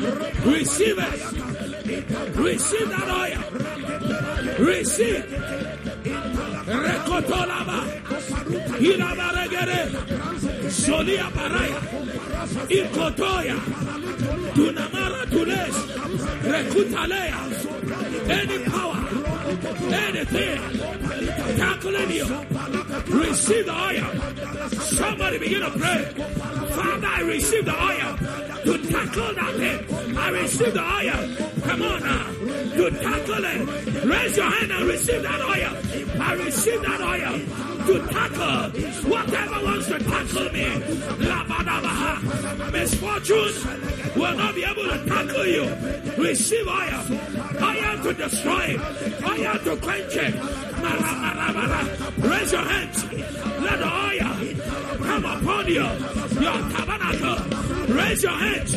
Receive 0.00 0.98
it. 0.98 2.36
Receive 2.36 2.88
that 2.88 3.08
oil. 3.22 3.42
Receive. 4.66 5.24
Rekotolaba. 6.66 7.78
Ilabaregere. 8.80 9.80
Solia 10.70 11.28
baraya. 11.36 11.80
Ikotoya. 12.78 13.56
Tunamara 14.54 15.22
tules. 15.30 15.76
Rekutalea. 16.52 17.40
Any 18.38 18.58
power. 18.70 19.39
Anything. 19.78 20.58
Tackling 21.56 22.10
you. 22.10 22.24
Receive 23.06 23.66
the 23.66 23.74
oil. 23.74 24.68
Somebody 24.70 25.38
begin 25.38 25.60
to 25.60 25.70
pray. 25.70 26.04
Father, 26.70 27.06
I 27.06 27.20
receive 27.22 27.64
the 27.64 27.82
oil 27.82 28.16
to 28.64 28.90
tackle 28.90 29.34
that 29.34 29.54
thing. 29.56 30.16
I 30.16 30.28
receive 30.30 30.74
the 30.74 30.82
oil. 30.82 31.62
Come 31.62 31.82
on 31.82 32.02
now. 32.02 32.26
To 32.76 32.90
tackle 32.90 33.44
it. 33.44 34.04
Raise 34.04 34.36
your 34.36 34.50
hand 34.50 34.72
and 34.72 34.86
receive 34.86 35.22
that 35.22 35.40
oil. 35.40 36.22
I 36.22 36.32
receive 36.34 36.82
that 36.82 37.00
oil 37.00 37.79
to 37.90 38.06
tackle 38.06 38.70
whatever 39.10 39.64
wants 39.64 39.86
to 39.88 39.98
tackle 39.98 40.52
me. 40.52 40.66
Labadabaha. 41.26 42.72
Misfortune 42.72 43.54
will 44.14 44.36
not 44.36 44.54
be 44.54 44.62
able 44.62 44.84
to 44.84 45.04
tackle 45.06 45.46
you. 45.46 45.64
Receive 46.16 46.68
oil. 46.68 47.02
Oil 47.60 48.02
to 48.04 48.14
destroy. 48.14 48.78
Oil 49.26 49.58
to 49.64 49.76
quench 49.76 50.16
it. 50.16 50.34
Raise 52.30 52.52
your 52.52 52.62
hands. 52.62 53.04
Let 53.66 53.78
the 53.80 53.90
oil 54.08 54.32
come 55.08 55.24
upon 55.24 55.66
you. 55.66 55.86
Your 56.44 56.58
tabernacle. 56.70 57.38
Raise 57.94 58.22
your 58.22 58.38
hands. 58.44 58.76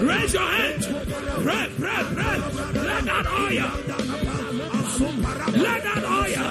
Raise 0.00 0.34
your 0.34 0.48
hands. 0.48 0.86
Pray, 0.86 1.66
pray, 1.78 2.02
pray. 2.14 2.38
Let 2.86 3.04
that 3.04 3.26
oil. 3.26 4.41
Let 5.02 5.82
that 5.82 6.04
oil. 6.04 6.46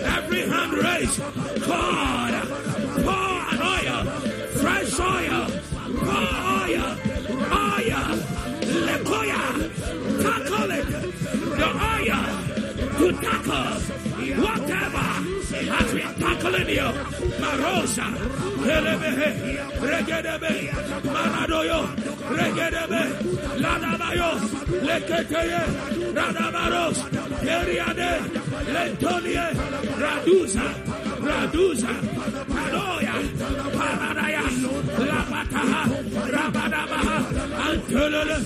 Every 0.00 0.42
hand 0.48 0.72
raised. 0.72 1.18
God. 1.66 2.34
Pour 3.04 3.36
an 3.50 3.60
oil. 3.74 4.04
Fresh 4.60 5.00
oil. 5.00 5.46
Pour 6.06 6.30
oil. 6.60 6.86
Oil. 7.66 8.04
Lekoya. 8.86 9.42
Tackle 10.22 10.70
it. 10.70 10.86
The 11.60 11.68
oil 11.92 12.50
to 12.98 13.12
tackle 13.20 14.00
whatever 14.42 15.06
has 15.70 15.92
been 15.92 16.14
tackling 16.20 16.68
you. 16.68 16.88
Marosa, 17.40 18.06
Telebehe, 18.64 19.28
Regedebe, 19.80 20.52
Maradoyo, 21.14 21.80
Regedebe, 22.36 23.02
Ladabayo, 23.62 24.30
Leketeye, 24.86 25.62
Radabaros, 26.14 26.98
Periade, 27.40 28.10
Lentonie, 28.74 29.46
Radusa, 30.00 30.66
Radusa, 31.26 31.92
Padoya, 32.52 33.14
Paradaya, 33.76 34.44
Labataha, 35.08 35.82
Rabadabaha, 36.34 37.16
Antelele, 37.66 38.36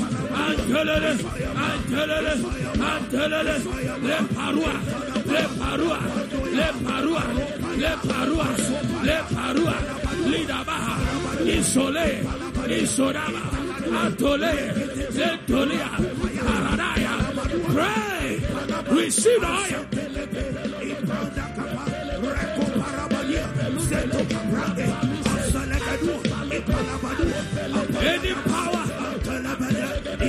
Antelele, 0.44 1.12
Antelele, 1.68 2.34
Antelele, 2.90 3.56
Le 4.08 4.18
Parua, 4.34 4.74
Le 5.26 5.42
Parua, 5.58 5.98
Le 6.58 6.68
Parua, 6.84 7.22
Le 7.82 7.92
Parua, 8.08 8.48
Le 9.02 9.18
Parua, 9.34 9.76
Lidabaha, 10.30 10.94
Isole, 11.54 12.08
Isorama, 12.68 13.44
Antole, 14.02 14.52
Lentolia, 15.18 15.90
Paradaya, 16.46 17.14
pray, 17.74 18.13
receive 18.94 19.40
the 19.40 19.46
oil. 19.46 19.86
Any 28.00 28.34
power 28.34 28.84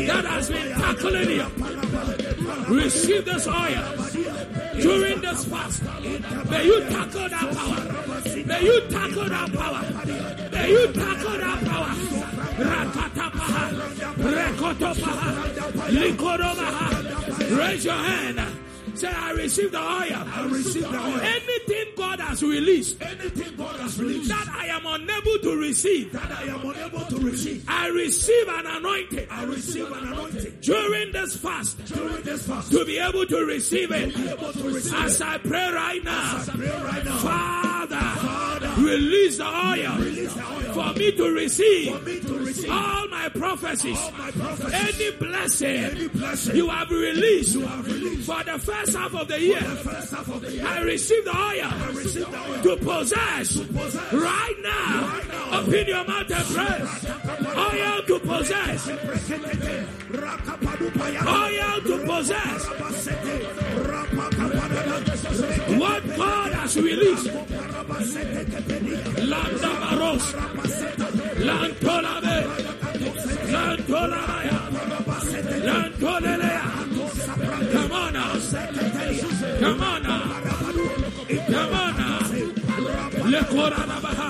that 0.07 0.25
has 0.25 0.49
been 0.49 0.71
tackling 0.71 1.29
you, 1.29 1.47
receive 2.75 3.25
this 3.25 3.47
oil 3.47 3.83
during 4.81 5.21
this 5.21 5.45
fast. 5.45 5.83
May 6.49 6.65
you 6.65 6.79
tackle 6.81 7.29
that 7.29 7.55
power. 7.55 8.45
May 8.45 8.61
you 8.63 8.81
tackle 8.89 9.29
that 9.29 9.53
power. 9.53 9.81
May 10.51 10.71
you 10.71 10.87
tackle 10.93 11.37
that 11.37 11.65
power. 11.65 11.95
Rakatapaha, 12.55 13.63
Rekotopaha, 14.15 15.31
Likorobaha. 15.89 17.57
Raise 17.57 17.85
your 17.85 17.93
hand. 17.93 18.54
Say, 18.95 19.07
I 19.09 19.31
receive 19.31 19.71
the 19.71 19.79
oil. 19.79 19.83
I 19.85 20.47
receive 20.49 20.83
the 20.83 20.97
oil. 20.99 21.19
Anything 21.19 21.85
God 21.97 22.19
has 22.19 22.41
released 22.41 23.01
Anything 23.01 23.55
God 23.57 23.79
has 23.79 23.99
released 23.99 24.29
that 24.29 24.47
I 24.49 24.67
am 24.67 24.85
unable 24.85 25.37
to 25.39 25.57
receive, 25.59 26.11
that 26.13 26.31
I 26.31 26.43
am 26.43 26.61
unable 26.69 27.05
to 27.05 27.17
receive, 27.17 27.65
I 27.67 27.87
receive 27.89 28.47
an 28.47 28.65
anointing 28.67 29.27
I 29.29 29.43
receive 29.43 29.91
an 29.91 30.07
anointing 30.07 30.57
during 30.61 31.11
this 31.11 31.35
fast 31.37 31.83
during 31.85 32.21
this 32.23 32.47
fast. 32.47 32.71
to 32.71 32.85
be 32.85 32.97
able 32.97 33.25
to 33.25 33.45
receive 33.45 33.91
it. 33.91 34.15
Be 34.15 34.29
able 34.29 34.53
to 34.53 34.63
receive 34.69 34.93
As. 34.95 35.21
I 35.21 35.37
pray 35.39 35.71
right 35.71 36.03
now, 36.03 36.43
Pray 36.47 36.69
right 36.69 37.05
now. 37.05 37.17
Father, 37.17 37.95
release 38.77 39.37
the 39.37 39.45
oil 39.45 39.97
Release 39.97 40.33
the 40.33 40.41
oil 40.43 40.73
for 40.73 40.93
me 40.99 41.11
to 41.11 41.33
receive 41.33 41.93
for 41.93 41.99
me 42.05 42.19
to 42.19 42.33
receive 42.39 42.71
all 42.71 43.07
my 43.09 43.29
prophecies, 43.29 43.97
all 43.97 44.11
my 44.11 44.31
prophecies. 44.31 44.73
any 44.73 45.11
blessing 45.17 45.67
Any 45.85 46.07
blessing 46.09 46.55
you 46.55 46.69
have 46.69 46.89
released 46.89 47.53
you 47.55 47.61
have 47.61 47.85
released 47.85 48.25
for 48.31 48.43
the 48.43 48.59
first 48.59 48.95
half 48.95 49.13
of 49.15 49.27
the 49.27 49.39
year. 49.39 49.61
first 49.61 50.13
half 50.13 50.27
of 50.27 50.41
the 50.41 50.51
year. 50.51 50.65
I 50.67 50.81
receive 50.81 51.23
the 51.25 51.37
oil 51.37 51.71
receive 51.93 52.29
the 52.31 52.39
oil 52.51 52.61
to 52.63 52.77
possess 52.83 53.57
possess 53.57 54.13
right 54.13 54.55
now. 54.63 55.07
Right 55.07 55.27
now. 55.27 55.59
Open 55.59 55.87
your 55.87 56.03
mouth 56.05 56.31
and 56.31 56.45
pray. 56.45 56.81
Oil 57.57 58.01
to 58.03 58.19
possess. 58.19 58.87
Oil 61.27 61.81
to 61.81 61.97
possess. 62.05 62.65
What 65.79 66.01
God 66.17 66.53
has 66.53 66.75
released. 66.77 67.29
Landa 69.31 69.71
Baros. 69.81 70.25
Lantolabe. 71.47 72.37
Lantolabaya. 73.53 74.59
Lantolelea. 75.67 76.65
Come 77.71 77.91
on 77.91 78.13
now. 78.13 78.33
Come 79.59 79.83
on 79.83 80.03
now. 80.03 80.21
Come 81.53 81.73
on 81.73 81.97
now. 81.97 83.29
Le 83.31 83.41
Koranabaha. 83.43 84.29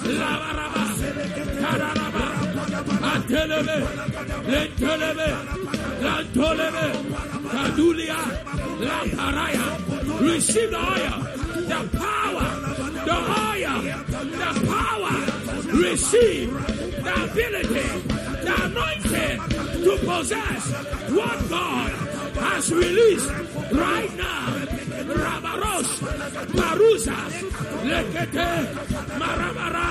La 0.04 0.32
Baraba. 0.40 0.84
Cararaba. 1.60 2.24
Antelebe. 3.12 3.76
Lentelebe. 4.46 5.28
Lantolebe. 6.02 6.86
Kadulia. 7.52 8.20
La 8.80 8.98
Paraya. 9.16 9.66
Receive 10.20 10.70
the 10.70 10.78
oil. 10.78 11.18
The 11.68 11.78
power. 11.98 12.48
The 13.04 13.16
oil. 13.50 13.78
The 14.40 14.50
power. 14.66 15.14
Receive 15.82 16.50
the 17.04 17.14
ability. 17.24 17.88
The 18.44 18.54
anointing 18.64 19.51
to 19.84 19.96
possess 19.98 20.62
what 21.10 21.38
God 21.48 21.90
has 22.38 22.72
released 22.72 23.28
right 23.72 24.12
now. 24.16 24.46
Rabaros, 25.22 25.88
Parusa, 26.58 27.18
Lekete, 27.88 28.50
Maramara, 29.20 29.88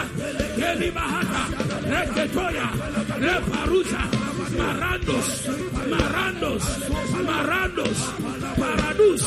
Kelibahata, 0.59 1.43
Reketoya, 1.91 2.67
Reparusa, 3.25 4.01
Marandos, 4.59 5.29
Marandos, 5.91 6.65
Marandos, 7.27 7.99
Paradus, 8.61 9.23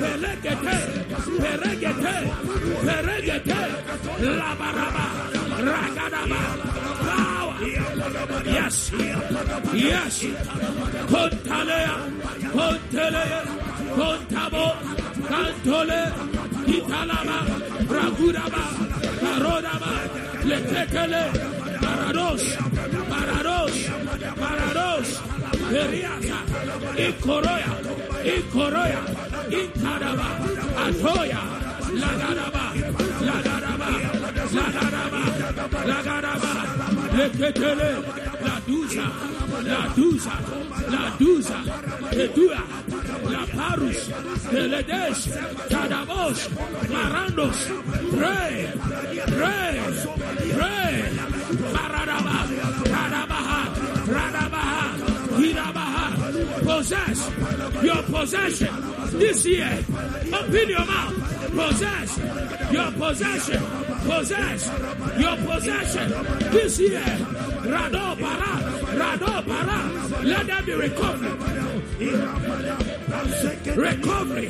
Pelekete, 0.00 0.78
Peregete, 1.42 2.16
Peregete, 2.86 3.60
Labaraba, 4.38 5.06
Ragadaba. 5.68 6.97
Yes, 8.18 8.90
yes, 9.74 10.22
Contalea, 11.06 11.94
Contalea, 12.52 13.40
Contabo, 13.94 14.66
Cantole, 15.28 16.02
Italaba, 16.66 17.38
Ragudaba, 17.94 18.64
Carodaba, 19.22 19.92
Leketele, 20.48 21.24
Parados, 21.80 22.42
Parados, 23.08 23.72
Parados, 24.40 25.08
Periata, 25.70 26.38
Ikoroya, 27.06 27.72
Ikoroya, 28.34 29.02
Inkadaba, 29.60 30.28
Atoya, 30.84 31.42
Lagadaba, 32.02 32.64
Lagadaba, 33.28 33.88
Lagadaba, 34.52 35.22
Lagadaba, 35.90 36.52
Leketele, 37.16 37.90
La 38.40 38.60
Dusa, 38.66 39.06
La 39.64 41.16
Dusa, 41.18 41.58
La 43.30 43.46
Parus, 43.56 44.10
Teledes, 44.50 45.18
Cadabos, 45.68 46.38
Marandos, 46.88 47.58
pray, 48.16 48.72
pray, 49.36 49.74
pray, 50.56 50.94
Maradaba, 51.74 52.36
Radabaha, 52.94 53.60
Radabaha, 54.16 54.78
Hirabaha, 55.38 56.06
possess 56.64 57.18
your 57.82 58.02
possession 58.04 58.74
this 59.18 59.44
year. 59.46 59.84
Open 60.32 60.68
your 60.68 60.84
mouth, 60.86 61.14
possess 61.58 62.18
your 62.70 62.90
possession, 62.92 63.62
possess 64.06 64.60
your 65.18 65.36
possession 65.48 66.08
this 66.52 66.78
year. 66.78 67.02
Rado 67.72 68.06
para, 68.22 68.52
Rado 69.00 69.32
para, 69.48 69.78
let 70.22 70.46
there 70.46 70.62
be 70.62 70.74
recovery. 70.74 71.32
Recovery, 73.76 74.48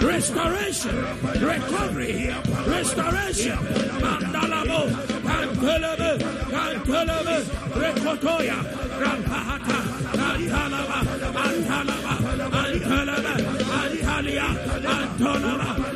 restoration, 0.00 0.96
recovery, 1.40 2.34
restoration. 2.66 3.58
Mandalabo, 4.02 4.80
Cantelebe, 5.26 6.10
Cantelebe, 6.52 7.36
Rekotoya, 7.82 8.58
Rampahata, 9.02 9.78
Antalaba, 10.26 10.98
Antalaba, 11.44 12.14
Antalaba, 12.62 13.34
Antalia, 13.80 14.48
Antonaba, 14.96 15.87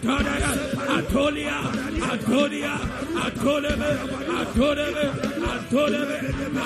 Antonea, 0.00 0.48
Antolia, 0.88 1.58
Antolia, 2.10 2.74
Antolebe, 3.24 3.90
Antolebe, 4.38 5.04
Antolebe, 5.50 6.16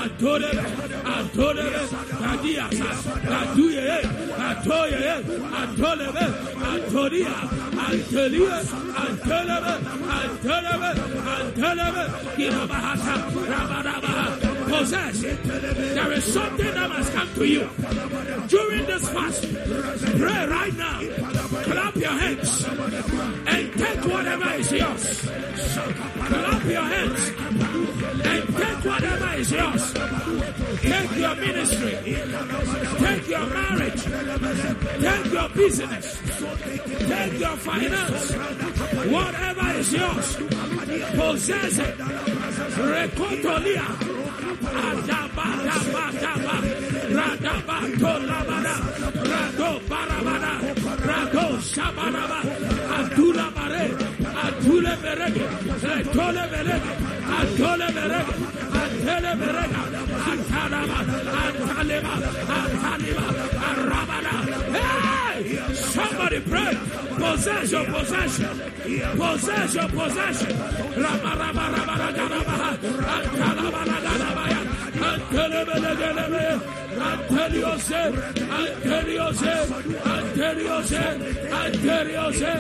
Antolebe, 0.03 0.65
Antolebe, 1.05 1.81
Kadiasa, 2.21 2.91
Kaduye, 3.25 4.01
Atoye, 4.49 5.13
Antolebe, 5.61 6.25
Antolia, 6.73 7.35
Antelia, 7.89 8.57
Antelebe, 9.03 9.73
Antelebe, 10.19 10.91
Antelebe, 11.35 12.03
Kirabahata, 12.37 13.15
Rabarabaha. 13.49 14.52
Possess. 14.73 15.21
There 15.21 16.13
is 16.13 16.25
something 16.33 16.75
that 16.75 16.89
must 16.89 17.13
come 17.13 17.35
to 17.35 17.45
you 17.45 17.69
during 18.49 18.87
this 18.87 19.07
fast. 19.11 19.43
Pray 20.19 20.47
right 20.47 20.77
now. 20.79 21.01
Clap 21.63 21.97
your 21.97 22.11
hands 22.13 22.65
and 22.65 23.73
take 23.75 24.05
whatever 24.07 24.51
is 24.55 24.73
yours. 24.73 25.21
Clap 26.25 26.65
your 26.65 26.83
hands 26.95 27.29
and 28.25 28.57
take 28.57 28.85
whatever 28.85 29.35
is 29.37 29.53
yours. 29.53 29.95
Take 30.81 31.17
your 31.17 31.35
ministry. 31.35 31.95
Take 32.99 33.29
your 33.29 33.47
marriage. 33.47 34.03
Take 35.03 35.33
your 35.33 35.49
business. 35.51 36.23
Take 37.09 37.41
your 37.41 37.57
finance. 37.59 38.33
Whatever 39.13 39.79
is 39.79 39.93
yours. 39.93 40.37
Possess 41.15 41.79
it. 41.79 41.99
Somebody 65.93 66.41
pray. 66.41 66.75
Possess 67.19 67.73
your 67.73 67.85
possession. 67.85 68.49
Possess 69.17 69.75
your 69.75 69.89
possession. 69.89 70.53
Raba, 71.03 71.33
raba, 71.41 71.65
raba, 71.75 71.95
raba. 71.99 72.55
Atalaba, 73.15 73.85
raba, 73.85 73.85
raba, 73.85 74.12
ya. 75.03 75.13
Antelebelegelebe. 75.13 76.47
Anteliose. 77.11 78.03
Anteliose. 80.05 81.03
Anteliose. 81.63 82.53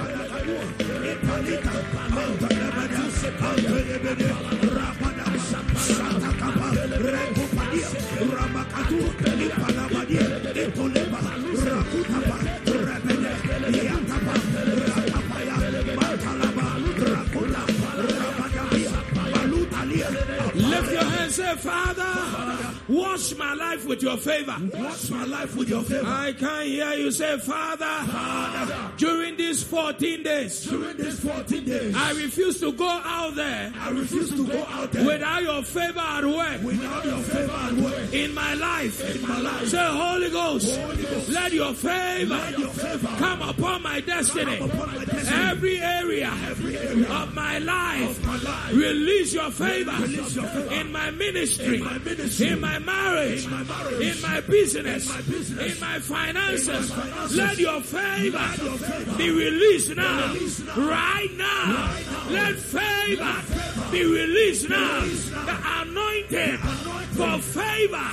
Lift 11.92 12.21
Father, 23.12 23.22
wash 23.22 23.36
my 23.36 23.54
life 23.54 23.84
with 23.86 24.02
your 24.02 24.16
favor. 24.16 24.56
Wash 24.74 25.10
my 25.10 25.24
life 25.24 25.54
with 25.54 25.68
your 25.68 25.82
favor. 25.82 26.06
I 26.06 26.32
can't 26.32 26.66
hear 26.66 26.92
you 26.94 27.10
say, 27.10 27.38
Father, 27.38 27.86
during 28.96 29.21
these 29.52 29.64
14 29.64 30.22
days, 30.22 30.64
During 30.64 30.96
these 30.96 31.20
14 31.20 31.64
days, 31.64 31.94
I 31.94 32.12
refuse 32.12 32.58
to 32.60 32.72
go 32.72 32.88
out 32.88 33.34
there 33.34 33.70
I 33.78 33.90
refuse 33.90 34.30
to 34.30 34.46
go 34.46 34.64
out 34.70 34.90
there 34.92 35.04
without 35.04 35.42
your 35.42 35.62
favor 35.62 36.00
at 36.00 36.24
work 36.24 36.62
without 36.62 37.04
your 37.04 37.18
favor 37.18 37.52
and 37.52 37.84
word. 37.84 38.14
in 38.14 38.32
my 38.34 38.54
life. 38.54 39.14
In 39.14 39.28
my 39.28 39.40
life, 39.40 39.68
Say, 39.68 39.76
Holy 39.86 40.30
Ghost, 40.30 40.80
Holy 40.80 41.02
Ghost, 41.02 41.28
let 41.28 41.52
your 41.52 41.74
favor 41.74 42.34
let 42.34 42.58
your 42.58 42.68
favor 42.70 43.08
come 43.18 43.42
upon 43.42 43.82
my 43.82 44.00
destiny. 44.00 44.56
upon 44.58 44.94
my 44.96 45.04
destiny. 45.04 45.36
Every 45.50 45.78
area 45.80 46.32
Every 46.48 46.76
area 46.78 47.10
of 47.12 47.34
my 47.34 47.58
life, 47.58 48.24
my 48.24 48.36
life. 48.38 48.72
release 48.72 49.34
your 49.34 49.50
favor 49.50 49.92
Release 50.00 50.34
your 50.34 50.46
favor. 50.46 50.72
in 50.74 50.90
my 50.92 51.10
ministry, 51.10 51.76
In 51.76 51.84
my 51.84 51.98
ministry. 51.98 52.48
in 52.48 52.60
my 52.60 52.78
marriage, 52.78 53.44
In 53.44 53.50
my 53.50 53.62
marriage. 53.64 54.16
in 54.16 54.22
my 54.22 54.40
business, 54.40 55.06
In 55.08 55.14
my 55.14 55.20
business. 55.22 55.74
in 55.74 55.80
my 55.80 55.98
finances. 55.98 56.90
In 56.90 56.96
my 56.96 57.02
finances. 57.04 57.36
Let 57.36 57.58
your 57.58 57.80
favor 57.82 58.38
Let 58.38 58.58
your 58.58 58.78
favor 58.78 59.16
be 59.18 59.30
released 59.44 59.96
now, 59.96 60.34
right 60.76 61.30
now. 61.36 61.96
Let 62.30 62.56
favor 62.56 63.34
be 63.90 64.04
released 64.04 64.68
now. 64.68 65.00
The 65.00 65.56
anointing 65.80 66.58
for 67.16 67.38
favor, 67.40 68.08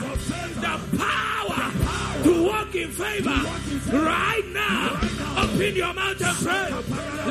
the 0.66 0.80
power 0.98 1.72
to 2.24 2.44
walk 2.48 2.76
in 2.76 2.92
favor 2.92 3.40
right 3.96 4.48
now. 4.54 5.00
Open 5.44 5.76
your 5.76 5.94
mouth 5.94 6.22
and 6.22 6.38
pray. 6.46 6.70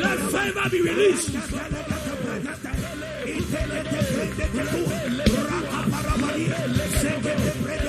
Let 0.01 0.19
favor 0.31 0.69
be 0.71 0.81
released. 0.83 1.35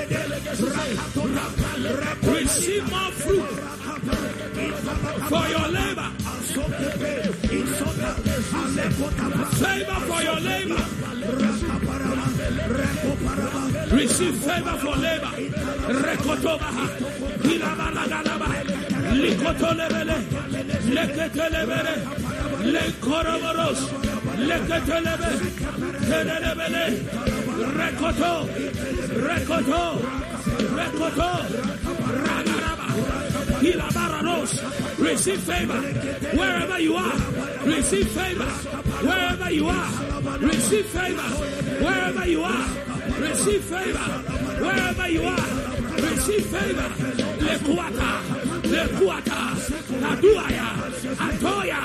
Receive 2.23 2.89
more 2.89 3.11
fruit 3.11 3.45
for 5.29 5.47
your 5.47 5.67
labor. 5.67 6.09
Favor 9.61 9.99
for 10.07 10.21
your 10.23 10.39
labor. 10.39 10.83
Receive 13.95 14.35
favor 14.37 14.77
for 14.79 14.95
labor. 14.95 15.33
Likotolebele. 19.21 20.17
Leketelebele. 20.95 21.95
Rekoto. 27.77 28.47
Rekoto. 29.27 30.38
Receive 34.97 35.39
favor 35.41 35.73
wherever 36.37 36.79
you 36.79 36.95
are. 36.95 37.15
Receive 37.65 38.09
favor 38.09 38.45
wherever 38.45 39.51
you 39.51 39.67
are. 39.67 40.37
Receive 40.39 40.85
favor 40.87 41.21
wherever 41.83 42.25
you 42.27 42.43
are. 42.43 42.65
Receive 43.19 43.63
favor 43.63 43.99
wherever 44.63 45.07
you 45.09 45.23
are. 45.23 45.47
Receive 46.01 46.45
favor. 46.45 46.89
Lekuata. 47.45 48.11
Lekuata. 48.63 49.39
Aduaya. 50.09 50.67
Atoya. 51.27 51.81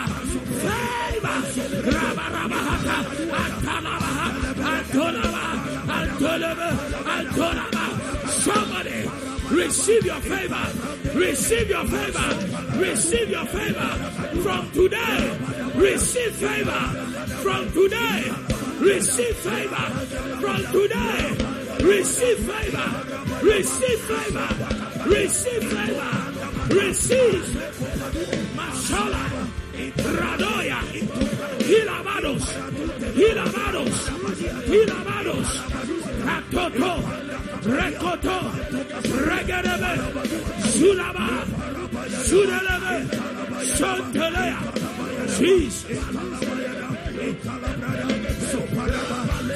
Favor. 0.64 1.38
Rabarabahata. 1.94 2.96
Atalabaha. 3.42 4.26
Atolaba. 4.72 5.46
Atolaba. 5.98 6.68
Atolaba. 7.16 8.03
Somebody 8.44 9.08
receive 9.50 10.04
your 10.04 10.20
favor. 10.20 10.64
Receive 11.18 11.68
your 11.70 11.84
favor. 11.86 12.78
Receive 12.78 13.30
your 13.30 13.46
favor 13.46 13.90
from 14.42 14.70
today. 14.72 15.38
Receive 15.74 16.34
favor 16.36 16.82
from 17.42 17.72
today. 17.72 18.30
Receive 18.80 19.36
favor 19.36 19.84
from 20.40 20.60
today. 20.72 21.36
Receive 21.80 22.38
favor. 22.50 22.88
Receive 23.42 24.00
favor. 24.10 24.48
Receive 25.08 25.64
favor. 25.72 26.12
Receive. 26.74 27.44
Mashala. 28.58 29.24
Radoya. 30.18 30.80
Hilabados. 31.68 32.44
Hilabados. 33.14 33.96
Hilabados. 34.68 35.48
Atoto. 36.34 37.23
Rekoto. 37.64 38.36
Regerebe. 39.26 39.92
Sulaba. 40.68 41.44
Sudelebe. 42.28 42.94
Sontelea. 43.78 44.58
Jesus. 45.38 45.84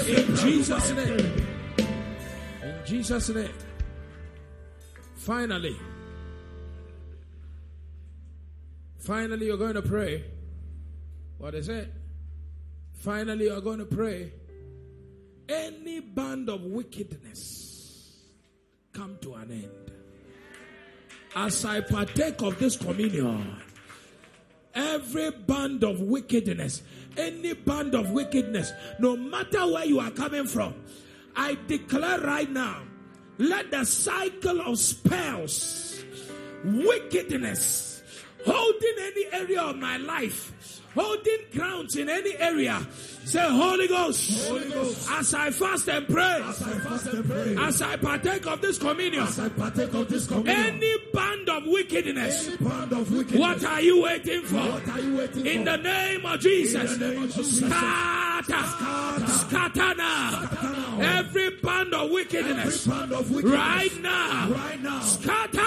In 0.08 0.36
Jesus' 0.36 0.90
name. 0.92 1.44
In 2.62 2.74
Jesus' 2.86 3.28
name. 3.28 3.54
Finally. 5.16 5.76
Finally, 9.00 9.46
you're 9.46 9.58
going 9.58 9.74
to 9.74 9.82
pray. 9.82 10.24
What 11.36 11.54
is 11.54 11.68
it? 11.68 11.92
Finally, 13.00 13.44
you're 13.44 13.60
going 13.60 13.78
to 13.78 13.86
pray. 13.86 14.32
Any 15.48 16.00
band 16.00 16.48
of 16.48 16.62
wickedness 16.62 17.67
come 18.98 19.16
to 19.20 19.34
an 19.34 19.52
end. 19.52 19.92
As 21.36 21.64
I 21.64 21.80
partake 21.82 22.42
of 22.42 22.58
this 22.58 22.76
communion, 22.76 23.56
every 24.74 25.30
band 25.30 25.84
of 25.84 26.00
wickedness, 26.00 26.82
any 27.16 27.52
band 27.54 27.94
of 27.94 28.10
wickedness, 28.10 28.72
no 28.98 29.16
matter 29.16 29.64
where 29.72 29.84
you 29.84 30.00
are 30.00 30.10
coming 30.10 30.46
from, 30.46 30.74
I 31.36 31.56
declare 31.68 32.20
right 32.20 32.50
now, 32.50 32.82
let 33.38 33.70
the 33.70 33.84
cycle 33.84 34.60
of 34.62 34.76
spells, 34.80 36.02
wickedness, 36.64 38.02
holding 38.44 38.94
any 38.98 39.26
area 39.32 39.62
of 39.62 39.76
my 39.76 39.96
life, 39.98 40.82
holding 40.96 41.38
grounds 41.52 41.94
in 41.94 42.08
any 42.08 42.36
area, 42.36 42.84
say, 43.28 43.46
Holy 43.50 43.88
Ghost, 43.88 44.48
Holy 44.48 44.68
Ghost. 44.70 45.08
as 45.10 45.34
I 45.34 45.50
fast 45.50 45.88
and 45.88 46.06
pray, 46.08 46.22
As 46.44 46.62
I 46.62 46.78
fast 46.78 47.06
and 47.06 47.24
pray, 47.28 47.56
as 47.58 47.82
I 47.82 47.96
partake 47.96 48.46
of 48.46 48.60
this 48.60 48.78
communion, 48.78 49.22
as 49.22 49.38
I 49.38 49.48
partake 49.50 49.92
of 49.94 50.08
this 50.08 50.26
communion, 50.26 50.56
any 50.56 50.94
band 51.12 51.48
of 51.48 51.66
wickedness, 51.66 52.48
any 52.48 52.56
band 52.56 52.92
of 52.92 53.12
wickedness, 53.12 53.40
what 53.40 53.64
are 53.64 53.80
you 53.80 54.02
waiting 54.02 54.42
for? 54.42 54.56
you 55.00 55.16
waiting 55.18 55.46
In 55.46 55.64
for? 55.64 55.70
the 55.72 55.76
name 55.78 56.26
of 56.26 56.40
Jesus, 56.40 56.92
In 56.94 56.98
the 57.00 57.08
name 57.08 57.22
of 57.24 57.34
Jesus. 57.34 57.58
scatter, 57.70 58.66
scatter 59.28 59.94
now. 59.94 60.48
Every 61.00 61.50
band 61.60 61.94
of 61.94 62.10
wickedness, 62.10 62.86
band 62.86 63.12
of 63.12 63.30
wickedness, 63.30 63.58
right 63.58 64.00
now, 64.02 64.50
right 64.50 64.82
now, 64.82 65.00
scatter. 65.00 65.58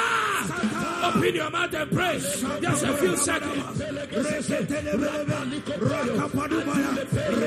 Open 1.04 1.36
your 1.36 1.50
mouth 1.50 1.74
and 1.74 1.92
pray. 1.92 2.20
Just 2.20 2.84
a 2.84 2.94
few 2.98 3.16
seconds. 3.18 3.82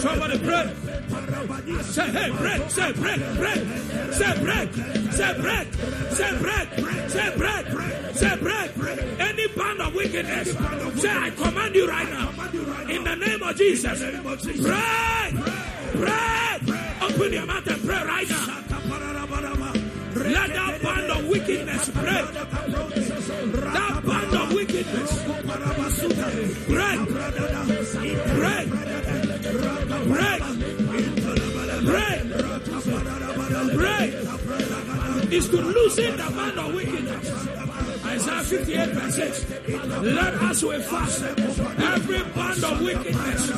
Somebody 0.00 0.38
pray. 0.38 0.74
Say, 1.82 2.08
hey, 2.10 2.30
break, 2.30 2.70
say, 2.70 2.92
break, 2.92 3.20
break, 3.36 3.58
say, 4.12 4.38
break, 4.40 4.72
say, 5.12 5.34
break, 5.40 5.74
say, 6.10 6.38
break, 6.38 6.68
say, 7.10 7.36
break, 7.36 7.66
say, 8.14 8.36
break. 8.36 8.70
Any 9.20 9.48
band 9.48 9.80
of 9.82 9.94
wickedness, 9.94 10.52
say, 11.02 11.10
I 11.10 11.30
command 11.30 11.74
you 11.74 11.86
right 11.88 12.08
now, 12.08 12.30
in 12.88 13.04
the 13.04 13.14
name 13.16 13.42
of 13.42 13.56
Jesus, 13.56 14.00
break, 14.00 15.34
break. 15.92 16.62
Open 17.02 17.32
your 17.32 17.46
mouth 17.46 17.66
and 17.66 17.84
pray 17.84 18.02
right 18.02 18.28
now. 18.30 18.46
Let 20.14 20.48
that 20.48 20.82
band 20.82 21.10
of 21.10 21.28
wickedness 21.28 21.88
break. 21.90 22.32
That 22.32 24.02
band 24.06 24.34
of 24.34 24.52
wickedness 24.54 25.24
break, 26.66 27.08
break, 28.36 28.68
break, 30.10 30.42
break, 31.84 32.22
break. 33.76 34.10
Is 35.32 35.48
to 35.48 35.56
loosen 35.56 36.16
the 36.16 36.28
band 36.36 36.58
of 36.58 36.74
wickedness. 36.74 37.30
Isaiah 38.04 38.42
58 38.42 38.88
verse 38.88 39.14
6. 39.14 39.46
Let 40.02 40.34
us 40.34 40.62
with 40.64 40.84
fast. 40.86 41.22
Every 41.22 42.22
band 42.34 42.64
of 42.64 42.80
wickedness 42.82 43.50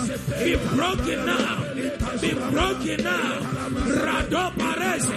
be 0.43 0.57
broken 0.77 1.25
now. 1.25 1.73
Be 2.21 2.31
broken 2.35 3.05
now. 3.05 3.41
Rado 4.05 4.45
Barese. 4.59 5.17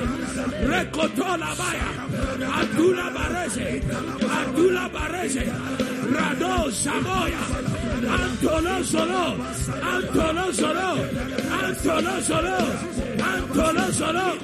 Rekotola 0.70 1.52
Baya. 1.60 1.90
Adula 2.60 3.08
Barese. 3.16 3.82
Adula 4.40 4.90
Barese. 4.90 5.44
Rado 6.16 6.72
Samoya. 6.72 7.75
Antolo 8.04 8.84
Solo. 8.84 9.38
Antolo 9.82 10.52
Solo. 10.52 10.90
Antolo 11.50 12.22
Solo. 12.22 12.58
Antolo 13.20 13.92
Solo. 13.92 14.38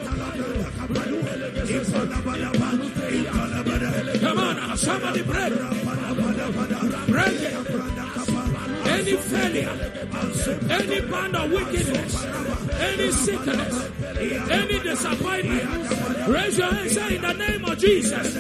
Come 4.19 4.39
on 4.39 4.77
somebody 4.77 5.21
break. 5.23 5.53
Break 7.07 7.41
it. 7.41 8.10
Any 8.91 9.15
failure, 9.15 9.93
any 10.69 11.01
band 11.01 11.35
of 11.35 11.51
wickedness, 11.51 12.26
any 12.80 13.11
sickness, 13.11 13.89
any 14.51 14.80
disappointment, 14.80 16.27
raise 16.27 16.57
your 16.57 16.73
hand 16.73 16.91
say 16.91 17.15
in 17.15 17.22
the 17.22 17.34
name 17.34 17.65
of 17.65 17.77
Jesus. 17.77 18.35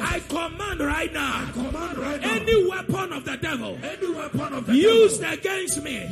I 0.00 0.20
command 0.28 0.80
right 0.80 1.12
now, 1.12 1.50
any 2.22 2.68
weapon 2.68 3.12
of 3.12 3.24
the 3.24 3.36
devil 3.36 3.78
used 4.74 5.22
against 5.22 5.82
me, 5.82 6.06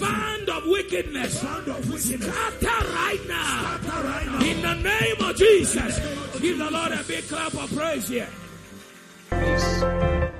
band 0.00 0.48
of 0.48 0.66
wickedness, 0.66 1.40
scatter 1.40 2.80
right 2.94 3.24
now. 3.28 4.40
In 4.42 4.62
the 4.62 4.74
name 4.74 5.20
of 5.20 5.36
Jesus. 5.36 5.98
Give 6.40 6.58
the 6.58 6.70
Lord 6.70 6.92
a 6.92 7.02
big 7.04 7.28
clap 7.28 7.54
of 7.54 7.70
praise 7.76 8.08
here. 8.08 8.28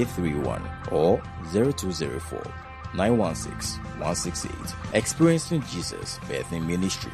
831 0.00 0.62
or 0.90 1.22
0204 1.52 2.42
916 2.94 3.82
168. 3.98 4.52
Experiencing 4.94 5.62
Jesus 5.62 6.18
Birthing 6.28 6.66
Ministry. 6.66 7.12